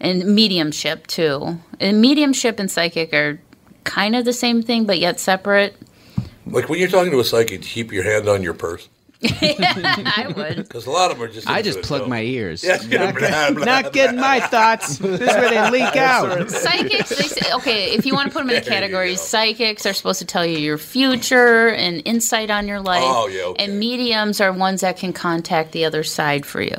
and 0.00 0.34
mediumship 0.34 1.06
too. 1.06 1.58
And 1.80 2.02
mediumship 2.02 2.58
and 2.58 2.70
psychic 2.70 3.14
are 3.14 3.40
kind 3.84 4.16
of 4.16 4.26
the 4.26 4.34
same 4.34 4.60
thing, 4.62 4.84
but 4.84 4.98
yet 4.98 5.18
separate. 5.18 5.74
Like 6.44 6.68
when 6.68 6.78
you're 6.78 6.90
talking 6.90 7.12
to 7.12 7.20
a 7.20 7.24
psychic, 7.24 7.62
keep 7.62 7.90
your 7.90 8.04
hand 8.04 8.28
on 8.28 8.42
your 8.42 8.52
purse 8.52 8.90
I 9.24 10.32
would. 10.34 10.56
because 10.68 10.86
a 10.86 10.90
lot 10.90 11.10
of 11.10 11.18
them 11.18 11.28
are 11.28 11.32
just. 11.32 11.48
I 11.48 11.62
just 11.62 11.82
plug 11.82 12.08
my 12.08 12.20
ears. 12.22 12.62
Yeah, 12.64 12.78
yeah, 12.88 13.12
blah, 13.12 13.50
blah, 13.52 13.64
Not 13.64 13.92
getting 13.92 14.20
my 14.20 14.40
thoughts. 14.40 14.98
This 14.98 15.20
is 15.20 15.26
where 15.26 15.50
they 15.50 15.70
leak 15.70 15.96
out. 15.96 16.50
Psychics, 16.50 17.08
they 17.10 17.28
say, 17.28 17.52
okay, 17.54 17.92
if 17.94 18.06
you 18.06 18.14
want 18.14 18.28
to 18.28 18.32
put 18.32 18.40
them 18.46 18.50
in 18.50 18.56
the 18.62 18.68
categories, 18.68 19.20
psychics 19.20 19.86
are 19.86 19.92
supposed 19.92 20.18
to 20.20 20.24
tell 20.24 20.44
you 20.44 20.58
your 20.58 20.78
future 20.78 21.68
and 21.68 22.02
insight 22.04 22.50
on 22.50 22.66
your 22.68 22.80
life. 22.80 23.02
Oh, 23.04 23.28
yeah, 23.28 23.42
okay. 23.44 23.64
And 23.64 23.78
mediums 23.78 24.40
are 24.40 24.52
ones 24.52 24.80
that 24.80 24.96
can 24.96 25.12
contact 25.12 25.72
the 25.72 25.84
other 25.84 26.02
side 26.02 26.44
for 26.46 26.60
you. 26.62 26.76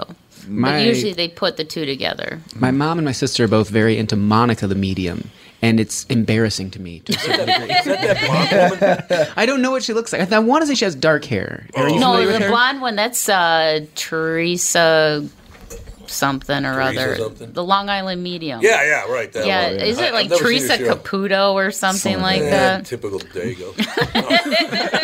My- 0.48 0.72
but 0.74 0.84
usually 0.84 1.14
they 1.14 1.30
put 1.30 1.58
the 1.58 1.64
two 1.64 1.86
together. 1.86 2.42
My 2.56 2.72
mom 2.72 2.98
and 3.00 3.06
my 3.06 3.14
sister 3.14 3.46
are 3.46 3.48
both 3.48 3.70
very 3.70 3.98
into 3.98 4.16
Monica 4.18 4.68
the 4.68 4.76
medium, 4.76 5.30
and 5.64 5.80
it's 5.80 6.04
embarrassing 6.06 6.70
to 6.72 6.80
me. 6.82 7.00
To 7.00 7.14
a 7.14 7.18
certain 7.20 7.48
degree. 7.48 7.74
Is 7.76 7.86
that 7.86 8.02
that 8.02 8.20
blonde 8.28 9.10
woman? 9.10 9.28
I 9.38 9.46
don't 9.48 9.62
know 9.64 9.72
what 9.72 9.82
she 9.84 9.94
looks 9.94 10.14
like. 10.14 10.32
I 10.32 10.40
want 10.40 10.62
to 10.62 10.68
say 10.68 10.76
she 10.76 10.86
has 10.86 10.94
dark 10.94 11.26
hair. 11.26 11.66
Are 11.76 11.90
you 11.90 12.00
no, 12.00 12.12
familiar 12.12 12.28
with 12.28 12.36
the 12.38 12.44
her? 12.44 12.50
blonde 12.50 12.82
one, 12.82 12.96
that's 12.96 13.28
uh, 13.30 13.86
Teresa 13.96 15.28
something 16.06 16.66
or 16.66 16.74
Teresa 16.76 17.02
other. 17.02 17.16
something? 17.16 17.54
The 17.54 17.64
Long 17.64 17.90
Island 17.90 18.22
medium. 18.22 18.60
Yeah, 18.62 18.84
yeah, 18.84 19.12
right. 19.12 19.32
That 19.34 19.48
Yeah, 19.48 19.72
one. 19.72 19.80
is 19.80 19.98
I- 19.98 20.04
it 20.04 20.08
I've 20.10 20.14
like 20.14 20.30
never 20.30 20.36
seen 20.44 20.46
Teresa 20.60 20.78
the 20.78 20.86
show. 20.86 20.96
Caputo 20.96 21.54
or 21.54 21.72
something 21.72 22.20
like 22.22 22.42
Yeah, 22.42 22.50
that? 22.50 22.86
Typical 22.86 23.20
Dago. 23.20 23.74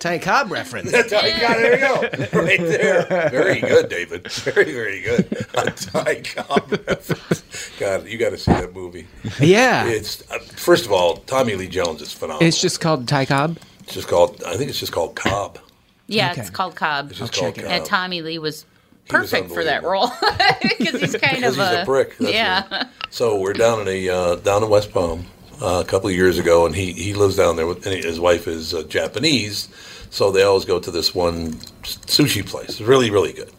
Ty 0.00 0.18
Cobb 0.18 0.50
reference. 0.50 0.90
Ty 0.92 1.02
Cobb, 1.02 1.10
there 1.10 1.74
you 1.74 1.80
go. 1.80 2.40
Right 2.40 2.58
there. 2.58 3.06
Very 3.30 3.60
good, 3.60 3.88
David. 3.88 4.26
Very, 4.32 4.72
very 4.72 5.00
good. 5.02 5.46
A 5.54 5.70
Ty 5.70 6.22
Cobb 6.22 6.72
reference. 6.88 7.42
God, 7.78 8.06
you 8.08 8.18
got 8.18 8.30
to 8.30 8.38
see 8.38 8.52
that 8.52 8.74
movie. 8.74 9.06
Yeah. 9.38 9.86
It's 9.86 10.28
uh, 10.30 10.38
first 10.38 10.86
of 10.86 10.92
all, 10.92 11.18
Tommy 11.18 11.54
Lee 11.54 11.68
Jones 11.68 12.02
is 12.02 12.12
phenomenal. 12.12 12.46
It's 12.48 12.60
just 12.60 12.80
called 12.80 13.06
Ty 13.06 13.26
Cobb. 13.26 13.58
It's 13.84 13.94
just 13.94 14.08
called. 14.08 14.42
I 14.46 14.56
think 14.56 14.70
it's 14.70 14.80
just 14.80 14.92
called 14.92 15.14
Cobb. 15.16 15.58
Yeah, 16.06 16.32
Okay. 16.32 16.40
it's 16.40 16.50
called 16.50 16.74
Cobb. 16.74 17.10
It's 17.10 17.20
just 17.20 17.32
called 17.34 17.54
Cobb. 17.54 17.64
And 17.66 17.84
Tommy 17.84 18.20
Lee 18.22 18.38
was 18.38 18.66
He 19.04 19.16
was 19.16 19.30
perfect 19.30 19.52
for 19.52 19.62
that 19.64 19.82
role 19.84 20.10
because 20.78 21.00
he's 21.00 21.16
kind 21.16 21.44
of 21.44 21.54
he's 21.54 21.58
a 21.58 21.84
prick, 21.84 22.16
that's 22.18 22.32
yeah. 22.32 22.84
So 23.10 23.38
we're 23.38 23.52
down 23.52 23.80
in 23.82 23.88
a 23.88 24.08
uh, 24.08 24.34
down 24.36 24.62
in 24.64 24.70
West 24.70 24.92
Palm 24.92 25.26
uh, 25.62 25.82
a 25.84 25.88
couple 25.88 26.08
of 26.08 26.14
years 26.14 26.38
ago, 26.38 26.66
and 26.66 26.74
he, 26.74 26.92
he 26.92 27.14
lives 27.14 27.36
down 27.36 27.56
there. 27.56 27.66
With, 27.66 27.86
and 27.86 28.02
his 28.02 28.18
wife 28.18 28.48
is 28.48 28.74
uh, 28.74 28.82
Japanese, 28.84 29.68
so 30.10 30.30
they 30.30 30.42
always 30.42 30.64
go 30.64 30.78
to 30.78 30.90
this 30.90 31.14
one 31.14 31.54
sushi 31.82 32.44
place. 32.46 32.70
It's 32.70 32.80
really 32.80 33.10
really 33.10 33.32
good. 33.32 33.50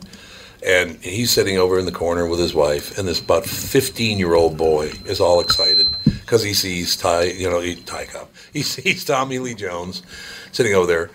And 0.63 0.97
he's 1.03 1.31
sitting 1.31 1.57
over 1.57 1.79
in 1.79 1.85
the 1.85 1.91
corner 1.91 2.27
with 2.27 2.39
his 2.39 2.53
wife, 2.53 2.97
and 2.97 3.07
this 3.07 3.19
about 3.19 3.45
fifteen 3.45 4.19
year 4.19 4.35
old 4.35 4.57
boy 4.57 4.91
is 5.05 5.19
all 5.19 5.39
excited 5.39 5.87
because 6.03 6.43
he 6.43 6.53
sees 6.53 6.95
Ty, 6.95 7.23
you 7.23 7.49
know, 7.49 7.59
he, 7.59 7.75
Ty 7.75 8.05
Cobb. 8.05 8.27
He 8.53 8.63
sees 8.63 9.05
Tommy 9.05 9.39
Lee 9.39 9.55
Jones 9.55 10.03
sitting 10.51 10.73
over 10.73 10.85
there. 10.85 11.09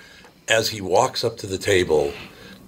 As 0.48 0.68
he 0.70 0.80
walks 0.80 1.22
up 1.22 1.36
to 1.38 1.46
the 1.46 1.58
table, 1.58 2.12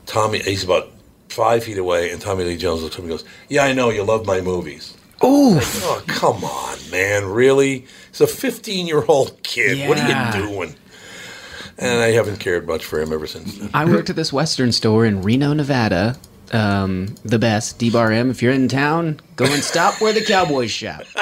Tommy, 0.07 0.40
he's 0.40 0.62
about 0.64 0.90
five 1.28 1.64
feet 1.64 1.78
away, 1.78 2.11
and 2.11 2.20
Tommy 2.20 2.44
Lee 2.44 2.57
Jones 2.57 2.83
looks 2.83 2.96
at 2.96 2.98
him 3.00 3.11
and 3.11 3.18
goes, 3.18 3.24
"Yeah, 3.48 3.64
I 3.64 3.72
know 3.72 3.90
you 3.90 4.04
love 4.04 4.26
my 4.26 4.40
movies." 4.40 4.94
Ooh. 5.24 5.59
Oh, 5.61 6.02
come 6.07 6.44
on, 6.44 6.78
man. 6.90 7.26
Really? 7.26 7.87
He's 8.11 8.20
a 8.20 8.26
15 8.26 8.87
year 8.87 9.04
old 9.09 9.42
kid. 9.42 9.88
What 9.88 9.98
are 9.98 10.37
you 10.38 10.48
doing? 10.48 10.74
And 11.79 12.01
I 12.01 12.11
haven't 12.11 12.38
cared 12.38 12.67
much 12.67 12.85
for 12.85 13.01
him 13.01 13.12
ever 13.12 13.27
since. 13.27 13.61
I 13.73 13.85
worked 13.85 14.11
at 14.11 14.17
this 14.17 14.33
Western 14.33 14.73
store 14.73 15.07
in 15.07 15.23
Reno, 15.23 15.53
Nevada. 15.53 16.17
Um, 16.51 17.14
the 17.25 17.38
best, 17.38 17.79
D 17.79 17.91
Bar 17.91 18.11
M. 18.11 18.31
If 18.31 18.43
you're 18.43 18.53
in 18.53 18.69
town, 18.69 19.21
go 19.37 19.45
and 19.45 19.62
stop 19.62 20.01
where 20.01 20.14
the 20.14 20.25
Cowboys 20.25 20.71
shop. 20.71 21.03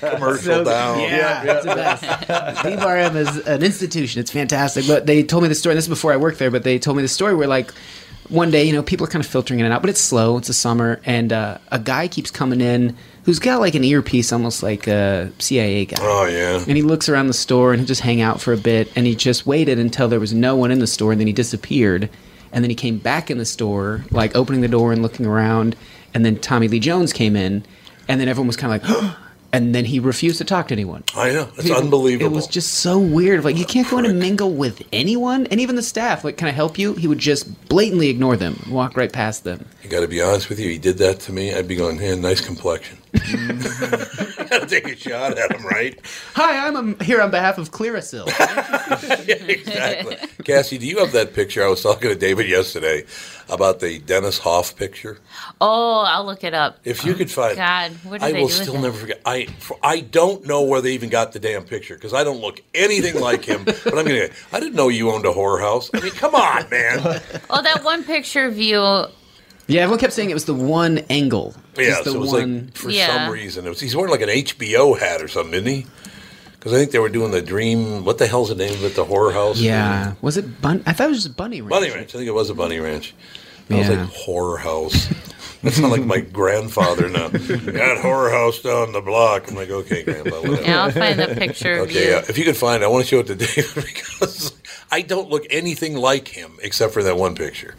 Commercial 0.00 0.64
down. 0.64 1.00
Yeah, 1.00 1.42
it's 1.44 1.66
the 1.66 1.74
best. 1.74 2.62
D 2.64 2.76
Bar 2.76 2.96
M 2.96 3.16
is 3.16 3.36
an 3.46 3.62
institution. 3.62 4.20
It's 4.20 4.30
fantastic. 4.30 4.86
But 4.86 5.04
they 5.06 5.22
told 5.22 5.42
me 5.42 5.50
the 5.50 5.54
story. 5.54 5.74
This 5.74 5.84
is 5.84 5.88
before 5.90 6.12
I 6.14 6.16
worked 6.16 6.38
there, 6.38 6.50
but 6.50 6.62
they 6.64 6.78
told 6.78 6.96
me 6.96 7.02
the 7.02 7.08
story 7.08 7.34
where 7.34 7.46
like 7.46 7.72
one 8.28 8.50
day, 8.50 8.64
you 8.64 8.72
know, 8.72 8.82
people 8.82 9.06
are 9.06 9.10
kind 9.10 9.24
of 9.24 9.30
filtering 9.30 9.60
in 9.60 9.66
and 9.66 9.74
out, 9.74 9.80
but 9.80 9.90
it's 9.90 10.00
slow. 10.00 10.38
It's 10.38 10.48
the 10.48 10.54
summer, 10.54 11.00
and 11.04 11.32
uh, 11.32 11.58
a 11.70 11.78
guy 11.78 12.08
keeps 12.08 12.30
coming 12.30 12.60
in 12.60 12.96
who's 13.24 13.38
got 13.40 13.60
like 13.60 13.74
an 13.74 13.82
earpiece, 13.82 14.32
almost 14.32 14.62
like 14.62 14.86
a 14.86 15.32
CIA 15.40 15.84
guy. 15.86 15.96
Oh, 16.00 16.26
yeah. 16.26 16.64
And 16.66 16.76
he 16.76 16.82
looks 16.82 17.08
around 17.08 17.26
the 17.26 17.34
store 17.34 17.72
and 17.72 17.80
he 17.80 17.86
just 17.86 18.00
hang 18.00 18.20
out 18.20 18.40
for 18.40 18.52
a 18.52 18.56
bit. 18.56 18.90
And 18.94 19.04
he 19.04 19.16
just 19.16 19.46
waited 19.46 19.80
until 19.80 20.06
there 20.08 20.20
was 20.20 20.32
no 20.32 20.54
one 20.54 20.70
in 20.70 20.78
the 20.78 20.86
store, 20.86 21.12
and 21.12 21.20
then 21.20 21.26
he 21.26 21.32
disappeared. 21.32 22.08
And 22.52 22.64
then 22.64 22.70
he 22.70 22.76
came 22.76 22.98
back 22.98 23.30
in 23.30 23.38
the 23.38 23.44
store, 23.44 24.04
like 24.10 24.34
opening 24.36 24.60
the 24.60 24.68
door 24.68 24.92
and 24.92 25.02
looking 25.02 25.26
around. 25.26 25.76
And 26.14 26.24
then 26.24 26.38
Tommy 26.38 26.68
Lee 26.68 26.78
Jones 26.80 27.12
came 27.12 27.36
in, 27.36 27.64
and 28.08 28.20
then 28.20 28.28
everyone 28.28 28.46
was 28.46 28.56
kind 28.56 28.80
of 28.80 28.88
like, 28.88 29.16
and 29.56 29.74
then 29.74 29.86
he 29.86 29.98
refused 29.98 30.36
to 30.36 30.44
talk 30.44 30.68
to 30.68 30.74
anyone. 30.74 31.02
I 31.14 31.32
know. 31.32 31.48
It's 31.56 31.66
It- 31.70 31.76
unbelievable. 31.76 32.26
It 32.26 32.34
was 32.34 32.46
just 32.46 32.74
so 32.74 32.98
weird. 32.98 33.42
Like 33.42 33.56
you 33.56 33.64
can't 33.64 33.88
go 33.88 33.96
in 33.96 34.04
and 34.04 34.18
mingle 34.18 34.52
with 34.52 34.82
anyone, 34.92 35.46
and 35.46 35.60
even 35.60 35.76
the 35.76 35.82
staff. 35.82 36.24
Like, 36.24 36.36
can 36.36 36.46
I 36.46 36.50
help 36.50 36.78
you? 36.78 36.92
He 36.92 37.08
would 37.08 37.18
just 37.18 37.68
blatantly 37.68 38.10
ignore 38.10 38.36
them, 38.36 38.62
walk 38.68 38.96
right 38.98 39.10
past 39.10 39.44
them. 39.44 39.64
I 39.82 39.88
got 39.88 40.00
to 40.00 40.08
be 40.08 40.20
honest 40.20 40.50
with 40.50 40.60
you. 40.60 40.68
He 40.68 40.78
did 40.78 40.98
that 40.98 41.20
to 41.20 41.32
me. 41.32 41.54
I'd 41.54 41.68
be 41.68 41.76
going, 41.76 41.98
"Hey, 41.98 42.14
nice 42.16 42.40
complexion." 42.40 42.98
got 43.14 44.60
to 44.62 44.66
take 44.68 44.86
a 44.88 44.96
shot 44.96 45.38
at 45.38 45.52
him, 45.52 45.64
right? 45.66 45.98
Hi, 46.34 46.66
I'm 46.66 46.76
um, 46.76 46.98
here 47.00 47.20
on 47.20 47.30
behalf 47.30 47.58
of 47.58 47.70
Clearasil. 47.70 48.26
exactly. 49.48 50.16
Cassie, 50.44 50.78
do 50.78 50.86
you 50.86 50.98
have 50.98 51.12
that 51.12 51.34
picture? 51.34 51.64
I 51.64 51.68
was 51.68 51.82
talking 51.82 52.08
to 52.10 52.16
David 52.16 52.48
yesterday 52.48 53.04
about 53.48 53.80
the 53.80 53.98
Dennis 54.00 54.38
Hof 54.38 54.76
picture. 54.76 55.18
Oh, 55.60 56.00
I'll 56.06 56.24
look 56.24 56.44
it 56.44 56.54
up. 56.54 56.78
If 56.84 57.04
you 57.04 57.14
could 57.14 57.30
find, 57.30 57.56
God, 57.56 57.92
what 58.04 58.20
did 58.20 58.26
I 58.26 58.32
they 58.32 58.40
will 58.40 58.48
do 58.48 58.54
still 58.54 58.74
it? 58.76 58.80
never 58.80 58.96
forget. 58.98 59.20
I 59.24 59.45
for, 59.58 59.78
I 59.82 60.00
don't 60.00 60.46
know 60.46 60.62
where 60.62 60.80
they 60.80 60.92
even 60.94 61.08
got 61.08 61.32
the 61.32 61.38
damn 61.40 61.64
picture 61.64 61.94
because 61.94 62.14
I 62.14 62.24
don't 62.24 62.40
look 62.40 62.62
anything 62.74 63.20
like 63.20 63.44
him. 63.44 63.64
but 63.64 63.86
I'm 63.98 64.04
gonna. 64.06 64.28
I 64.52 64.60
didn't 64.60 64.74
know 64.74 64.88
you 64.88 65.10
owned 65.10 65.24
a 65.26 65.32
horror 65.32 65.60
house. 65.60 65.90
I 65.94 66.00
mean, 66.00 66.12
come 66.12 66.34
on, 66.34 66.68
man. 66.70 67.00
Oh, 67.50 67.62
that 67.62 67.82
one 67.84 68.04
picture 68.04 68.44
of 68.46 68.58
you 68.58 68.80
Yeah, 69.68 69.82
everyone 69.82 69.98
kept 69.98 70.12
saying 70.12 70.30
it 70.30 70.34
was 70.34 70.44
the 70.46 70.54
one 70.54 70.98
angle. 71.10 71.54
Yeah, 71.76 71.98
the 72.02 72.10
so 72.10 72.16
it 72.16 72.18
was 72.20 72.32
one. 72.32 72.64
like 72.66 72.76
for 72.76 72.90
some 72.92 73.30
reason 73.30 73.66
it 73.66 73.68
was, 73.68 73.80
he's 73.80 73.94
wearing 73.96 74.10
like 74.10 74.22
an 74.22 74.28
HBO 74.28 74.98
hat 74.98 75.22
or 75.22 75.28
something, 75.28 75.54
isn't 75.54 75.66
he? 75.66 75.86
Because 76.52 76.72
I 76.72 76.78
think 76.78 76.90
they 76.90 76.98
were 76.98 77.08
doing 77.08 77.30
the 77.30 77.42
Dream. 77.42 78.04
What 78.04 78.18
the 78.18 78.26
hell's 78.26 78.48
the 78.48 78.54
name 78.56 78.72
of 78.72 78.82
it? 78.84 78.96
The 78.96 79.04
horror 79.04 79.32
house. 79.32 79.60
yeah, 79.60 80.14
was 80.22 80.36
it 80.36 80.60
Bun? 80.60 80.82
I 80.86 80.92
thought 80.92 81.06
it 81.06 81.10
was 81.10 81.22
just 81.24 81.36
Bunny 81.36 81.60
Ranch. 81.60 81.70
Bunny 81.70 81.90
Ranch. 81.90 82.14
I 82.14 82.18
think 82.18 82.26
it 82.28 82.34
was 82.34 82.50
a 82.50 82.54
Bunny 82.54 82.78
Ranch. 82.80 83.14
I 83.70 83.76
was 83.78 83.88
Yeah. 83.88 84.00
like 84.00 84.08
horror 84.10 84.58
house. 84.58 85.08
That 85.66 85.72
sounds 85.74 85.90
like 85.92 86.04
my 86.04 86.20
grandfather 86.20 87.08
now. 87.08 87.28
That 87.28 87.98
horror 88.02 88.30
house 88.30 88.60
down 88.60 88.92
the 88.92 89.00
block. 89.00 89.48
I'm 89.48 89.56
like, 89.56 89.68
okay, 89.70 90.02
grandpa. 90.04 90.40
Whatever. 90.40 90.62
Yeah, 90.62 90.84
I'll 90.84 90.90
find 90.92 91.18
the 91.18 91.34
picture 91.34 91.78
of 91.78 91.88
Okay, 91.88 92.04
you. 92.04 92.10
yeah. 92.12 92.22
If 92.28 92.38
you 92.38 92.44
can 92.44 92.54
find 92.54 92.82
it, 92.82 92.86
I 92.86 92.88
want 92.88 93.04
to 93.04 93.08
show 93.08 93.18
it 93.18 93.26
to 93.26 93.34
David 93.34 93.74
because 93.84 94.52
I 94.90 95.02
don't 95.02 95.28
look 95.28 95.44
anything 95.50 95.96
like 95.96 96.28
him 96.28 96.56
except 96.62 96.92
for 96.94 97.02
that 97.02 97.16
one 97.16 97.34
picture. 97.34 97.74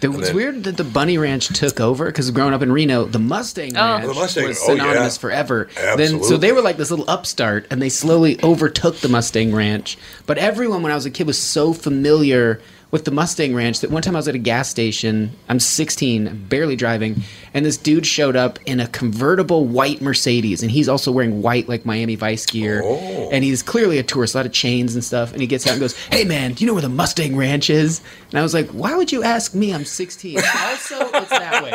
It 0.00 0.06
And 0.06 0.16
was 0.16 0.26
then- 0.26 0.36
weird 0.36 0.64
that 0.64 0.76
the 0.76 0.82
Bunny 0.82 1.16
Ranch 1.16 1.46
took 1.56 1.78
over 1.78 2.06
because 2.06 2.28
growing 2.32 2.52
up 2.54 2.60
in 2.62 2.72
Reno, 2.72 3.04
the 3.04 3.20
Mustang 3.20 3.76
Oh. 3.76 3.80
Ranch 3.80 4.06
The 4.08 4.14
Mustang- 4.14 4.48
was 4.48 4.58
oh, 4.66 4.72
yeah. 4.72 4.78
synonymous 4.82 5.16
forever. 5.16 5.68
Then, 5.96 6.24
so 6.24 6.36
they 6.36 6.50
were 6.50 6.60
like 6.60 6.76
this 6.76 6.90
little 6.90 7.08
upstart, 7.08 7.66
and 7.70 7.80
they 7.80 7.88
slowly 7.88 8.42
overtook 8.42 8.96
the 8.96 9.08
Mustang 9.08 9.54
Ranch. 9.54 9.96
But 10.26 10.38
everyone, 10.38 10.82
when 10.82 10.90
I 10.90 10.96
was 10.96 11.06
a 11.06 11.10
kid, 11.12 11.28
was 11.28 11.38
so 11.38 11.72
familiar 11.72 12.60
with 12.92 13.04
the 13.06 13.10
Mustang 13.10 13.54
Ranch 13.54 13.80
that 13.80 13.90
one 13.90 14.02
time 14.02 14.14
I 14.14 14.18
was 14.18 14.28
at 14.28 14.34
a 14.34 14.38
gas 14.38 14.68
station. 14.68 15.32
I'm 15.48 15.58
16, 15.58 16.46
barely 16.48 16.76
driving, 16.76 17.22
and 17.54 17.64
this 17.64 17.76
dude 17.78 18.06
showed 18.06 18.36
up 18.36 18.58
in 18.66 18.78
a 18.80 18.86
convertible 18.88 19.64
white 19.66 20.00
Mercedes, 20.02 20.62
and 20.62 20.70
he's 20.70 20.88
also 20.90 21.10
wearing 21.10 21.40
white 21.42 21.68
like 21.70 21.84
Miami 21.86 22.14
Vice 22.16 22.44
gear, 22.46 22.82
Oh. 22.84 23.30
and 23.32 23.42
he's 23.42 23.62
clearly 23.62 23.98
a 23.98 24.02
tourist, 24.02 24.34
a 24.34 24.38
lot 24.38 24.46
of 24.46 24.52
chains 24.52 24.94
and 24.94 25.02
stuff. 25.02 25.32
And 25.32 25.40
he 25.40 25.46
gets 25.46 25.66
out 25.66 25.72
and 25.72 25.80
goes, 25.80 25.96
"Hey 26.10 26.24
man, 26.24 26.52
do 26.52 26.62
you 26.62 26.66
know 26.68 26.74
where 26.74 26.82
the 26.82 26.88
Mustang 26.90 27.34
Ranch 27.34 27.70
is?" 27.70 28.02
And 28.30 28.38
I 28.38 28.42
was 28.42 28.52
like, 28.54 28.68
"Why 28.70 28.94
would 28.94 29.10
you 29.10 29.24
ask 29.24 29.54
me? 29.54 29.72
I'm 29.72 29.84
16." 29.86 30.36
also, 30.38 30.96
it's 31.14 31.30
that 31.30 31.62
way. 31.64 31.72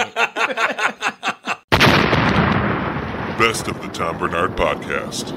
Best 3.39 3.67
of 3.67 3.81
the 3.81 3.87
Tom 3.89 4.17
Barnard 4.19 4.55
Podcast. 4.55 5.33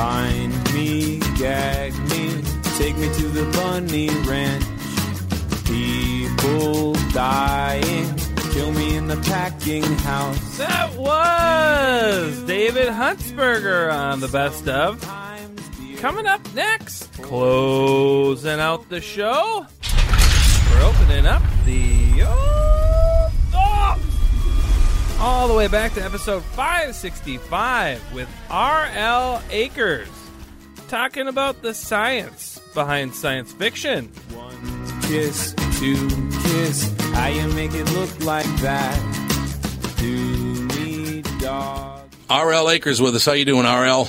Bind 0.00 0.72
me, 0.72 1.18
gag 1.36 1.92
me, 2.08 2.42
take 2.78 2.96
me 2.96 3.12
to 3.12 3.28
the 3.28 3.44
bunny 3.52 4.08
ranch. 4.26 4.64
People 5.66 6.94
dying, 7.12 8.16
kill 8.50 8.72
me 8.72 8.96
in 8.96 9.08
the 9.08 9.18
packing 9.18 9.82
house. 9.82 10.56
That 10.56 10.96
was 10.96 12.42
David 12.44 12.88
Huntsberger 12.88 13.92
on 13.92 14.20
the 14.20 14.28
best 14.28 14.66
of. 14.68 15.02
Coming 15.98 16.26
up 16.26 16.40
next, 16.54 17.12
closing 17.20 18.58
out 18.58 18.88
the 18.88 19.02
show, 19.02 19.66
we're 20.70 20.82
opening 20.82 21.26
up 21.26 21.42
the. 21.66 22.22
Oh, 22.22 23.32
oh, 23.52 24.09
all 25.20 25.48
the 25.48 25.54
way 25.54 25.68
back 25.68 25.92
to 25.92 26.02
episode 26.02 26.42
565 26.42 28.14
with 28.14 28.28
R.L. 28.48 29.42
Akers 29.50 30.08
talking 30.88 31.28
about 31.28 31.60
the 31.60 31.74
science 31.74 32.58
behind 32.72 33.14
science 33.14 33.52
fiction. 33.52 34.06
One 34.30 35.02
kiss, 35.02 35.54
two 35.78 36.08
kiss, 36.42 36.90
how 37.12 37.26
you 37.28 37.46
make 37.48 37.72
it 37.74 37.90
look 37.92 38.24
like 38.24 38.46
that? 38.62 38.98
Do 39.98 40.16
me, 40.76 41.22
dog. 41.38 42.08
R.L. 42.30 42.70
Akers 42.70 43.02
with 43.02 43.14
us. 43.14 43.26
How 43.26 43.32
you 43.32 43.44
doing, 43.44 43.66
R.L.? 43.66 44.08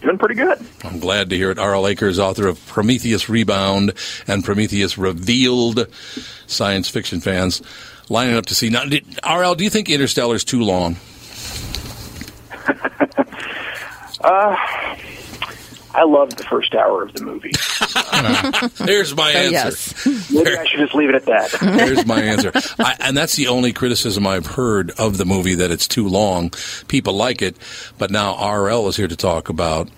Doing 0.00 0.16
pretty 0.16 0.34
good. 0.34 0.58
I'm 0.82 0.98
glad 0.98 1.28
to 1.28 1.36
hear 1.36 1.50
it. 1.50 1.58
R.L. 1.58 1.86
Akers, 1.86 2.18
author 2.18 2.48
of 2.48 2.64
Prometheus 2.66 3.28
Rebound 3.28 3.92
and 4.26 4.42
Prometheus 4.42 4.96
Revealed. 4.96 5.86
Science 6.46 6.88
fiction 6.88 7.20
fans 7.20 7.60
lining 8.10 8.36
up 8.36 8.44
to 8.46 8.54
see. 8.54 8.68
Now, 8.68 8.84
did, 8.84 9.06
R.L., 9.22 9.54
do 9.54 9.64
you 9.64 9.70
think 9.70 9.88
Interstellar 9.88 10.34
is 10.34 10.44
too 10.44 10.60
long? 10.60 10.96
Uh, 14.22 14.54
I 15.94 16.04
loved 16.04 16.36
the 16.36 16.44
first 16.44 16.74
hour 16.74 17.02
of 17.02 17.14
the 17.14 17.24
movie. 17.24 17.52
There's 18.84 19.16
my 19.16 19.30
answer. 19.34 19.50
yes. 19.50 20.30
Maybe 20.30 20.56
I 20.56 20.64
should 20.66 20.80
just 20.80 20.94
leave 20.94 21.08
it 21.08 21.14
at 21.14 21.24
that. 21.24 21.50
There's 21.60 22.04
my 22.06 22.20
answer. 22.20 22.52
I, 22.78 22.96
and 23.00 23.16
that's 23.16 23.34
the 23.36 23.48
only 23.48 23.72
criticism 23.72 24.26
I've 24.26 24.46
heard 24.46 24.90
of 24.98 25.16
the 25.16 25.24
movie 25.24 25.54
that 25.54 25.70
it's 25.70 25.88
too 25.88 26.06
long. 26.06 26.52
People 26.86 27.14
like 27.14 27.40
it, 27.40 27.56
but 27.96 28.10
now 28.10 28.34
RL 28.54 28.88
is 28.88 28.96
here 28.96 29.08
to 29.08 29.16
talk 29.16 29.48
about 29.48 29.88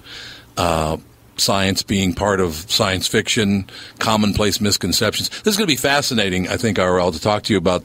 uh, 0.56 0.98
science 1.42 1.82
being 1.82 2.14
part 2.14 2.40
of 2.40 2.54
science 2.70 3.06
fiction, 3.06 3.68
commonplace 3.98 4.60
misconceptions. 4.60 5.28
This 5.28 5.54
is 5.54 5.56
going 5.56 5.66
to 5.66 5.72
be 5.72 5.76
fascinating, 5.76 6.48
I 6.48 6.56
think, 6.56 6.78
RL, 6.78 7.12
to 7.12 7.20
talk 7.20 7.42
to 7.44 7.52
you 7.52 7.58
about 7.58 7.84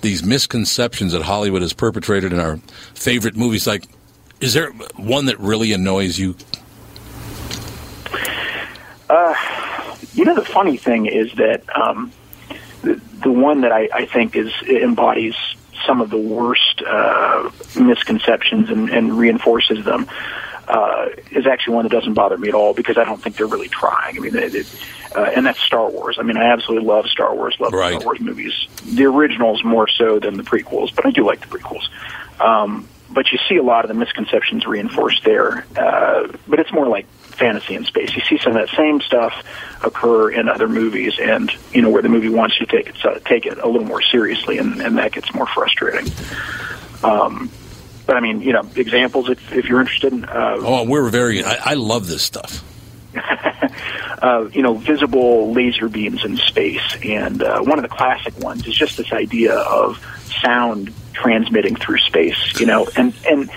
these 0.00 0.24
misconceptions 0.24 1.12
that 1.12 1.22
Hollywood 1.22 1.62
has 1.62 1.72
perpetrated 1.72 2.32
in 2.32 2.40
our 2.40 2.56
favorite 2.94 3.36
movies. 3.36 3.66
Like, 3.66 3.84
is 4.40 4.54
there 4.54 4.70
one 4.96 5.26
that 5.26 5.38
really 5.38 5.72
annoys 5.72 6.18
you? 6.18 6.36
Uh, 9.08 9.34
you 10.14 10.24
know, 10.24 10.34
the 10.34 10.44
funny 10.44 10.76
thing 10.76 11.06
is 11.06 11.32
that 11.34 11.62
um, 11.76 12.12
the, 12.82 13.00
the 13.22 13.30
one 13.30 13.60
that 13.60 13.72
I, 13.72 13.88
I 13.92 14.06
think 14.06 14.34
is 14.36 14.52
embodies 14.62 15.36
some 15.86 16.00
of 16.00 16.10
the 16.10 16.16
worst 16.18 16.82
uh, 16.86 17.50
misconceptions 17.78 18.70
and, 18.70 18.88
and 18.90 19.18
reinforces 19.18 19.84
them 19.84 20.08
uh, 20.68 21.06
is 21.30 21.46
actually 21.46 21.76
one 21.76 21.84
that 21.84 21.92
doesn't 21.92 22.14
bother 22.14 22.38
me 22.38 22.48
at 22.48 22.54
all 22.54 22.74
because 22.74 22.98
I 22.98 23.04
don't 23.04 23.20
think 23.20 23.36
they're 23.36 23.46
really 23.46 23.68
trying. 23.68 24.16
I 24.16 24.20
mean, 24.20 24.36
it, 24.36 24.54
it, 24.54 24.66
uh, 25.14 25.30
and 25.34 25.46
that's 25.46 25.60
Star 25.60 25.88
Wars. 25.90 26.16
I 26.18 26.22
mean, 26.22 26.36
I 26.36 26.44
absolutely 26.44 26.86
love 26.86 27.06
Star 27.06 27.34
Wars, 27.34 27.56
love 27.60 27.72
Right. 27.72 27.94
Star 27.94 28.04
Wars 28.04 28.20
movies. 28.20 28.52
The 28.84 29.04
originals 29.04 29.62
more 29.64 29.88
so 29.88 30.18
than 30.18 30.36
the 30.36 30.42
prequels, 30.42 30.94
but 30.94 31.06
I 31.06 31.10
do 31.10 31.24
like 31.24 31.40
the 31.40 31.58
prequels. 31.58 31.88
Um, 32.40 32.88
but 33.10 33.30
you 33.30 33.38
see 33.48 33.56
a 33.56 33.62
lot 33.62 33.84
of 33.84 33.88
the 33.88 33.94
misconceptions 33.94 34.66
reinforced 34.66 35.24
there, 35.24 35.64
uh, 35.76 36.28
but 36.48 36.58
it's 36.58 36.72
more 36.72 36.88
like 36.88 37.06
fantasy 37.22 37.74
in 37.74 37.84
space. 37.84 38.14
You 38.16 38.22
see 38.22 38.38
some 38.38 38.56
of 38.56 38.66
that 38.66 38.76
same 38.76 39.00
stuff 39.00 39.32
occur 39.82 40.30
in 40.30 40.48
other 40.48 40.68
movies, 40.68 41.14
and 41.20 41.50
you 41.72 41.82
know 41.82 41.90
where 41.90 42.02
the 42.02 42.08
movie 42.08 42.28
wants 42.28 42.58
you 42.58 42.66
to 42.66 42.76
take 42.76 42.88
it 42.88 42.96
so, 43.00 43.20
take 43.24 43.46
it 43.46 43.58
a 43.58 43.68
little 43.68 43.86
more 43.86 44.02
seriously, 44.02 44.58
and, 44.58 44.80
and 44.80 44.98
that 44.98 45.12
gets 45.12 45.32
more 45.32 45.46
frustrating. 45.46 46.12
Um, 47.04 47.50
but 48.06 48.16
I 48.16 48.20
mean, 48.20 48.40
you 48.40 48.52
know, 48.52 48.68
examples 48.76 49.30
if, 49.30 49.52
if 49.52 49.66
you're 49.66 49.80
interested. 49.80 50.12
in, 50.12 50.24
Uh, 50.24 50.56
Oh, 50.58 50.84
we're 50.84 51.08
very. 51.08 51.42
I, 51.42 51.72
I 51.72 51.74
love 51.74 52.06
this 52.06 52.22
stuff. 52.22 52.62
uh, 54.22 54.48
you 54.52 54.62
know, 54.62 54.74
visible 54.74 55.52
laser 55.52 55.88
beams 55.88 56.24
in 56.24 56.36
space. 56.36 56.96
And 57.04 57.42
uh, 57.42 57.60
one 57.60 57.78
of 57.78 57.82
the 57.82 57.88
classic 57.88 58.38
ones 58.38 58.66
is 58.66 58.74
just 58.74 58.96
this 58.96 59.12
idea 59.12 59.54
of 59.54 59.98
sound 60.42 60.92
transmitting 61.12 61.76
through 61.76 61.98
space, 61.98 62.58
you 62.58 62.66
know, 62.66 62.88
and, 62.96 63.14
and, 63.28 63.50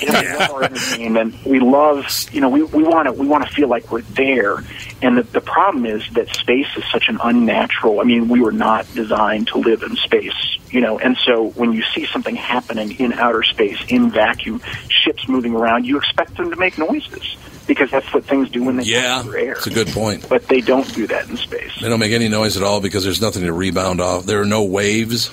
you 0.00 0.10
know, 0.12 0.20
we 0.20 0.28
love 0.38 0.50
our 0.50 0.62
entertainment. 0.64 1.34
We 1.44 1.60
love, 1.60 2.04
you 2.32 2.40
know, 2.40 2.48
we, 2.48 2.62
we 2.62 2.82
want 2.82 3.06
to, 3.06 3.12
we 3.12 3.26
want 3.26 3.46
to 3.46 3.52
feel 3.54 3.68
like 3.68 3.90
we're 3.90 4.02
there. 4.02 4.62
And 5.02 5.16
the, 5.18 5.22
the 5.22 5.40
problem 5.40 5.86
is 5.86 6.02
that 6.14 6.28
space 6.30 6.66
is 6.76 6.84
such 6.92 7.08
an 7.08 7.18
unnatural, 7.22 8.00
I 8.00 8.04
mean, 8.04 8.28
we 8.28 8.40
were 8.40 8.52
not 8.52 8.86
designed 8.94 9.48
to 9.48 9.58
live 9.58 9.82
in 9.82 9.96
space, 9.96 10.58
you 10.70 10.80
know, 10.80 10.98
and 10.98 11.16
so 11.24 11.50
when 11.50 11.72
you 11.72 11.82
see 11.94 12.06
something 12.06 12.34
happening 12.36 12.92
in 13.00 13.12
outer 13.14 13.42
space, 13.42 13.78
in 13.88 14.10
vacuum, 14.10 14.60
ships 14.88 15.28
moving 15.28 15.54
around, 15.54 15.84
you 15.86 15.96
expect 15.98 16.36
them 16.36 16.50
to 16.50 16.56
make 16.56 16.78
noises 16.78 17.36
because 17.66 17.90
that's 17.90 18.12
what 18.14 18.24
things 18.24 18.48
do 18.50 18.64
when 18.64 18.76
they 18.78 18.84
Yeah, 18.84 19.02
pass 19.18 19.24
through 19.26 19.40
air. 19.40 19.52
it's 19.52 19.66
a 19.66 19.70
good 19.70 19.88
point. 19.88 20.26
But 20.28 20.48
they 20.48 20.60
don't 20.62 20.90
do 20.94 21.06
that 21.08 21.28
in 21.28 21.36
space. 21.36 21.70
They 21.80 21.88
don't 21.88 22.00
make 22.00 22.12
any 22.12 22.28
noise 22.28 22.56
at 22.56 22.62
all 22.62 22.80
because 22.80 23.04
there's 23.04 23.20
nothing 23.20 23.42
to 23.42 23.52
rebound 23.52 24.00
off. 24.00 24.24
There 24.24 24.40
are 24.40 24.46
no 24.46 24.64
waves. 24.64 25.30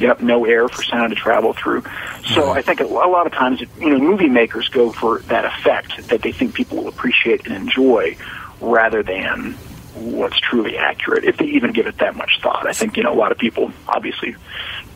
Yep, 0.00 0.22
no 0.22 0.46
air 0.46 0.66
for 0.66 0.82
sound 0.82 1.10
to 1.10 1.16
travel 1.16 1.52
through. 1.52 1.84
So 2.24 2.50
I 2.50 2.62
think 2.62 2.80
a, 2.80 2.84
lot 2.84 3.26
of 3.26 3.32
times, 3.32 3.60
you 3.78 3.90
know, 3.90 3.98
movie 3.98 4.28
makers 4.30 4.68
go 4.68 4.92
for 4.92 5.18
that 5.20 5.44
effect 5.44 6.08
that 6.08 6.22
they 6.22 6.32
think 6.32 6.54
people 6.54 6.78
will 6.78 6.88
appreciate 6.88 7.46
and 7.46 7.54
enjoy, 7.54 8.16
rather 8.60 9.02
than 9.02 9.52
what's 9.94 10.38
truly 10.40 10.78
accurate. 10.78 11.24
If 11.24 11.36
they 11.36 11.46
even 11.46 11.72
give 11.72 11.86
it 11.86 11.98
that 11.98 12.16
much 12.16 12.40
thought, 12.42 12.66
I 12.66 12.72
think 12.72 12.96
you 12.96 13.02
know 13.02 13.12
a 13.12 13.14
lot 13.14 13.32
of 13.32 13.38
people 13.38 13.72
obviously 13.86 14.36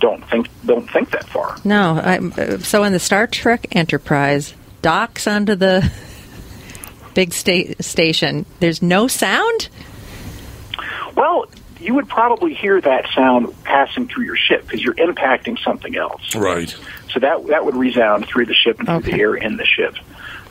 don't 0.01 0.27
think 0.31 0.49
don't 0.65 0.91
think 0.91 1.11
that 1.11 1.29
far. 1.29 1.57
No, 1.65 1.97
uh, 1.99 2.59
so 2.59 2.85
in 2.85 2.93
the 2.93 2.99
Star 2.99 3.27
Trek 3.27 3.67
Enterprise 3.73 4.55
docks 4.83 5.27
onto 5.27 5.55
the 5.55 5.91
big 7.15 7.33
sta- 7.33 7.75
station. 7.81 8.47
There's 8.61 8.83
no 8.83 9.07
sound. 9.07 9.69
Well, 11.17 11.47
you 11.85 11.95
would 11.95 12.09
probably 12.09 12.55
hear 12.55 12.81
that 12.81 13.07
sound 13.15 13.55
passing 13.63 14.09
through 14.09 14.25
your 14.25 14.37
ship 14.37 14.63
because 14.63 14.83
you're 14.83 14.95
impacting 14.95 15.59
something 15.63 15.97
else. 15.97 16.35
Right. 16.35 16.75
So 17.13 17.21
that 17.21 17.47
that 17.49 17.65
would 17.65 17.77
resound 17.77 18.27
through 18.27 18.47
the 18.47 18.55
ship 18.55 18.81
and 18.81 18.89
through 18.89 19.13
the 19.13 19.21
air 19.21 19.35
in 19.35 19.57
the 19.57 19.67
ship. 19.67 19.95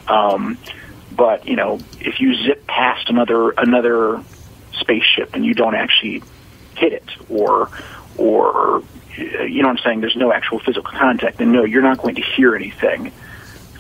Um, 0.08 0.58
but 1.12 1.48
you 1.48 1.56
know, 1.56 1.80
if 2.00 2.20
you 2.20 2.36
zip 2.46 2.68
past 2.68 3.10
another 3.10 3.52
another 3.52 4.24
spaceship 4.74 5.34
and 5.34 5.46
you 5.46 5.54
don't 5.54 5.76
actually 5.76 6.24
hit 6.76 6.94
it, 6.94 7.10
or 7.30 7.70
or 8.18 8.84
you 9.18 9.62
know 9.62 9.68
what 9.68 9.78
I'm 9.78 9.84
saying, 9.84 10.02
there's 10.02 10.16
no 10.16 10.32
actual 10.32 10.60
physical 10.60 10.92
contact, 10.92 11.38
then 11.38 11.52
no, 11.52 11.64
you're 11.64 11.82
not 11.82 11.98
going 11.98 12.16
to 12.16 12.24
hear 12.24 12.56
anything 12.56 13.12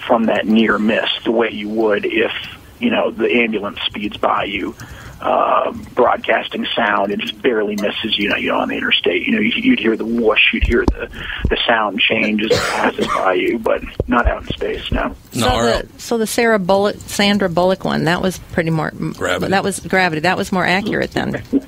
from 0.06 0.26
that 0.26 0.46
near 0.46 0.78
miss 0.78 1.10
the 1.24 1.32
way 1.32 1.50
you 1.52 1.70
would 1.70 2.06
if, 2.06 2.32
you 2.80 2.90
know, 2.90 3.12
the 3.12 3.30
ambulance 3.30 3.80
speeds 3.86 4.18
by 4.18 4.44
you, 4.44 4.76
uh, 5.24 5.72
broadcasting 5.96 6.66
sound 6.76 7.12
and 7.12 7.22
just 7.22 7.42
barely 7.42 7.76
misses 7.78 8.18
you, 8.18 8.28
know, 8.30 8.36
you 8.36 8.50
know, 8.50 8.60
on 8.60 8.68
the 8.68 8.76
interstate. 8.76 9.26
You 9.26 9.32
know, 9.34 9.40
you'd, 9.40 9.56
you'd 9.64 9.80
hear 9.80 9.96
the 9.96 10.06
whoosh, 10.06 10.54
you'd 10.54 10.64
hear 10.64 10.84
the, 10.86 11.10
the 11.50 11.58
sound 11.66 12.00
change 12.00 12.42
as 12.44 12.52
it 12.52 12.60
passes 12.62 13.08
by 13.08 13.34
you, 13.36 13.58
but 13.58 13.82
not 14.08 14.28
out 14.28 14.42
in 14.44 14.48
space, 14.50 14.92
no. 14.92 15.16
So 15.32 15.40
the, 15.40 15.88
so 15.98 16.18
the 16.18 16.28
Sarah 16.28 16.60
Bullock, 16.60 16.98
Sandra 16.98 17.48
Bullock 17.50 17.86
one, 17.86 18.04
that 18.04 18.22
was 18.22 18.38
pretty 18.52 18.70
more 18.70 18.92
Gravity. 18.92 19.52
That 19.52 19.64
was 19.64 19.80
gravity. 19.80 20.20
That 20.22 20.38
was 20.38 20.52
more 20.52 20.66
accurate 20.66 21.12
then. 21.12 21.42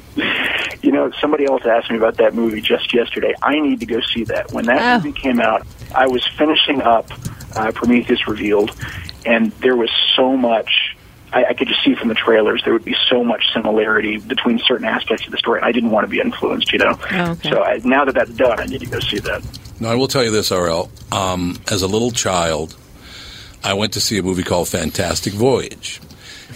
You 0.82 0.92
know, 0.92 1.10
somebody 1.20 1.46
else 1.46 1.64
asked 1.66 1.90
me 1.90 1.98
about 1.98 2.18
that 2.18 2.36
movie 2.36 2.62
just 2.62 2.94
yesterday. 2.94 3.34
I 3.42 3.60
need 3.60 3.80
to 3.80 3.88
go 3.88 4.02
see 4.02 4.24
that. 4.26 4.52
When 4.52 4.66
that 4.66 4.80
Oh. 4.80 5.04
movie 5.04 5.20
came 5.20 5.40
out, 5.40 5.66
I 5.96 6.06
was 6.06 6.24
finishing 6.38 6.80
up 6.84 7.10
uh, 7.56 7.72
Prometheus 7.72 8.28
Revealed, 8.28 8.70
and 9.26 9.52
there 9.54 9.76
was 9.76 9.90
so 10.16 10.38
much. 10.38 10.95
I, 11.34 11.46
I 11.46 11.54
could 11.54 11.68
just 11.68 11.84
see 11.84 11.96
from 11.96 12.08
the 12.08 12.16
trailers 12.16 12.64
there 12.64 12.74
would 12.74 12.86
be 12.86 12.96
so 13.10 13.24
much 13.24 13.52
similarity 13.54 14.18
between 14.18 14.60
certain 14.60 14.86
aspects 14.86 15.26
of 15.26 15.32
the 15.32 15.38
story. 15.38 15.62
I 15.62 15.72
didn't 15.72 15.92
want 15.92 16.06
to 16.06 16.10
be 16.10 16.20
influenced, 16.20 16.72
you 16.72 16.80
know. 16.80 16.98
Oh, 17.12 17.32
okay. 17.32 17.50
So 17.50 17.64
I, 17.64 17.80
now 17.84 18.06
that 18.06 18.16
that's 18.16 18.32
done, 18.32 18.60
I 18.60 18.66
need 18.66 18.82
to 18.82 18.88
go 18.88 19.00
see 19.00 19.20
that. 19.20 19.44
No, 19.80 19.90
I 19.90 19.96
will 19.96 20.08
tell 20.08 20.24
you 20.24 20.32
this, 20.32 20.52
RL. 20.52 20.90
Um, 21.12 21.58
as 21.70 21.82
a 21.82 21.88
little 21.88 22.12
child, 22.12 22.76
I 23.64 23.74
went 23.74 23.94
to 23.94 24.02
see 24.02 24.18
a 24.18 24.24
movie 24.24 24.44
called 24.44 24.70
Fantastic 24.70 25.34
Voyage. 25.34 26.00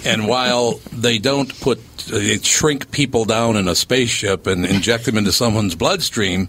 And 0.05 0.27
while 0.27 0.79
they 0.93 1.17
don't 1.17 1.59
put, 1.59 1.79
they 2.07 2.37
shrink 2.37 2.91
people 2.91 3.25
down 3.25 3.57
in 3.57 3.67
a 3.67 3.75
spaceship 3.75 4.47
and 4.47 4.65
inject 4.65 5.05
them 5.05 5.17
into 5.17 5.31
someone's 5.31 5.75
bloodstream, 5.75 6.47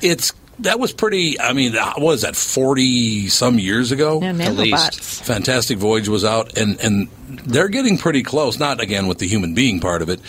it's 0.00 0.32
that 0.60 0.78
was 0.78 0.92
pretty. 0.92 1.38
I 1.40 1.52
mean, 1.52 1.76
uh, 1.76 1.92
what 1.94 2.12
was 2.12 2.22
that 2.22 2.36
forty 2.36 3.28
some 3.28 3.58
years 3.58 3.92
ago? 3.92 4.20
Yeah, 4.20 4.30
At 4.30 4.54
least. 4.54 5.24
Fantastic 5.24 5.78
Voyage 5.78 6.08
was 6.08 6.24
out, 6.24 6.56
and 6.56 6.80
and 6.80 7.08
they're 7.28 7.68
getting 7.68 7.98
pretty 7.98 8.22
close. 8.22 8.58
Not 8.58 8.80
again 8.80 9.06
with 9.06 9.18
the 9.18 9.26
human 9.26 9.54
being 9.54 9.80
part 9.80 10.02
of 10.02 10.08
it, 10.08 10.20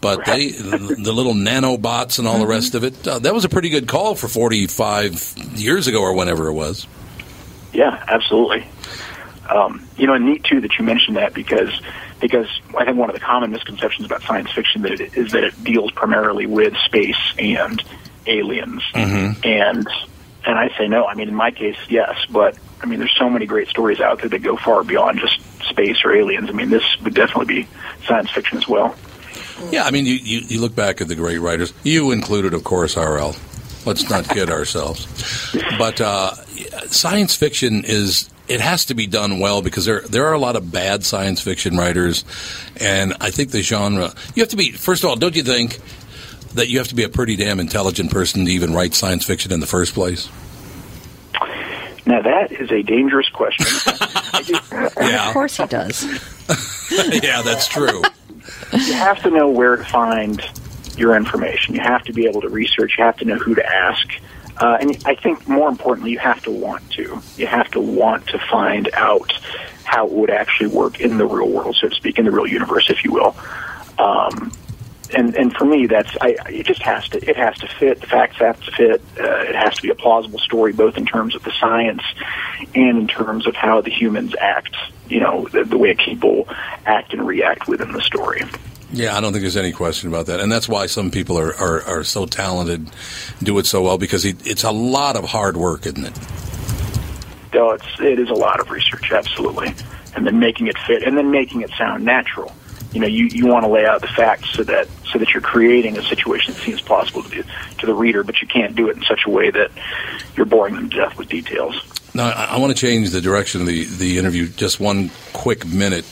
but 0.00 0.24
they 0.24 0.50
the, 0.50 0.96
the 1.02 1.12
little 1.12 1.34
nanobots 1.34 2.18
and 2.18 2.28
all 2.28 2.38
the 2.38 2.46
rest 2.46 2.74
of 2.74 2.84
it. 2.84 3.06
Uh, 3.06 3.18
that 3.20 3.34
was 3.34 3.44
a 3.44 3.48
pretty 3.48 3.68
good 3.68 3.88
call 3.88 4.14
for 4.14 4.28
forty 4.28 4.66
five 4.66 5.34
years 5.54 5.86
ago 5.86 6.00
or 6.00 6.14
whenever 6.14 6.48
it 6.48 6.54
was. 6.54 6.86
Yeah, 7.72 8.02
absolutely. 8.08 8.66
Um, 9.48 9.86
you 9.96 10.06
know, 10.06 10.14
and 10.14 10.26
neat 10.26 10.44
too 10.44 10.60
that 10.60 10.78
you 10.78 10.84
mentioned 10.84 11.16
that 11.16 11.34
because 11.34 11.70
because 12.20 12.46
I 12.76 12.84
think 12.84 12.98
one 12.98 13.08
of 13.08 13.14
the 13.14 13.20
common 13.20 13.50
misconceptions 13.50 14.06
about 14.06 14.22
science 14.22 14.50
fiction 14.52 14.82
that 14.82 15.00
it, 15.00 15.16
is 15.16 15.32
that 15.32 15.44
it 15.44 15.64
deals 15.64 15.90
primarily 15.92 16.46
with 16.46 16.76
space 16.84 17.16
and 17.38 17.82
aliens, 18.26 18.82
Mm-hmm. 18.94 19.40
and 19.44 19.88
and 20.44 20.58
I 20.58 20.70
say 20.78 20.88
no. 20.88 21.06
I 21.06 21.14
mean, 21.14 21.28
in 21.28 21.34
my 21.34 21.50
case, 21.50 21.76
yes, 21.88 22.16
but 22.30 22.56
I 22.82 22.86
mean, 22.86 22.98
there's 22.98 23.14
so 23.18 23.28
many 23.28 23.44
great 23.46 23.68
stories 23.68 24.00
out 24.00 24.20
there 24.20 24.28
that 24.30 24.38
go 24.42 24.56
far 24.56 24.82
beyond 24.84 25.20
just 25.20 25.38
space 25.68 25.98
or 26.04 26.12
aliens. 26.14 26.48
I 26.48 26.52
mean, 26.52 26.70
this 26.70 26.82
would 27.02 27.14
definitely 27.14 27.62
be 27.62 27.68
science 28.06 28.30
fiction 28.30 28.56
as 28.58 28.66
well. 28.66 28.94
Yeah, 29.70 29.84
I 29.84 29.90
mean, 29.90 30.06
you, 30.06 30.14
you, 30.14 30.40
you 30.48 30.60
look 30.60 30.74
back 30.74 31.02
at 31.02 31.08
the 31.08 31.14
great 31.14 31.36
writers, 31.38 31.74
you 31.84 32.10
included, 32.12 32.54
of 32.54 32.64
course, 32.64 32.96
RL. 32.96 33.34
Let's 33.84 34.08
not 34.08 34.26
kid 34.28 34.48
ourselves. 34.58 35.06
But 35.78 36.00
uh, 36.00 36.34
science 36.86 37.34
fiction 37.36 37.84
is. 37.84 38.28
It 38.48 38.60
has 38.60 38.86
to 38.86 38.94
be 38.94 39.06
done 39.06 39.38
well 39.38 39.62
because 39.62 39.84
there 39.84 40.00
there 40.00 40.26
are 40.26 40.32
a 40.32 40.38
lot 40.38 40.56
of 40.56 40.72
bad 40.72 41.04
science 41.04 41.40
fiction 41.40 41.76
writers, 41.76 42.24
and 42.80 43.14
I 43.20 43.30
think 43.30 43.50
the 43.52 43.62
genre. 43.62 44.12
You 44.34 44.42
have 44.42 44.50
to 44.50 44.56
be 44.56 44.72
first 44.72 45.04
of 45.04 45.10
all. 45.10 45.14
Don't 45.16 45.36
you 45.36 45.44
think 45.44 45.78
that 46.54 46.68
you 46.68 46.78
have 46.78 46.88
to 46.88 46.94
be 46.94 47.04
a 47.04 47.08
pretty 47.08 47.36
damn 47.36 47.60
intelligent 47.60 48.10
person 48.10 48.44
to 48.44 48.50
even 48.50 48.74
write 48.74 48.94
science 48.94 49.24
fiction 49.24 49.52
in 49.52 49.60
the 49.60 49.66
first 49.66 49.94
place? 49.94 50.28
Now 52.06 52.22
that 52.22 52.50
is 52.52 52.70
a 52.70 52.82
dangerous 52.82 53.28
question. 53.28 53.66
Yeah. 55.00 55.28
Of 55.28 55.32
course 55.34 55.56
he 55.56 55.66
does. 55.66 56.04
yeah, 57.22 57.42
that's 57.42 57.68
true. 57.68 58.02
you 58.72 58.92
have 58.94 59.22
to 59.22 59.30
know 59.30 59.48
where 59.48 59.76
to 59.76 59.84
find 59.84 60.40
your 60.96 61.16
information. 61.16 61.74
You 61.74 61.80
have 61.80 62.02
to 62.04 62.12
be 62.12 62.26
able 62.26 62.40
to 62.42 62.48
research. 62.48 62.94
You 62.98 63.04
have 63.04 63.16
to 63.18 63.24
know 63.24 63.36
who 63.36 63.54
to 63.54 63.66
ask. 63.66 64.06
Uh, 64.56 64.78
and 64.80 65.02
I 65.06 65.14
think 65.14 65.48
more 65.48 65.68
importantly, 65.68 66.12
you 66.12 66.18
have 66.18 66.42
to 66.44 66.50
want 66.50 66.88
to. 66.92 67.20
You 67.36 67.46
have 67.46 67.70
to 67.72 67.80
want 67.80 68.26
to 68.28 68.38
find 68.38 68.90
out 68.94 69.32
how 69.84 70.06
it 70.06 70.12
would 70.12 70.30
actually 70.30 70.68
work 70.68 71.00
in 71.00 71.18
the 71.18 71.26
real 71.26 71.48
world, 71.48 71.76
so 71.76 71.88
to 71.88 71.94
speak, 71.94 72.18
in 72.18 72.24
the 72.24 72.30
real 72.30 72.46
universe, 72.46 72.90
if 72.90 73.04
you 73.04 73.12
will. 73.12 73.36
Um, 73.98 74.52
and 75.14 75.34
and 75.34 75.56
for 75.56 75.64
me, 75.64 75.86
that's 75.86 76.10
I, 76.20 76.36
it. 76.48 76.66
Just 76.66 76.82
has 76.82 77.08
to 77.10 77.30
it 77.30 77.36
has 77.36 77.56
to 77.58 77.68
fit. 77.68 78.00
The 78.00 78.06
facts 78.06 78.36
have 78.36 78.60
to 78.62 78.70
fit. 78.72 79.02
Uh, 79.18 79.42
it 79.42 79.54
has 79.54 79.74
to 79.76 79.82
be 79.82 79.90
a 79.90 79.94
plausible 79.94 80.38
story, 80.38 80.72
both 80.72 80.96
in 80.96 81.06
terms 81.06 81.34
of 81.34 81.42
the 81.42 81.52
science 81.52 82.02
and 82.74 82.98
in 82.98 83.08
terms 83.08 83.46
of 83.46 83.54
how 83.54 83.80
the 83.80 83.90
humans 83.90 84.34
act. 84.40 84.74
You 85.08 85.20
know, 85.20 85.48
the, 85.48 85.64
the 85.64 85.78
way 85.78 85.94
people 85.94 86.48
act 86.86 87.12
and 87.12 87.26
react 87.26 87.66
within 87.68 87.92
the 87.92 88.00
story. 88.00 88.42
Yeah, 88.92 89.16
I 89.16 89.20
don't 89.20 89.32
think 89.32 89.42
there's 89.42 89.56
any 89.56 89.72
question 89.72 90.08
about 90.08 90.26
that, 90.26 90.40
and 90.40 90.50
that's 90.50 90.68
why 90.68 90.86
some 90.86 91.12
people 91.12 91.38
are, 91.38 91.54
are, 91.54 91.82
are 91.82 92.04
so 92.04 92.26
talented, 92.26 92.90
do 93.40 93.56
it 93.58 93.66
so 93.66 93.82
well 93.82 93.98
because 93.98 94.24
it, 94.24 94.44
it's 94.44 94.64
a 94.64 94.72
lot 94.72 95.14
of 95.14 95.24
hard 95.24 95.56
work, 95.56 95.86
isn't 95.86 96.04
it? 96.04 96.18
No, 97.54 97.70
it's 97.70 97.86
it 98.00 98.18
is 98.18 98.30
a 98.30 98.34
lot 98.34 98.58
of 98.58 98.70
research, 98.70 99.12
absolutely, 99.12 99.74
and 100.16 100.26
then 100.26 100.40
making 100.40 100.66
it 100.66 100.76
fit, 100.86 101.04
and 101.04 101.16
then 101.16 101.30
making 101.30 101.60
it 101.60 101.70
sound 101.78 102.04
natural. 102.04 102.52
You 102.92 103.00
know, 103.00 103.06
you, 103.06 103.26
you 103.26 103.46
want 103.46 103.64
to 103.64 103.70
lay 103.70 103.86
out 103.86 104.00
the 104.00 104.08
facts 104.08 104.50
so 104.50 104.64
that 104.64 104.88
so 105.12 105.18
that 105.18 105.32
you're 105.32 105.42
creating 105.42 105.96
a 105.96 106.02
situation 106.02 106.54
that 106.54 106.60
seems 106.60 106.80
plausible 106.80 107.22
to 107.22 107.28
the 107.28 107.44
to 107.78 107.86
the 107.86 107.94
reader, 107.94 108.24
but 108.24 108.40
you 108.40 108.48
can't 108.48 108.74
do 108.74 108.88
it 108.88 108.96
in 108.96 109.02
such 109.04 109.20
a 109.26 109.30
way 109.30 109.50
that 109.50 109.70
you're 110.36 110.46
boring 110.46 110.74
them 110.74 110.90
to 110.90 110.96
death 110.96 111.16
with 111.16 111.28
details. 111.28 111.82
Now, 112.14 112.30
I, 112.30 112.44
I 112.44 112.58
want 112.58 112.76
to 112.76 112.78
change 112.78 113.10
the 113.10 113.20
direction 113.20 113.60
of 113.60 113.66
the, 113.66 113.84
the 113.84 114.18
interview 114.18 114.48
just 114.48 114.80
one 114.80 115.10
quick 115.32 115.66
minute. 115.66 116.04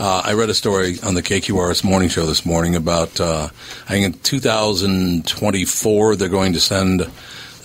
Uh, 0.00 0.22
I 0.24 0.34
read 0.34 0.48
a 0.48 0.54
story 0.54 0.96
on 1.02 1.14
the 1.14 1.22
KQRS 1.22 1.82
morning 1.84 2.08
show 2.08 2.26
this 2.26 2.46
morning 2.46 2.76
about, 2.76 3.20
uh, 3.20 3.48
I 3.84 3.88
think 3.88 4.06
in 4.06 4.12
2024, 4.20 6.16
they're 6.16 6.28
going 6.28 6.52
to 6.52 6.60
send 6.60 7.10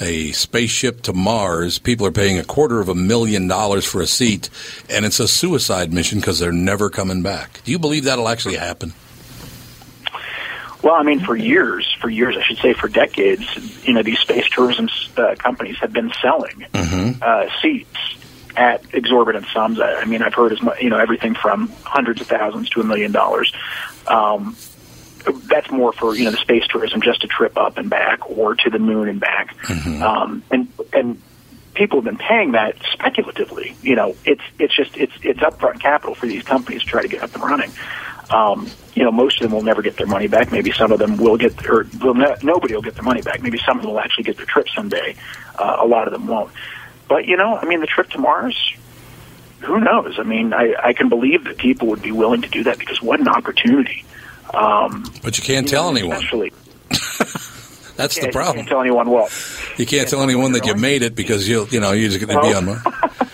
a 0.04 0.32
spaceship 0.34 1.02
to 1.04 1.14
Mars. 1.14 1.80
People 1.80 2.06
are 2.06 2.12
paying 2.12 2.38
a 2.38 2.44
quarter 2.44 2.80
of 2.80 2.90
a 2.90 2.96
million 2.96 3.48
dollars 3.48 3.86
for 3.86 4.02
a 4.02 4.08
seat, 4.08 4.50
and 4.90 5.06
it's 5.06 5.20
a 5.20 5.28
suicide 5.28 5.94
mission 5.94 6.20
because 6.20 6.40
they're 6.40 6.52
never 6.52 6.90
coming 6.90 7.24
back. 7.24 7.62
Do 7.64 7.72
you 7.72 7.80
believe 7.80 8.04
that'll 8.04 8.30
actually 8.30 8.58
happen? 8.58 8.94
Well, 10.84 10.96
I 10.96 11.04
mean, 11.04 11.22
for 11.22 11.36
years, 11.36 11.96
for 12.02 12.10
years, 12.10 12.36
I 12.38 12.44
should 12.44 12.58
say, 12.58 12.74
for 12.74 12.90
decades, 12.90 13.46
you 13.88 13.94
know, 13.94 14.04
these 14.04 14.20
space 14.20 14.50
tourism 14.50 14.90
uh, 15.16 15.36
companies 15.38 15.78
have 15.78 15.94
been 15.94 16.12
selling 16.22 16.66
uh, 17.22 17.46
seats 17.62 17.98
at 18.58 18.84
exorbitant 18.94 19.46
sums. 19.54 19.80
I, 19.80 20.02
I 20.02 20.06
mean, 20.06 20.22
I've 20.22 20.34
heard 20.34 20.52
as 20.52 20.62
much, 20.62 20.82
you 20.82 20.90
know, 20.90 20.98
everything 20.98 21.36
from 21.36 21.72
hundreds 21.84 22.20
of 22.20 22.28
thousands 22.28 22.70
to 22.72 22.82
a 22.82 22.84
million 22.84 23.14
dollars. 23.14 23.54
Um, 24.08 24.58
that's 25.48 25.72
more 25.72 25.94
for 25.94 26.16
you 26.16 26.26
know 26.26 26.32
the 26.32 26.38
space 26.38 26.66
tourism, 26.68 27.02
just 27.02 27.24
a 27.24 27.28
trip 27.28 27.58
up 27.58 27.78
and 27.78 27.90
back, 27.90 28.30
or 28.30 28.56
to 28.56 28.70
the 28.70 28.80
moon 28.80 29.08
and 29.08 29.20
back. 29.20 29.56
Um, 30.02 30.44
and 30.52 30.68
and 30.94 31.22
people 31.74 32.00
have 32.00 32.06
been 32.06 32.18
paying 32.18 32.52
that 32.52 32.76
speculatively. 32.92 33.76
You 33.82 33.96
know, 33.96 34.16
it's 34.26 34.44
it's 34.60 34.76
just 34.76 34.96
it's 34.98 35.14
it's 35.22 35.40
upfront 35.40 35.80
capital 35.82 36.16
for 36.16 36.26
these 36.26 36.44
companies 36.44 36.84
to 36.84 36.88
try 36.88 37.02
to 37.02 37.08
get 37.08 37.24
up 37.24 37.34
and 37.34 37.44
running. 37.44 37.72
Um, 38.30 38.70
you 38.96 39.04
know, 39.04 39.12
most 39.12 39.38
of 39.38 39.44
them 39.44 39.52
will 39.52 39.64
never 39.64 39.82
get 39.82 39.98
their 39.98 40.08
money 40.08 40.28
back. 40.28 40.52
Maybe 40.52 40.72
some 40.72 40.92
of 40.92 41.00
them 41.00 41.18
will 41.18 41.38
get, 41.38 41.68
or 41.68 41.88
will 42.02 42.14
no, 42.14 42.36
nobody 42.42 42.74
will 42.74 42.82
get 42.82 42.96
their 42.96 43.04
money 43.04 43.22
back. 43.22 43.42
Maybe 43.42 43.60
some 43.60 43.78
of 43.78 43.84
them 43.84 43.92
will 43.92 44.00
actually 44.00 44.24
get 44.24 44.38
their 44.38 44.46
trip 44.46 44.68
someday. 44.70 45.16
Uh, 45.58 45.78
a 45.80 45.86
lot 45.86 46.08
of 46.08 46.14
them 46.14 46.28
won't. 46.28 46.52
But 47.08 47.26
you 47.26 47.38
know, 47.38 47.58
I 47.58 47.66
mean, 47.66 47.80
the 47.82 47.88
trip 47.88 48.10
to 48.12 48.18
Mars. 48.20 48.74
Who 49.62 49.80
knows? 49.80 50.20
I 50.20 50.24
mean, 50.24 50.54
I, 50.54 50.76
I 50.78 50.94
can 50.94 51.08
believe 51.08 51.46
that 51.46 51.58
people 51.58 51.88
would 51.88 52.02
be 52.02 52.12
willing 52.12 52.42
to 52.42 52.50
do 52.50 52.64
that 52.64 52.78
because 52.80 53.02
what 53.02 53.22
an 53.22 53.30
opportunity. 53.30 54.04
Um, 54.54 55.04
But 55.24 55.38
you 55.38 55.44
can't 55.44 55.68
tell 55.68 55.90
anyone. 55.90 56.20
That's 57.96 58.18
Yeah, 58.18 58.26
the 58.26 58.32
problem. 58.32 58.58
You 58.58 58.64
can't 58.64 58.70
tell 58.70 58.82
anyone 58.82 59.10
what. 59.10 59.32
You 59.78 59.86
can't 59.86 60.08
tell 60.10 60.22
anyone 60.24 60.54
that 60.54 60.66
you 60.66 60.76
made 60.76 61.04
it 61.04 61.16
because 61.16 61.48
you 61.48 61.68
you 61.72 61.80
know 61.80 61.92
you're 61.92 62.10
just 62.10 62.26
going 62.26 62.36
to 62.40 62.48
be 62.48 62.54
on 62.54 62.66
Mars. 62.66 62.82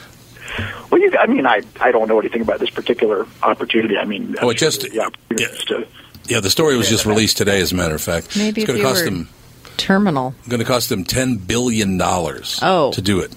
Well, 0.92 1.00
you, 1.00 1.12
I 1.20 1.28
mean, 1.28 1.46
I 1.46 1.62
I 1.80 1.92
don't 1.92 2.08
know 2.08 2.20
anything 2.20 2.42
about 2.42 2.60
this 2.60 2.72
particular 2.72 3.28
opportunity. 3.44 3.96
I 3.96 4.06
mean, 4.06 4.36
Oh, 4.42 4.50
it 4.50 4.56
just 4.58 4.92
yeah, 4.92 5.08
to, 5.30 5.86
yeah. 6.26 6.40
The 6.40 6.50
story 6.50 6.76
was 6.78 6.90
just 6.90 7.06
released 7.06 7.38
today, 7.38 7.62
as 7.62 7.72
a 7.72 7.76
matter 7.76 7.94
of 7.94 8.02
fact. 8.02 8.36
Maybe 8.36 8.64
it's 8.64 8.70
if 8.72 8.76
going 8.76 8.78
you 8.80 8.84
to 8.84 8.90
cost 8.90 9.04
were 9.06 9.12
them 9.12 9.30
terminal. 9.78 10.34
going 10.50 10.60
to 10.60 10.66
cost 10.66 10.90
them 10.90 11.04
ten 11.04 11.36
billion 11.38 11.98
dollars 12.00 12.58
Oh. 12.64 12.92
to 12.94 13.02
do 13.04 13.20
it. 13.20 13.32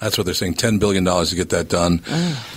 That's 0.00 0.18
what 0.18 0.24
they're 0.24 0.34
saying, 0.34 0.54
ten 0.54 0.78
billion 0.78 1.04
dollars 1.04 1.30
to 1.30 1.36
get 1.36 1.50
that 1.50 1.68
done. 1.68 2.02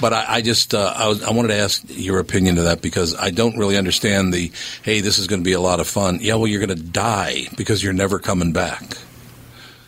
But 0.02 0.14
I, 0.14 0.26
I 0.28 0.42
just 0.42 0.74
uh, 0.74 0.94
I, 0.96 1.08
was, 1.08 1.24
I 1.24 1.32
wanted 1.32 1.50
to 1.50 1.56
ask 1.56 1.84
your 1.88 2.20
opinion 2.20 2.56
to 2.56 2.64
that 2.64 2.82
because 2.82 3.16
I 3.16 3.30
don't 3.30 3.58
really 3.58 3.78
understand 3.78 4.34
the 4.34 4.52
hey, 4.84 5.02
this 5.02 5.20
is 5.20 5.28
going 5.28 5.42
to 5.42 5.46
be 5.46 5.54
a 5.54 5.62
lot 5.62 5.80
of 5.80 5.88
fun. 5.88 6.20
Yeah, 6.22 6.36
well, 6.36 6.48
you're 6.48 6.66
going 6.66 6.78
to 6.78 6.84
die 6.84 7.46
because 7.56 7.84
you're 7.84 7.94
never 7.94 8.20
coming 8.20 8.54
back. 8.54 8.98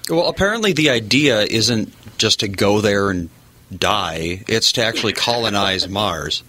Well, 0.10 0.28
apparently 0.28 0.74
the 0.74 0.90
idea 0.90 1.42
isn't 1.42 1.94
just 2.18 2.40
to 2.42 2.48
go 2.48 2.82
there 2.82 3.10
and 3.10 3.30
die; 3.76 4.44
it's 4.48 4.72
to 4.74 4.84
actually 4.84 5.14
colonize 5.14 5.88
Mars. 5.90 6.44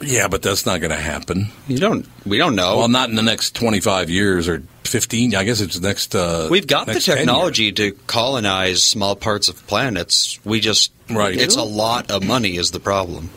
Yeah, 0.00 0.28
but 0.28 0.42
that's 0.42 0.66
not 0.66 0.80
going 0.80 0.90
to 0.90 0.96
happen. 0.96 1.48
You 1.68 1.78
don't. 1.78 2.06
We 2.26 2.38
don't 2.38 2.56
know. 2.56 2.78
Well, 2.78 2.88
not 2.88 3.08
in 3.08 3.16
the 3.16 3.22
next 3.22 3.54
twenty 3.54 3.80
five 3.80 4.10
years 4.10 4.48
or 4.48 4.62
fifteen. 4.92 5.34
I 5.34 5.44
guess 5.44 5.60
it's 5.60 5.80
next. 5.80 6.14
Uh, 6.14 6.48
We've 6.50 6.66
got 6.66 6.86
the 6.86 6.92
next 6.92 7.06
10 7.06 7.16
years. 7.16 7.26
technology 7.26 7.72
to 7.72 7.92
colonize 8.06 8.82
small 8.82 9.16
parts 9.16 9.48
of 9.48 9.66
planets. 9.66 10.38
We 10.44 10.60
just 10.60 10.92
Right. 11.10 11.36
It's 11.36 11.56
a 11.56 11.62
lot 11.62 12.10
of 12.10 12.24
money 12.24 12.56
is 12.56 12.70
the 12.70 12.80
problem. 12.80 13.30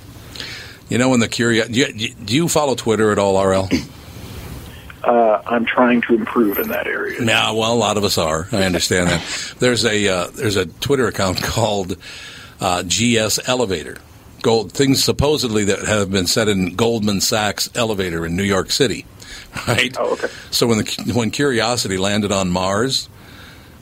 You 0.89 0.97
know, 0.99 1.13
in 1.13 1.19
the 1.19 1.27
curious. 1.27 1.67
Do 1.67 1.79
you, 1.79 2.13
do 2.13 2.35
you 2.35 2.47
follow 2.47 2.75
Twitter 2.75 3.11
at 3.11 3.17
all, 3.17 3.43
RL? 3.43 3.67
Uh, 5.03 5.41
I'm 5.45 5.65
trying 5.65 6.01
to 6.03 6.15
improve 6.15 6.57
in 6.57 6.69
that 6.69 6.87
area. 6.87 7.23
Yeah, 7.23 7.51
well, 7.51 7.73
a 7.73 7.75
lot 7.75 7.97
of 7.97 8.03
us 8.03 8.17
are. 8.17 8.47
I 8.51 8.63
understand 8.63 9.09
that. 9.09 9.55
There's 9.59 9.85
a 9.85 10.07
uh, 10.07 10.27
there's 10.33 10.55
a 10.57 10.65
Twitter 10.65 11.07
account 11.07 11.41
called 11.43 11.95
uh, 12.59 12.83
GS 12.83 13.39
Elevator. 13.47 13.97
Gold 14.41 14.71
things 14.71 15.03
supposedly 15.03 15.65
that 15.65 15.79
have 15.85 16.11
been 16.11 16.27
said 16.27 16.47
in 16.47 16.75
Goldman 16.75 17.19
Sachs 17.21 17.69
elevator 17.75 18.25
in 18.25 18.35
New 18.35 18.43
York 18.43 18.69
City, 18.71 19.05
right? 19.67 19.95
Oh, 19.99 20.13
okay. 20.13 20.27
So 20.51 20.67
when 20.67 20.79
the 20.79 21.11
when 21.13 21.31
Curiosity 21.31 21.97
landed 21.97 22.31
on 22.31 22.49
Mars, 22.49 23.09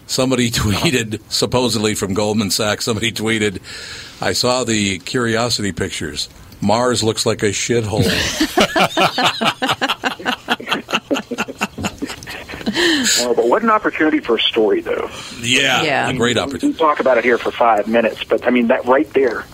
somebody 0.08 0.52
tweeted 0.52 1.22
supposedly 1.30 1.96
from 1.96 2.14
Goldman 2.14 2.52
Sachs. 2.52 2.86
Somebody 2.86 3.12
tweeted, 3.12 3.60
"I 4.22 4.34
saw 4.34 4.64
the 4.64 5.00
Curiosity 5.00 5.72
pictures. 5.72 6.30
Mars 6.62 7.04
looks 7.04 7.26
like 7.26 7.44
a 7.44 7.48
shithole." 7.50 8.04
Uh, 12.76 13.34
but 13.34 13.48
what 13.48 13.62
an 13.62 13.70
opportunity 13.70 14.20
for 14.20 14.38
a 14.38 14.42
story, 14.42 14.82
though. 14.82 15.10
Yeah, 15.42 15.84
Yeah. 15.84 16.10
a 16.10 16.14
great 16.14 16.36
We 16.38 16.42
opportunity. 16.42 16.70
can 16.70 16.78
talk 16.88 17.00
about 17.00 17.18
it 17.18 17.24
here 17.24 17.38
for 17.38 17.52
five 17.52 17.88
minutes, 17.88 18.24
but 18.24 18.46
I 18.48 18.50
mean 18.50 18.68
that 18.68 18.86
right 18.86 19.12
there. 19.14 19.46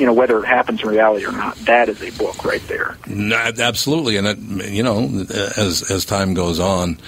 You 0.00 0.06
know 0.06 0.14
whether 0.14 0.42
it 0.42 0.46
happens 0.46 0.82
in 0.82 0.88
reality 0.88 1.26
or 1.26 1.32
not. 1.32 1.56
That 1.66 1.90
is 1.90 2.00
a 2.00 2.10
book 2.16 2.42
right 2.42 2.66
there. 2.68 2.96
No, 3.06 3.36
absolutely, 3.36 4.16
and 4.16 4.26
it, 4.26 4.38
you 4.70 4.82
know, 4.82 5.26
as 5.58 5.90
as 5.90 6.06
time 6.06 6.32
goes 6.32 6.58
on, 6.58 6.98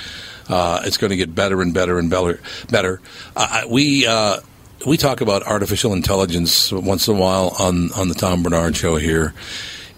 uh, 0.50 0.82
it's 0.84 0.98
going 0.98 1.08
to 1.08 1.16
get 1.16 1.34
better 1.34 1.62
and 1.62 1.72
better 1.72 1.98
and 1.98 2.10
better. 2.10 2.38
Better. 2.70 3.00
Uh, 3.34 3.62
we 3.66 4.06
uh, 4.06 4.40
we 4.86 4.98
talk 4.98 5.22
about 5.22 5.42
artificial 5.44 5.94
intelligence 5.94 6.70
once 6.70 7.08
in 7.08 7.16
a 7.16 7.18
while 7.18 7.56
on 7.58 7.90
on 7.92 8.08
the 8.08 8.14
Tom 8.14 8.42
Barnard 8.42 8.76
Show 8.76 8.96
here. 8.96 9.32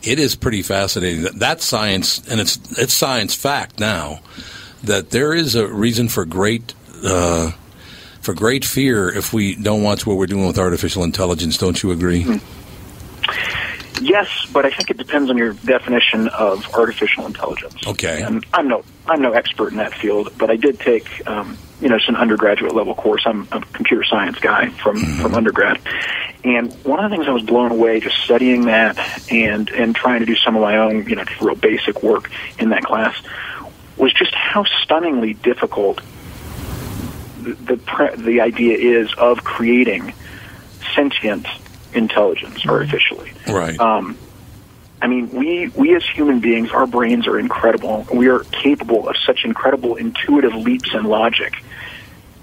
It 0.05 0.21
is 0.21 0.37
pretty 0.37 0.63
fascinating 0.63 1.23
that 1.23 1.41
that 1.41 1.63
science, 1.63 2.25
and 2.29 2.41
it's 2.41 2.61
it's 2.79 2.95
science 2.95 3.35
fact 3.35 3.81
now 3.81 4.21
that 4.85 5.11
there 5.11 5.35
is 5.35 5.57
a 5.57 5.67
reason 5.67 6.09
for 6.09 6.25
great. 6.25 6.75
Uh, 7.05 7.51
for 8.21 8.33
great 8.33 8.65
fear, 8.65 9.11
if 9.11 9.35
we 9.35 9.55
don't 9.55 9.83
watch 9.83 10.07
what 10.07 10.17
we're 10.17 10.27
doing 10.27 10.47
with 10.47 10.59
artificial 10.59 11.05
intelligence, 11.05 11.59
don't 11.59 11.83
you 11.83 11.91
agree? 11.91 12.41
Yes, 14.01 14.47
but 14.53 14.67
I 14.67 14.71
think 14.71 14.91
it 14.91 14.97
depends 14.97 15.31
on 15.31 15.39
your 15.39 15.53
definition 15.53 16.29
of 16.29 16.69
artificial 16.75 17.27
intelligence. 17.27 17.87
Okay. 17.87 18.23
And 18.23 18.45
I'm 18.53 18.69
no 18.69 18.85
I'm 19.07 19.23
no 19.23 19.33
expert 19.33 19.71
in 19.71 19.79
that 19.79 19.95
field, 19.95 20.33
but 20.37 20.51
I 20.51 20.57
did 20.57 20.81
take 20.81 21.27
um, 21.29 21.57
you 21.81 21.89
know 21.89 21.97
it's 21.97 22.09
an 22.09 22.17
undergraduate 22.17 22.75
level 22.75 22.95
course. 22.95 23.23
I'm 23.25 23.47
a 23.53 23.61
computer 23.61 24.05
science 24.05 24.39
guy 24.41 24.71
from 24.71 24.97
from 24.97 25.35
undergrad, 25.35 25.81
and 26.43 26.73
one 26.85 27.03
of 27.05 27.11
the 27.11 27.17
things 27.17 27.29
I 27.29 27.33
was 27.33 27.45
blown 27.45 27.71
away 27.71 28.01
just 28.01 28.17
studying 28.19 28.67
that 28.67 28.99
and 29.31 29.71
and 29.71 29.95
trying 29.95 30.21
to 30.21 30.27
do 30.27 30.35
some 30.35 30.57
of 30.57 30.63
my 30.63 30.77
own 30.77 31.09
you 31.09 31.15
know 31.15 31.25
real 31.41 31.55
basic 31.55 32.03
work 32.03 32.31
in 32.59 32.71
that 32.71 32.85
class 32.85 33.17
was 33.97 34.13
just 34.13 34.35
how 34.35 34.65
stunningly 34.65 35.35
difficult 35.35 36.01
the 37.43 37.55
the, 37.55 38.15
the 38.17 38.41
idea 38.41 38.77
is 38.77 39.15
of 39.15 39.45
creating 39.45 40.13
sentient 40.95 41.47
intelligence 41.95 42.67
artificially. 42.67 43.33
Right. 43.49 43.79
Um, 43.79 44.19
I 45.01 45.07
mean, 45.07 45.31
we 45.31 45.69
we 45.69 45.95
as 45.95 46.05
human 46.05 46.41
beings, 46.41 46.71
our 46.71 46.87
brains 46.87 47.27
are 47.27 47.39
incredible. 47.39 48.07
We 48.13 48.29
are 48.29 48.41
capable 48.41 49.09
of 49.09 49.17
such 49.19 49.45
incredible 49.45 49.97
intuitive 49.97 50.55
leaps 50.55 50.95
in 50.95 51.05
logic 51.05 51.55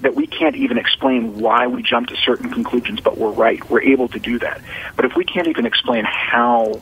that 0.02 0.16
we 0.16 0.28
can't 0.28 0.56
even 0.56 0.78
explain 0.78 1.40
why 1.40 1.68
we 1.68 1.84
jump 1.84 2.08
to 2.08 2.16
certain 2.18 2.52
conclusions, 2.52 3.00
but 3.00 3.18
we're 3.18 3.32
right. 3.32 3.68
We're 3.70 3.82
able 3.82 4.08
to 4.10 4.20
do 4.20 4.40
that. 4.40 4.62
But 4.96 5.06
if 5.06 5.16
we 5.16 5.24
can't 5.26 5.48
even 5.48 5.66
explain 5.66 6.06
how 6.06 6.82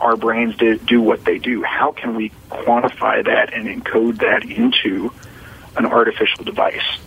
our 0.00 0.16
brains 0.16 0.56
do, 0.56 0.78
do 0.78 1.00
what 1.00 1.24
they 1.24 1.38
do, 1.38 1.62
how 1.62 1.92
can 1.92 2.14
we 2.14 2.30
quantify 2.50 3.24
that 3.24 3.52
and 3.52 3.66
encode 3.66 4.18
that 4.18 4.44
into 4.44 5.12
an 5.76 5.86
artificial 5.86 6.44
device? 6.44 6.98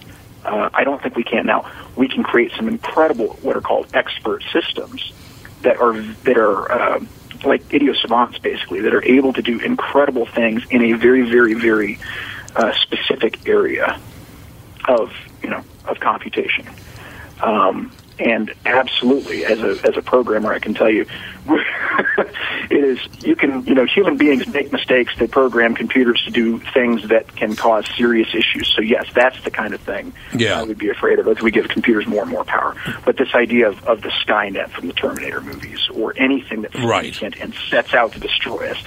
Uh, 0.46 0.70
I 0.74 0.84
don't 0.84 1.02
think 1.02 1.16
we 1.16 1.24
can. 1.24 1.46
Now, 1.46 1.72
we 1.96 2.08
can 2.08 2.24
create 2.24 2.52
some 2.56 2.68
incredible, 2.68 3.38
what 3.42 3.56
are 3.56 3.62
called 3.62 3.88
expert 3.94 4.44
systems 4.52 5.14
that 5.62 5.78
are 5.80 5.94
that 5.94 6.38
are 6.38 6.72
uh, 6.72 7.06
like 7.46 7.74
idiot 7.74 7.98
savants, 8.02 8.38
basically, 8.40 8.82
that 8.82 8.94
are 8.94 9.04
able 9.04 9.34
to 9.34 9.42
do 9.42 9.60
incredible 9.60 10.26
things 10.26 10.64
in 10.70 10.82
a 10.82 10.94
very, 10.94 11.30
very, 11.30 11.54
very 11.54 12.00
uh, 12.56 12.74
specific 12.74 13.48
area 13.48 14.00
of 14.88 15.14
you 15.42 15.50
know 15.50 15.64
of 15.86 16.00
computation. 16.00 16.68
Um, 17.42 17.92
and 18.20 18.54
absolutely, 18.66 19.46
as 19.46 19.60
a 19.60 19.72
as 19.88 19.98
a 19.98 20.02
programmer, 20.02 20.54
I 20.54 20.60
can 20.60 20.74
tell 20.74 20.90
you, 20.90 21.06
it 22.70 22.84
is 22.84 23.00
you 23.26 23.36
can 23.36 23.66
you 23.66 23.74
know 23.74 23.86
human 23.86 24.18
beings 24.18 24.48
make 24.48 24.72
mistakes. 24.72 25.14
They 25.18 25.28
program 25.28 25.76
computers 25.76 26.22
to 26.26 26.32
do 26.32 26.60
things 26.74 27.08
that 27.10 27.36
can 27.36 27.56
cause 27.56 27.86
serious 27.96 28.30
issues. 28.34 28.68
So 28.76 28.82
yes, 28.82 29.08
that's 29.14 29.42
the 29.44 29.52
kind 29.52 29.74
of 29.74 29.82
thing 29.82 30.14
Yeah. 30.34 30.60
I 30.60 30.64
would 30.64 30.78
be 30.78 30.90
afraid 30.90 31.20
of 31.20 31.28
as 31.28 31.42
we 31.42 31.52
give 31.52 31.68
computers 31.70 32.08
more 32.08 32.22
and 32.24 32.32
more 32.32 32.44
power. 32.44 32.76
But 33.06 33.18
this 33.18 33.34
idea 33.34 33.70
of, 33.70 33.84
of 33.86 34.02
the 34.02 34.10
Skynet 34.10 34.70
from 34.70 34.88
the 34.88 34.94
Terminator 34.94 35.42
movies, 35.42 35.88
or 35.94 36.14
anything 36.18 36.62
that's 36.62 36.76
Right. 36.80 37.20
and 37.22 37.54
sets 37.70 37.94
out 37.94 38.14
to 38.14 38.20
destroy 38.20 38.70
us, 38.72 38.78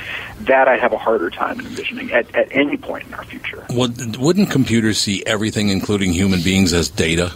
that 0.40 0.68
I 0.68 0.76
have 0.76 0.92
a 0.92 0.98
harder 0.98 1.30
time 1.30 1.60
envisioning 1.60 2.12
at, 2.12 2.34
at 2.34 2.48
any 2.50 2.76
point 2.76 3.06
in 3.08 3.14
our 3.14 3.24
future. 3.24 3.64
Would, 3.70 4.16
wouldn't 4.16 4.50
computers 4.50 4.98
see 4.98 5.22
everything, 5.26 5.68
including 5.68 6.12
human 6.12 6.42
beings, 6.42 6.72
as 6.72 6.88
data? 6.88 7.32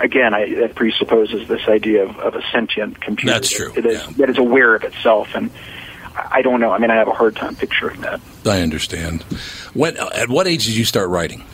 Again, 0.00 0.34
I, 0.34 0.54
that 0.54 0.74
presupposes 0.74 1.48
this 1.48 1.66
idea 1.68 2.04
of, 2.04 2.18
of 2.18 2.34
a 2.34 2.42
sentient 2.52 3.00
computer. 3.00 3.32
That's 3.32 3.50
true, 3.50 3.72
That 3.72 3.86
is, 3.86 4.06
that 4.16 4.30
is 4.30 4.38
aware 4.38 4.74
of 4.74 4.84
itself, 4.84 5.28
and 5.34 5.50
I 6.14 6.38
I 6.38 6.42
don't 6.42 6.60
know. 6.60 6.72
I 6.72 6.78
mean, 6.78 6.90
I 6.90 6.96
have 6.96 7.08
a 7.08 7.12
hard 7.12 7.36
time 7.36 7.54
picturing 7.54 8.00
that. 8.00 8.20
I 8.44 8.60
understand. 8.60 9.22
When, 9.72 9.96
at 9.96 10.28
what 10.28 10.46
age 10.48 10.64
did 10.66 10.76
you 10.76 10.84
start 10.84 11.08
writing? 11.10 11.44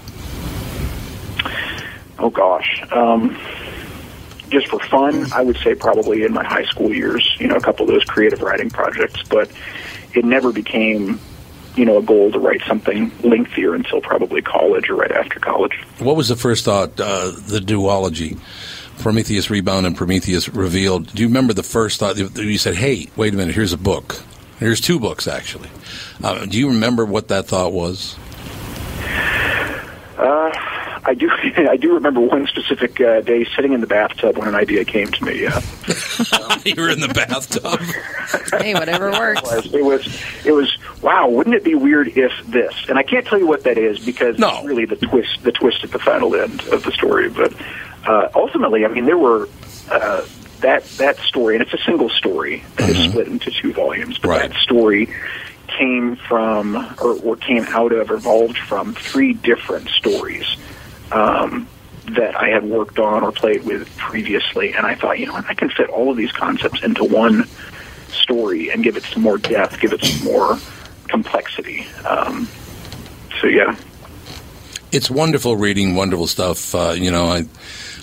Oh 2.18 2.30
gosh, 2.30 2.82
um, 2.90 3.36
just 4.48 4.68
for 4.68 4.78
fun, 4.78 5.32
I 5.32 5.42
would 5.42 5.58
say 5.58 5.74
probably 5.74 6.22
in 6.22 6.32
my 6.32 6.44
high 6.44 6.64
school 6.64 6.92
years. 6.94 7.28
You 7.38 7.48
know, 7.48 7.56
a 7.56 7.60
couple 7.60 7.86
of 7.86 7.92
those 7.92 8.04
creative 8.04 8.40
writing 8.40 8.70
projects, 8.70 9.22
but 9.28 9.50
it 10.14 10.24
never 10.24 10.52
became, 10.52 11.20
you 11.76 11.84
know, 11.84 11.98
a 11.98 12.02
goal 12.02 12.30
to 12.30 12.38
write 12.38 12.62
something 12.66 13.10
lengthier 13.22 13.74
until 13.74 14.00
probably 14.00 14.42
college 14.42 14.88
or 14.88 14.94
right 14.94 15.12
after 15.12 15.40
college. 15.40 15.72
What 15.98 16.16
was 16.16 16.28
the 16.28 16.36
first 16.36 16.64
thought? 16.64 17.00
Uh, 17.00 17.32
the 17.34 17.60
duology, 17.60 18.38
Prometheus 18.98 19.50
Rebound 19.50 19.86
and 19.86 19.96
Prometheus 19.96 20.48
Revealed. 20.48 21.12
Do 21.14 21.22
you 21.22 21.28
remember 21.28 21.52
the 21.52 21.62
first 21.62 22.00
thought? 22.00 22.16
You 22.16 22.58
said, 22.58 22.76
"Hey, 22.76 23.08
wait 23.16 23.34
a 23.34 23.36
minute. 23.36 23.54
Here's 23.54 23.72
a 23.72 23.78
book. 23.78 24.22
Here's 24.58 24.80
two 24.80 25.00
books, 25.00 25.26
actually." 25.26 25.68
Uh, 26.22 26.46
do 26.46 26.58
you 26.58 26.68
remember 26.68 27.04
what 27.04 27.28
that 27.28 27.46
thought 27.46 27.72
was? 27.72 28.16
Uh, 30.16 30.50
I 31.06 31.14
do. 31.14 31.30
I 31.56 31.76
do 31.76 31.94
remember 31.94 32.20
one 32.20 32.46
specific 32.46 33.00
uh, 33.00 33.20
day 33.20 33.46
sitting 33.56 33.72
in 33.72 33.80
the 33.80 33.86
bathtub 33.86 34.38
when 34.38 34.48
an 34.48 34.54
idea 34.54 34.84
came 34.84 35.08
to 35.08 35.24
me. 35.24 35.42
Yeah. 35.42 35.60
you 36.64 36.74
were 36.76 36.90
in 36.90 37.00
the 37.00 37.12
bathtub. 37.14 37.80
hey, 38.60 38.74
whatever 38.74 39.10
works. 39.12 39.42
It 39.66 39.84
was. 39.84 40.22
It 40.44 40.52
was. 40.52 40.76
Wow. 41.02 41.28
Wouldn't 41.28 41.54
it 41.54 41.64
be 41.64 41.74
weird 41.74 42.08
if 42.08 42.32
this? 42.46 42.74
And 42.88 42.98
I 42.98 43.02
can't 43.02 43.26
tell 43.26 43.38
you 43.38 43.46
what 43.46 43.64
that 43.64 43.78
is 43.78 44.04
because 44.04 44.36
it's 44.38 44.64
really 44.64 44.86
the 44.86 44.96
twist. 44.96 45.42
The 45.42 45.52
twist 45.52 45.84
at 45.84 45.90
the 45.90 45.98
final 45.98 46.34
end 46.34 46.62
of 46.68 46.84
the 46.84 46.92
story. 46.92 47.28
But 47.28 47.54
uh, 48.06 48.28
ultimately, 48.34 48.84
I 48.84 48.88
mean, 48.88 49.06
there 49.06 49.18
were. 49.18 49.48
Uh, 49.90 50.24
that 50.60 50.84
that 50.96 51.18
story, 51.18 51.56
and 51.56 51.62
it's 51.62 51.74
a 51.74 51.84
single 51.84 52.08
story 52.08 52.64
that 52.76 52.88
is 52.88 53.10
split 53.10 53.26
into 53.26 53.50
two 53.50 53.74
volumes. 53.74 54.16
But 54.16 54.48
that 54.48 54.54
story 54.62 55.12
came 55.66 56.16
from, 56.16 56.76
or, 57.02 57.20
or 57.22 57.36
came 57.36 57.64
out 57.64 57.92
of, 57.92 58.10
evolved 58.10 58.56
from 58.56 58.94
three 58.94 59.34
different 59.34 59.88
stories 59.90 60.56
um, 61.14 61.68
that 62.10 62.36
I 62.36 62.48
had 62.48 62.64
worked 62.64 62.98
on 62.98 63.22
or 63.22 63.32
played 63.32 63.64
with 63.64 63.88
previously, 63.96 64.74
and 64.74 64.84
I 64.86 64.94
thought, 64.94 65.18
you 65.18 65.26
know, 65.26 65.32
what, 65.34 65.46
I 65.48 65.54
can 65.54 65.70
fit 65.70 65.88
all 65.88 66.10
of 66.10 66.16
these 66.16 66.32
concepts 66.32 66.82
into 66.82 67.04
one 67.04 67.46
story 68.10 68.70
and 68.70 68.82
give 68.84 68.96
it 68.96 69.04
some 69.04 69.22
more 69.22 69.38
depth, 69.38 69.80
give 69.80 69.92
it 69.92 70.04
some 70.04 70.24
more 70.24 70.58
complexity. 71.08 71.86
Um, 72.06 72.48
so 73.40 73.46
yeah, 73.46 73.76
It's 74.92 75.10
wonderful 75.10 75.56
reading, 75.56 75.94
wonderful 75.94 76.26
stuff. 76.26 76.74
Uh, 76.74 76.94
you 76.96 77.10
know, 77.10 77.24
I 77.26 77.44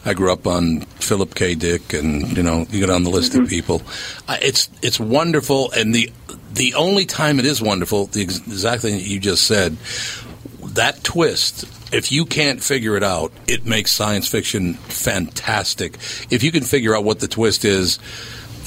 I 0.03 0.13
grew 0.13 0.31
up 0.33 0.47
on 0.47 0.81
Philip 0.99 1.35
K. 1.35 1.55
Dick, 1.55 1.93
and 1.93 2.35
you 2.35 2.43
know, 2.43 2.65
you 2.69 2.79
get 2.79 2.89
on 2.89 3.03
the 3.03 3.09
list 3.11 3.35
of 3.35 3.47
people. 3.47 3.81
Uh, 4.27 4.37
it's 4.41 4.69
it's 4.81 4.99
wonderful, 4.99 5.71
and 5.71 5.93
the 5.93 6.11
the 6.53 6.73
only 6.73 7.05
time 7.05 7.39
it 7.39 7.45
is 7.45 7.61
wonderful, 7.61 8.07
the 8.07 8.23
ex- 8.23 8.39
exact 8.39 8.81
thing 8.81 8.95
that 8.95 9.07
you 9.07 9.19
just 9.19 9.45
said, 9.47 9.77
that 10.75 11.03
twist. 11.03 11.65
If 11.93 12.11
you 12.11 12.25
can't 12.25 12.63
figure 12.63 12.95
it 12.95 13.03
out, 13.03 13.31
it 13.47 13.65
makes 13.65 13.91
science 13.91 14.27
fiction 14.27 14.75
fantastic. 14.75 15.95
If 16.29 16.43
you 16.43 16.51
can 16.51 16.63
figure 16.63 16.95
out 16.95 17.03
what 17.03 17.19
the 17.19 17.27
twist 17.27 17.65
is, 17.65 17.99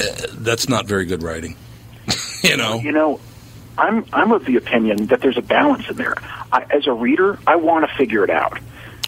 uh, 0.01 0.27
that's 0.33 0.69
not 0.69 0.87
very 0.87 1.07
good 1.07 1.23
writing. 1.23 1.57
you 2.43 2.57
know, 2.57 2.81
you 2.81 2.93
know, 2.93 3.21
I'm 3.79 4.05
I'm 4.13 4.33
of 4.33 4.45
the 4.45 4.57
opinion 4.57 5.07
that 5.07 5.21
there's 5.21 5.39
a 5.39 5.43
balance 5.43 5.89
in 5.89 5.97
there. 5.97 6.15
I, 6.53 6.67
as 6.71 6.87
a 6.87 6.93
reader, 6.93 7.39
I 7.47 7.57
want 7.57 7.89
to 7.89 7.97
figure 7.97 8.25
it 8.25 8.31
out. 8.31 8.59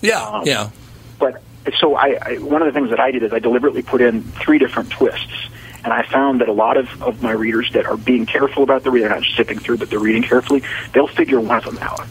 Yeah, 0.01 0.42
yeah. 0.44 0.70
But 1.18 1.42
so 1.78 1.94
I, 1.94 2.18
I, 2.20 2.34
one 2.38 2.62
of 2.62 2.66
the 2.66 2.72
things 2.72 2.90
that 2.90 3.01
I 3.01 3.11
did 3.11 3.22
is 3.22 3.32
I 3.32 3.38
deliberately 3.38 3.82
put 3.82 4.01
in 4.01 4.22
three 4.22 4.59
different 4.59 4.90
twists, 4.90 5.49
and 5.84 5.92
I 5.92 6.03
found 6.03 6.40
that 6.40 6.49
a 6.49 6.53
lot 6.53 6.76
of, 6.76 7.03
of 7.03 7.22
my 7.22 7.32
readers 7.32 7.70
that 7.72 7.86
are 7.86 7.97
being 7.97 8.26
careful 8.26 8.62
about 8.62 8.82
the 8.82 8.90
reading, 8.90 9.09
they're 9.09 9.16
not 9.16 9.24
just 9.24 9.36
zipping 9.36 9.59
through, 9.59 9.78
but 9.78 9.90
they're 9.90 9.99
reading 9.99 10.22
carefully, 10.22 10.62
they'll 10.92 11.07
figure 11.07 11.40
one 11.40 11.59
of 11.59 11.64
them 11.64 11.78
out. 11.78 12.07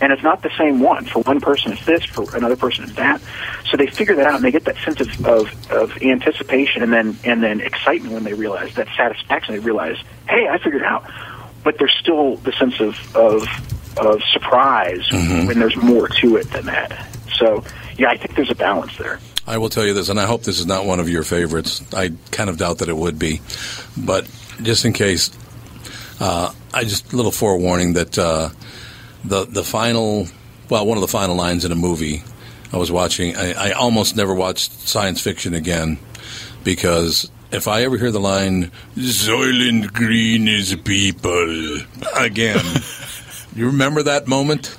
And 0.00 0.12
it's 0.12 0.22
not 0.22 0.42
the 0.42 0.50
same 0.58 0.80
one. 0.80 1.06
For 1.06 1.20
one 1.22 1.40
person, 1.40 1.72
it's 1.72 1.84
this. 1.86 2.04
For 2.04 2.36
another 2.36 2.56
person, 2.56 2.84
it's 2.84 2.94
that. 2.94 3.20
So 3.70 3.76
they 3.76 3.86
figure 3.86 4.14
that 4.16 4.26
out, 4.26 4.34
and 4.34 4.44
they 4.44 4.50
get 4.50 4.64
that 4.64 4.76
sense 4.78 5.00
of, 5.00 5.26
of, 5.26 5.70
of 5.70 6.02
anticipation, 6.02 6.82
and 6.82 6.92
then 6.92 7.18
and 7.24 7.42
then 7.42 7.60
excitement 7.60 8.12
when 8.12 8.24
they 8.24 8.34
realize 8.34 8.74
that 8.74 8.88
satisfaction. 8.96 9.54
They 9.54 9.60
realize, 9.60 9.96
hey, 10.28 10.48
I 10.48 10.58
figured 10.58 10.82
it 10.82 10.86
out. 10.86 11.10
But 11.64 11.78
there's 11.78 11.94
still 11.98 12.36
the 12.36 12.52
sense 12.52 12.78
of 12.80 13.16
of, 13.16 13.48
of 13.96 14.22
surprise 14.32 15.06
when 15.10 15.58
there's 15.58 15.76
more 15.76 16.08
to 16.08 16.36
it 16.36 16.50
than 16.50 16.66
that. 16.66 17.06
So 17.38 17.64
yeah, 17.96 18.10
I 18.10 18.16
think 18.16 18.36
there's 18.36 18.50
a 18.50 18.54
balance 18.54 18.96
there. 18.98 19.18
I 19.46 19.58
will 19.58 19.68
tell 19.68 19.86
you 19.86 19.94
this, 19.94 20.08
and 20.08 20.18
I 20.18 20.26
hope 20.26 20.42
this 20.42 20.58
is 20.58 20.66
not 20.66 20.86
one 20.86 21.00
of 21.00 21.08
your 21.08 21.22
favorites. 21.22 21.82
I 21.94 22.12
kind 22.32 22.50
of 22.50 22.58
doubt 22.58 22.78
that 22.78 22.88
it 22.88 22.96
would 22.96 23.18
be, 23.18 23.40
but 23.96 24.28
just 24.62 24.84
in 24.84 24.92
case, 24.92 25.30
uh, 26.18 26.52
I 26.74 26.84
just 26.84 27.12
a 27.12 27.16
little 27.16 27.30
forewarning 27.32 27.92
that 27.94 28.18
uh, 28.18 28.50
the 29.26 29.44
the 29.44 29.64
final, 29.64 30.28
well, 30.70 30.86
one 30.86 30.96
of 30.96 31.02
the 31.02 31.08
final 31.08 31.36
lines 31.36 31.64
in 31.64 31.72
a 31.72 31.76
movie 31.76 32.22
I 32.72 32.76
was 32.76 32.90
watching. 32.90 33.36
I, 33.36 33.70
I 33.70 33.70
almost 33.72 34.16
never 34.16 34.34
watched 34.34 34.72
science 34.72 35.20
fiction 35.20 35.54
again 35.54 35.98
because 36.64 37.30
if 37.50 37.68
I 37.68 37.82
ever 37.82 37.96
hear 37.96 38.10
the 38.10 38.20
line 38.20 38.70
"Soylent 38.96 39.92
Green 39.92 40.48
is 40.48 40.74
people" 40.76 41.78
again, 42.16 42.64
you 43.54 43.66
remember 43.66 44.02
that 44.04 44.26
moment? 44.26 44.76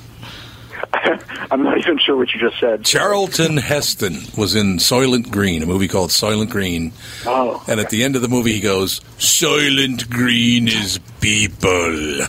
I'm 1.52 1.64
not 1.64 1.78
even 1.78 1.98
sure 2.00 2.18
what 2.18 2.34
you 2.34 2.40
just 2.40 2.60
said. 2.60 2.84
Charlton 2.84 3.58
Heston 3.58 4.18
was 4.38 4.56
in 4.56 4.78
Soylent 4.78 5.32
Green, 5.32 5.64
a 5.64 5.66
movie 5.66 5.88
called 5.88 6.10
Soylent 6.10 6.50
Green. 6.50 6.92
Oh. 7.26 7.64
And 7.68 7.80
at 7.80 7.90
the 7.90 8.04
end 8.04 8.16
of 8.16 8.22
the 8.22 8.28
movie, 8.28 8.54
he 8.54 8.60
goes, 8.60 9.00
Soylent 9.18 10.10
Green 10.10 10.68
is 10.68 11.00
people. 11.22 12.20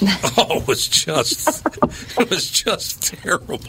oh, 0.36 0.60
it 0.60 0.68
was 0.68 0.86
just, 0.86 1.66
it 2.18 2.30
was 2.30 2.50
just 2.50 3.02
terrible. 3.02 3.60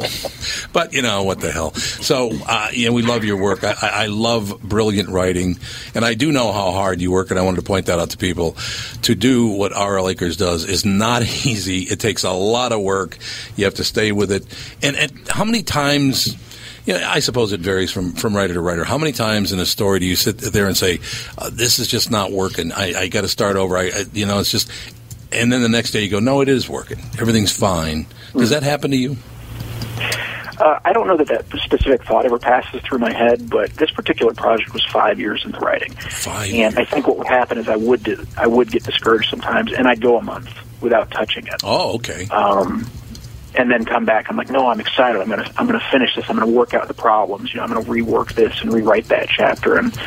But, 0.74 0.94
you 0.94 1.02
know, 1.02 1.24
what 1.24 1.40
the 1.40 1.52
hell. 1.52 1.74
So, 1.74 2.32
uh, 2.48 2.70
yeah, 2.74 2.90
we 2.90 3.02
love 3.02 3.24
your 3.24 3.38
work. 3.38 3.64
I, 3.64 3.76
I 3.82 4.06
love 4.08 4.62
brilliant 4.62 5.10
writing. 5.10 5.58
And 5.96 6.06
I 6.06 6.14
do 6.14 6.32
know 6.32 6.52
how 6.52 6.72
hard 6.72 7.02
you 7.02 7.12
work, 7.12 7.32
and 7.32 7.40
I 7.40 7.44
wanted 7.44 7.58
to 7.58 7.64
point 7.64 7.88
that 7.88 8.00
out 8.00 8.12
to 8.12 8.18
people. 8.18 8.56
To 9.04 9.16
do 9.16 9.48
what 9.48 9.74
R.L. 9.74 10.10
Akers 10.10 10.38
does 10.38 10.66
is 10.66 10.86
not 10.86 11.22
easy. 11.46 11.80
It 11.84 12.00
takes 12.00 12.24
a 12.24 12.32
lot 12.32 12.72
of 12.72 12.82
work. 12.82 13.18
You 13.56 13.66
have 13.66 13.76
to 13.76 13.84
stay 13.84 14.12
with 14.12 14.32
it. 14.32 14.46
And, 14.84 14.96
and 14.96 15.28
how 15.30 15.46
many 15.46 15.64
times... 15.64 16.36
You 16.86 16.94
know, 16.98 17.08
I 17.08 17.20
suppose 17.20 17.52
it 17.54 17.60
varies 17.60 17.92
from, 17.92 18.14
from 18.14 18.36
writer 18.36 18.56
to 18.56 18.62
writer. 18.62 18.84
How 18.84 18.98
many 18.98 19.12
times 19.12 19.52
in 19.52 19.60
a 19.60 19.66
story 19.66 20.00
do 20.00 20.08
you 20.08 20.16
sit 20.16 20.40
there 20.40 20.66
and 20.66 20.76
say, 20.76 21.00
uh, 21.38 21.52
"This 21.52 21.78
is 21.78 21.88
just 21.88 22.10
not 22.10 22.32
working. 22.32 22.72
I, 22.72 23.02
I 23.02 23.08
got 23.10 23.22
to 23.22 23.28
start 23.28 23.58
over." 23.58 23.78
I, 23.78 23.90
I, 23.90 24.06
you 24.12 24.26
know, 24.26 24.40
it's 24.40 24.50
just, 24.50 24.72
and 25.32 25.52
then 25.52 25.62
the 25.62 25.70
next 25.70 25.92
day 25.92 26.04
you 26.04 26.10
go, 26.10 26.20
"No, 26.20 26.42
it 26.42 26.50
is 26.50 26.70
working. 26.70 27.00
Everything's 27.20 27.52
fine." 27.52 28.06
Does 28.36 28.50
that 28.52 28.64
happen 28.64 28.92
to 28.92 28.98
you? 28.98 29.18
Uh, 30.60 30.78
I 30.84 30.92
don't 30.92 31.08
know 31.08 31.16
that 31.16 31.28
that 31.28 31.46
specific 31.62 32.04
thought 32.04 32.26
ever 32.26 32.38
passes 32.38 32.82
through 32.82 33.00
my 33.00 33.14
head, 33.14 33.50
but 33.50 33.72
this 33.76 33.92
particular 33.92 34.34
project 34.34 34.74
was 34.74 34.84
five 34.86 35.18
years 35.18 35.46
in 35.46 35.52
the 35.52 35.60
writing. 35.60 35.94
Five. 35.94 36.52
And 36.54 36.78
I 36.78 36.84
think 36.84 37.08
what 37.08 37.18
would 37.18 37.28
happen 37.28 37.58
is 37.58 37.70
I 37.70 37.78
would 37.78 38.04
do, 38.04 38.26
I 38.36 38.46
would 38.46 38.70
get 38.70 38.84
discouraged 38.84 39.30
sometimes, 39.30 39.72
and 39.72 39.88
I'd 39.88 40.02
go 40.02 40.18
a 40.18 40.22
month 40.22 40.50
without 40.82 41.12
touching 41.12 41.48
it. 41.48 41.62
Oh, 41.64 41.96
okay. 41.96 42.28
Um, 42.28 42.90
and 43.56 43.72
then 43.72 43.86
come 43.86 44.06
back. 44.06 44.30
I'm 44.30 44.36
like, 44.36 44.50
no, 44.50 44.68
I'm 44.68 44.80
excited. 44.80 45.22
I'm 45.22 45.30
gonna 45.30 45.50
I'm 45.58 45.66
gonna 45.66 45.84
finish 45.92 46.16
this. 46.16 46.30
I'm 46.30 46.38
gonna 46.38 46.52
work 46.52 46.74
out 46.74 46.88
the 46.88 46.94
problems. 46.94 47.54
You 47.54 47.58
know, 47.58 47.64
I'm 47.64 47.74
gonna 47.74 47.86
rework 47.86 48.34
this 48.34 48.62
and 48.62 48.74
rewrite 48.74 49.08
that 49.08 49.30
chapter. 49.30 49.78
And 49.78 49.98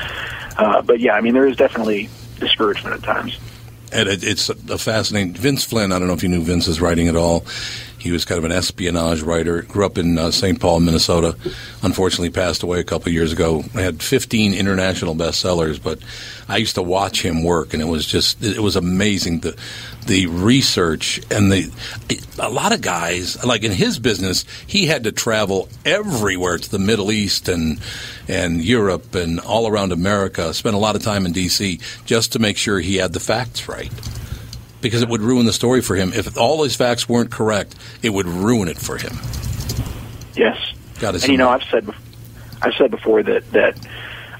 uh, 0.58 0.82
but 0.82 1.00
yeah, 1.00 1.14
I 1.14 1.22
mean, 1.22 1.34
there 1.34 1.46
is 1.46 1.56
definitely 1.56 2.08
discouragement 2.38 2.96
at 2.96 3.02
times. 3.02 3.38
And 3.92 4.08
it, 4.08 4.24
it's 4.24 4.48
a 4.48 4.78
fascinating. 4.78 5.34
Vince 5.34 5.64
Flynn. 5.64 5.92
I 5.92 5.98
don't 5.98 6.08
know 6.08 6.14
if 6.14 6.22
you 6.22 6.28
knew 6.28 6.42
Vince's 6.42 6.80
writing 6.80 7.08
at 7.08 7.16
all. 7.16 7.44
He 8.02 8.10
was 8.10 8.24
kind 8.24 8.36
of 8.36 8.44
an 8.44 8.50
espionage 8.50 9.22
writer. 9.22 9.62
Grew 9.62 9.86
up 9.86 9.96
in 9.96 10.18
uh, 10.18 10.32
St. 10.32 10.58
Paul, 10.58 10.80
Minnesota. 10.80 11.36
Unfortunately, 11.82 12.30
passed 12.30 12.64
away 12.64 12.80
a 12.80 12.84
couple 12.84 13.10
of 13.10 13.12
years 13.12 13.32
ago. 13.32 13.62
Had 13.74 14.02
15 14.02 14.54
international 14.54 15.14
bestsellers, 15.14 15.80
but 15.80 16.00
I 16.48 16.56
used 16.56 16.74
to 16.74 16.82
watch 16.82 17.22
him 17.22 17.44
work, 17.44 17.72
and 17.72 17.80
it 17.80 17.86
was 17.86 18.04
just 18.04 18.42
it 18.42 18.58
was 18.58 18.74
amazing 18.74 19.40
the 19.40 19.56
the 20.06 20.26
research 20.26 21.20
and 21.30 21.52
the 21.52 21.70
a 22.40 22.50
lot 22.50 22.72
of 22.72 22.80
guys 22.80 23.44
like 23.44 23.62
in 23.62 23.70
his 23.70 24.00
business 24.00 24.44
he 24.66 24.86
had 24.86 25.04
to 25.04 25.12
travel 25.12 25.68
everywhere 25.84 26.58
to 26.58 26.68
the 26.68 26.80
Middle 26.80 27.12
East 27.12 27.48
and 27.48 27.78
and 28.26 28.64
Europe 28.64 29.14
and 29.14 29.38
all 29.38 29.68
around 29.68 29.92
America. 29.92 30.52
Spent 30.52 30.74
a 30.74 30.78
lot 30.78 30.96
of 30.96 31.04
time 31.04 31.24
in 31.24 31.30
D.C. 31.30 31.78
just 32.04 32.32
to 32.32 32.40
make 32.40 32.56
sure 32.56 32.80
he 32.80 32.96
had 32.96 33.12
the 33.12 33.20
facts 33.20 33.68
right 33.68 33.92
because 34.82 35.02
it 35.02 35.08
would 35.08 35.20
ruin 35.20 35.46
the 35.46 35.52
story 35.52 35.80
for 35.80 35.96
him. 35.96 36.12
If 36.12 36.36
all 36.36 36.62
his 36.62 36.76
facts 36.76 37.08
weren't 37.08 37.30
correct, 37.30 37.74
it 38.02 38.10
would 38.10 38.26
ruin 38.26 38.68
it 38.68 38.78
for 38.78 38.98
him. 38.98 39.12
Yes. 40.34 40.58
Got 41.00 41.14
and 41.14 41.28
you 41.28 41.36
know, 41.36 41.48
I've 41.48 41.64
said, 41.64 41.88
I've 42.60 42.74
said 42.74 42.90
before 42.90 43.22
that 43.22 43.50
that 43.52 43.76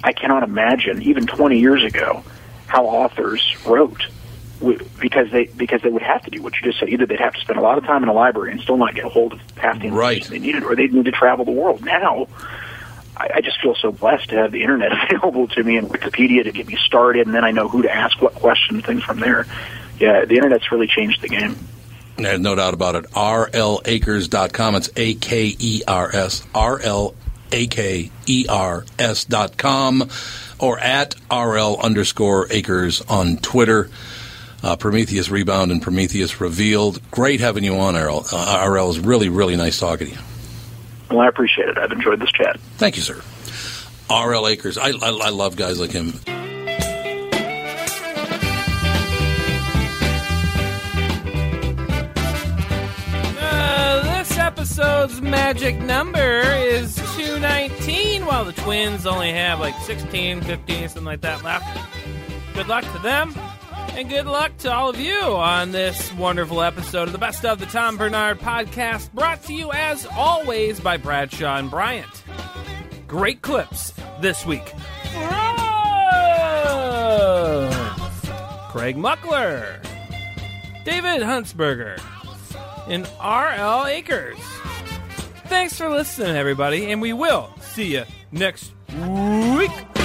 I 0.05 0.13
cannot 0.13 0.43
imagine 0.43 1.03
even 1.03 1.27
20 1.27 1.59
years 1.59 1.85
ago 1.85 2.23
how 2.67 2.87
authors 2.87 3.57
wrote 3.67 4.07
because 5.01 5.31
they 5.31 5.45
because 5.45 5.83
they 5.83 5.91
would 5.91 6.03
have 6.03 6.23
to 6.23 6.31
do 6.31 6.43
what 6.43 6.55
you 6.55 6.63
just 6.63 6.79
said. 6.79 6.89
Either 6.89 7.07
they'd 7.07 7.21
have 7.21 7.35
to 7.35 7.41
spend 7.41 7.59
a 7.59 7.63
lot 7.63 7.79
of 7.79 7.85
time 7.85 8.03
in 8.03 8.09
a 8.09 8.13
library 8.13 8.53
and 8.53 8.61
still 8.61 8.77
not 8.77 8.95
get 8.95 9.05
a 9.05 9.09
hold 9.09 9.33
of 9.33 9.41
half 9.57 9.79
the 9.81 9.87
information 9.87 10.31
they 10.31 10.39
needed, 10.39 10.63
or 10.63 10.77
they'd 10.77 10.93
need 10.93 11.05
to 11.05 11.11
travel 11.11 11.45
the 11.45 11.51
world. 11.51 11.85
Now, 11.85 12.29
I, 13.17 13.31
I 13.37 13.41
just 13.41 13.61
feel 13.61 13.75
so 13.75 13.91
blessed 13.91 14.31
to 14.31 14.37
have 14.37 14.53
the 14.53 14.63
internet 14.63 14.93
available 15.11 15.49
to 15.49 15.63
me 15.63 15.77
and 15.77 15.89
Wikipedia 15.89 16.45
to 16.45 16.53
get 16.53 16.67
me 16.67 16.77
started, 16.77 17.27
and 17.27 17.35
then 17.35 17.45
I 17.45 17.51
know 17.51 17.69
who 17.69 17.83
to 17.83 17.93
ask 17.93 18.21
what 18.23 18.35
questions, 18.35 18.85
things 18.85 19.03
from 19.03 19.21
there. 19.21 19.47
Yeah, 20.03 20.25
the 20.25 20.35
internet's 20.35 20.73
really 20.73 20.89
changed 20.89 21.21
the 21.21 21.29
game. 21.29 21.57
There's 22.17 22.41
no 22.41 22.57
doubt 22.57 22.75
about 22.75 22.97
it. 22.97 23.05
RLAkers.com. 23.13 24.75
It's 24.75 24.91
A 24.97 25.15
K 25.15 25.55
E 25.57 25.83
R 25.87 26.11
S. 26.13 26.45
R 26.53 26.81
L 26.81 27.15
A 27.53 27.69
K 27.69 28.11
E 28.27 28.47
R 28.49 28.85
S 28.99 29.25
dot 29.25 29.57
com 29.57 30.11
or 30.59 30.81
at 30.81 31.15
RL 31.31 31.77
underscore 31.81 32.49
Akers 32.51 33.01
on 33.03 33.37
Twitter. 33.37 33.91
Uh, 34.61 34.75
Prometheus 34.75 35.29
Rebound 35.29 35.71
and 35.71 35.81
Prometheus 35.81 36.41
Revealed. 36.41 37.01
Great 37.13 37.39
having 37.39 37.63
you 37.63 37.77
on, 37.77 37.95
RL. 37.95 38.27
Uh, 38.33 38.69
RL 38.69 38.91
is 38.91 38.99
really, 38.99 39.29
really 39.29 39.55
nice 39.55 39.79
talking 39.79 40.09
to 40.09 40.13
you. 40.15 40.19
Well, 41.11 41.21
I 41.21 41.29
appreciate 41.29 41.69
it. 41.69 41.79
I've 41.79 41.93
enjoyed 41.93 42.19
this 42.19 42.33
chat. 42.33 42.59
Thank 42.77 42.97
you, 42.97 43.03
sir. 43.03 43.23
RL 44.11 44.49
Akers. 44.49 44.79
I, 44.79 44.89
I, 44.89 45.11
I 45.27 45.29
love 45.29 45.55
guys 45.55 45.79
like 45.79 45.93
him. 45.93 46.15
Episode's 54.73 55.21
magic 55.21 55.79
number 55.81 56.41
is 56.41 56.95
219, 56.95 58.25
while 58.25 58.43
the 58.43 58.55
twins 58.55 59.05
only 59.05 59.31
have 59.31 59.61
like 59.61 59.79
16, 59.83 60.41
15, 60.41 60.89
something 60.89 61.05
like 61.05 61.21
that 61.21 61.45
left. 61.45 61.79
Good 62.55 62.69
luck 62.69 62.83
to 62.91 62.99
them, 63.01 63.35
and 63.91 64.09
good 64.09 64.25
luck 64.25 64.57
to 64.61 64.73
all 64.73 64.89
of 64.89 64.99
you 64.99 65.21
on 65.21 65.73
this 65.73 66.11
wonderful 66.15 66.63
episode 66.63 67.03
of 67.03 67.13
the 67.13 67.19
Best 67.19 67.45
of 67.45 67.59
the 67.59 67.67
Tom 67.67 67.99
Barnard 67.99 68.39
podcast, 68.39 69.13
brought 69.13 69.43
to 69.43 69.53
you 69.53 69.71
as 69.73 70.07
always 70.17 70.81
by 70.81 70.97
Bradshaw 70.97 71.59
and 71.59 71.71
Bryant. 71.71 72.25
Great 73.07 73.43
clips 73.43 73.93
this 74.23 74.47
week. 74.47 74.65
Craig 78.71 78.97
Muckler, 78.97 79.85
David 80.87 81.21
Huntsberger, 81.21 82.01
and 82.89 83.07
R.L. 83.21 83.87
Akers. 83.87 84.39
Thanks 85.53 85.77
for 85.77 85.91
listening, 85.91 86.35
everybody, 86.35 86.91
and 86.91 87.03
we 87.03 87.13
will 87.13 87.51
see 87.61 87.93
you 87.93 88.05
next 88.33 88.73
week. 88.89 90.02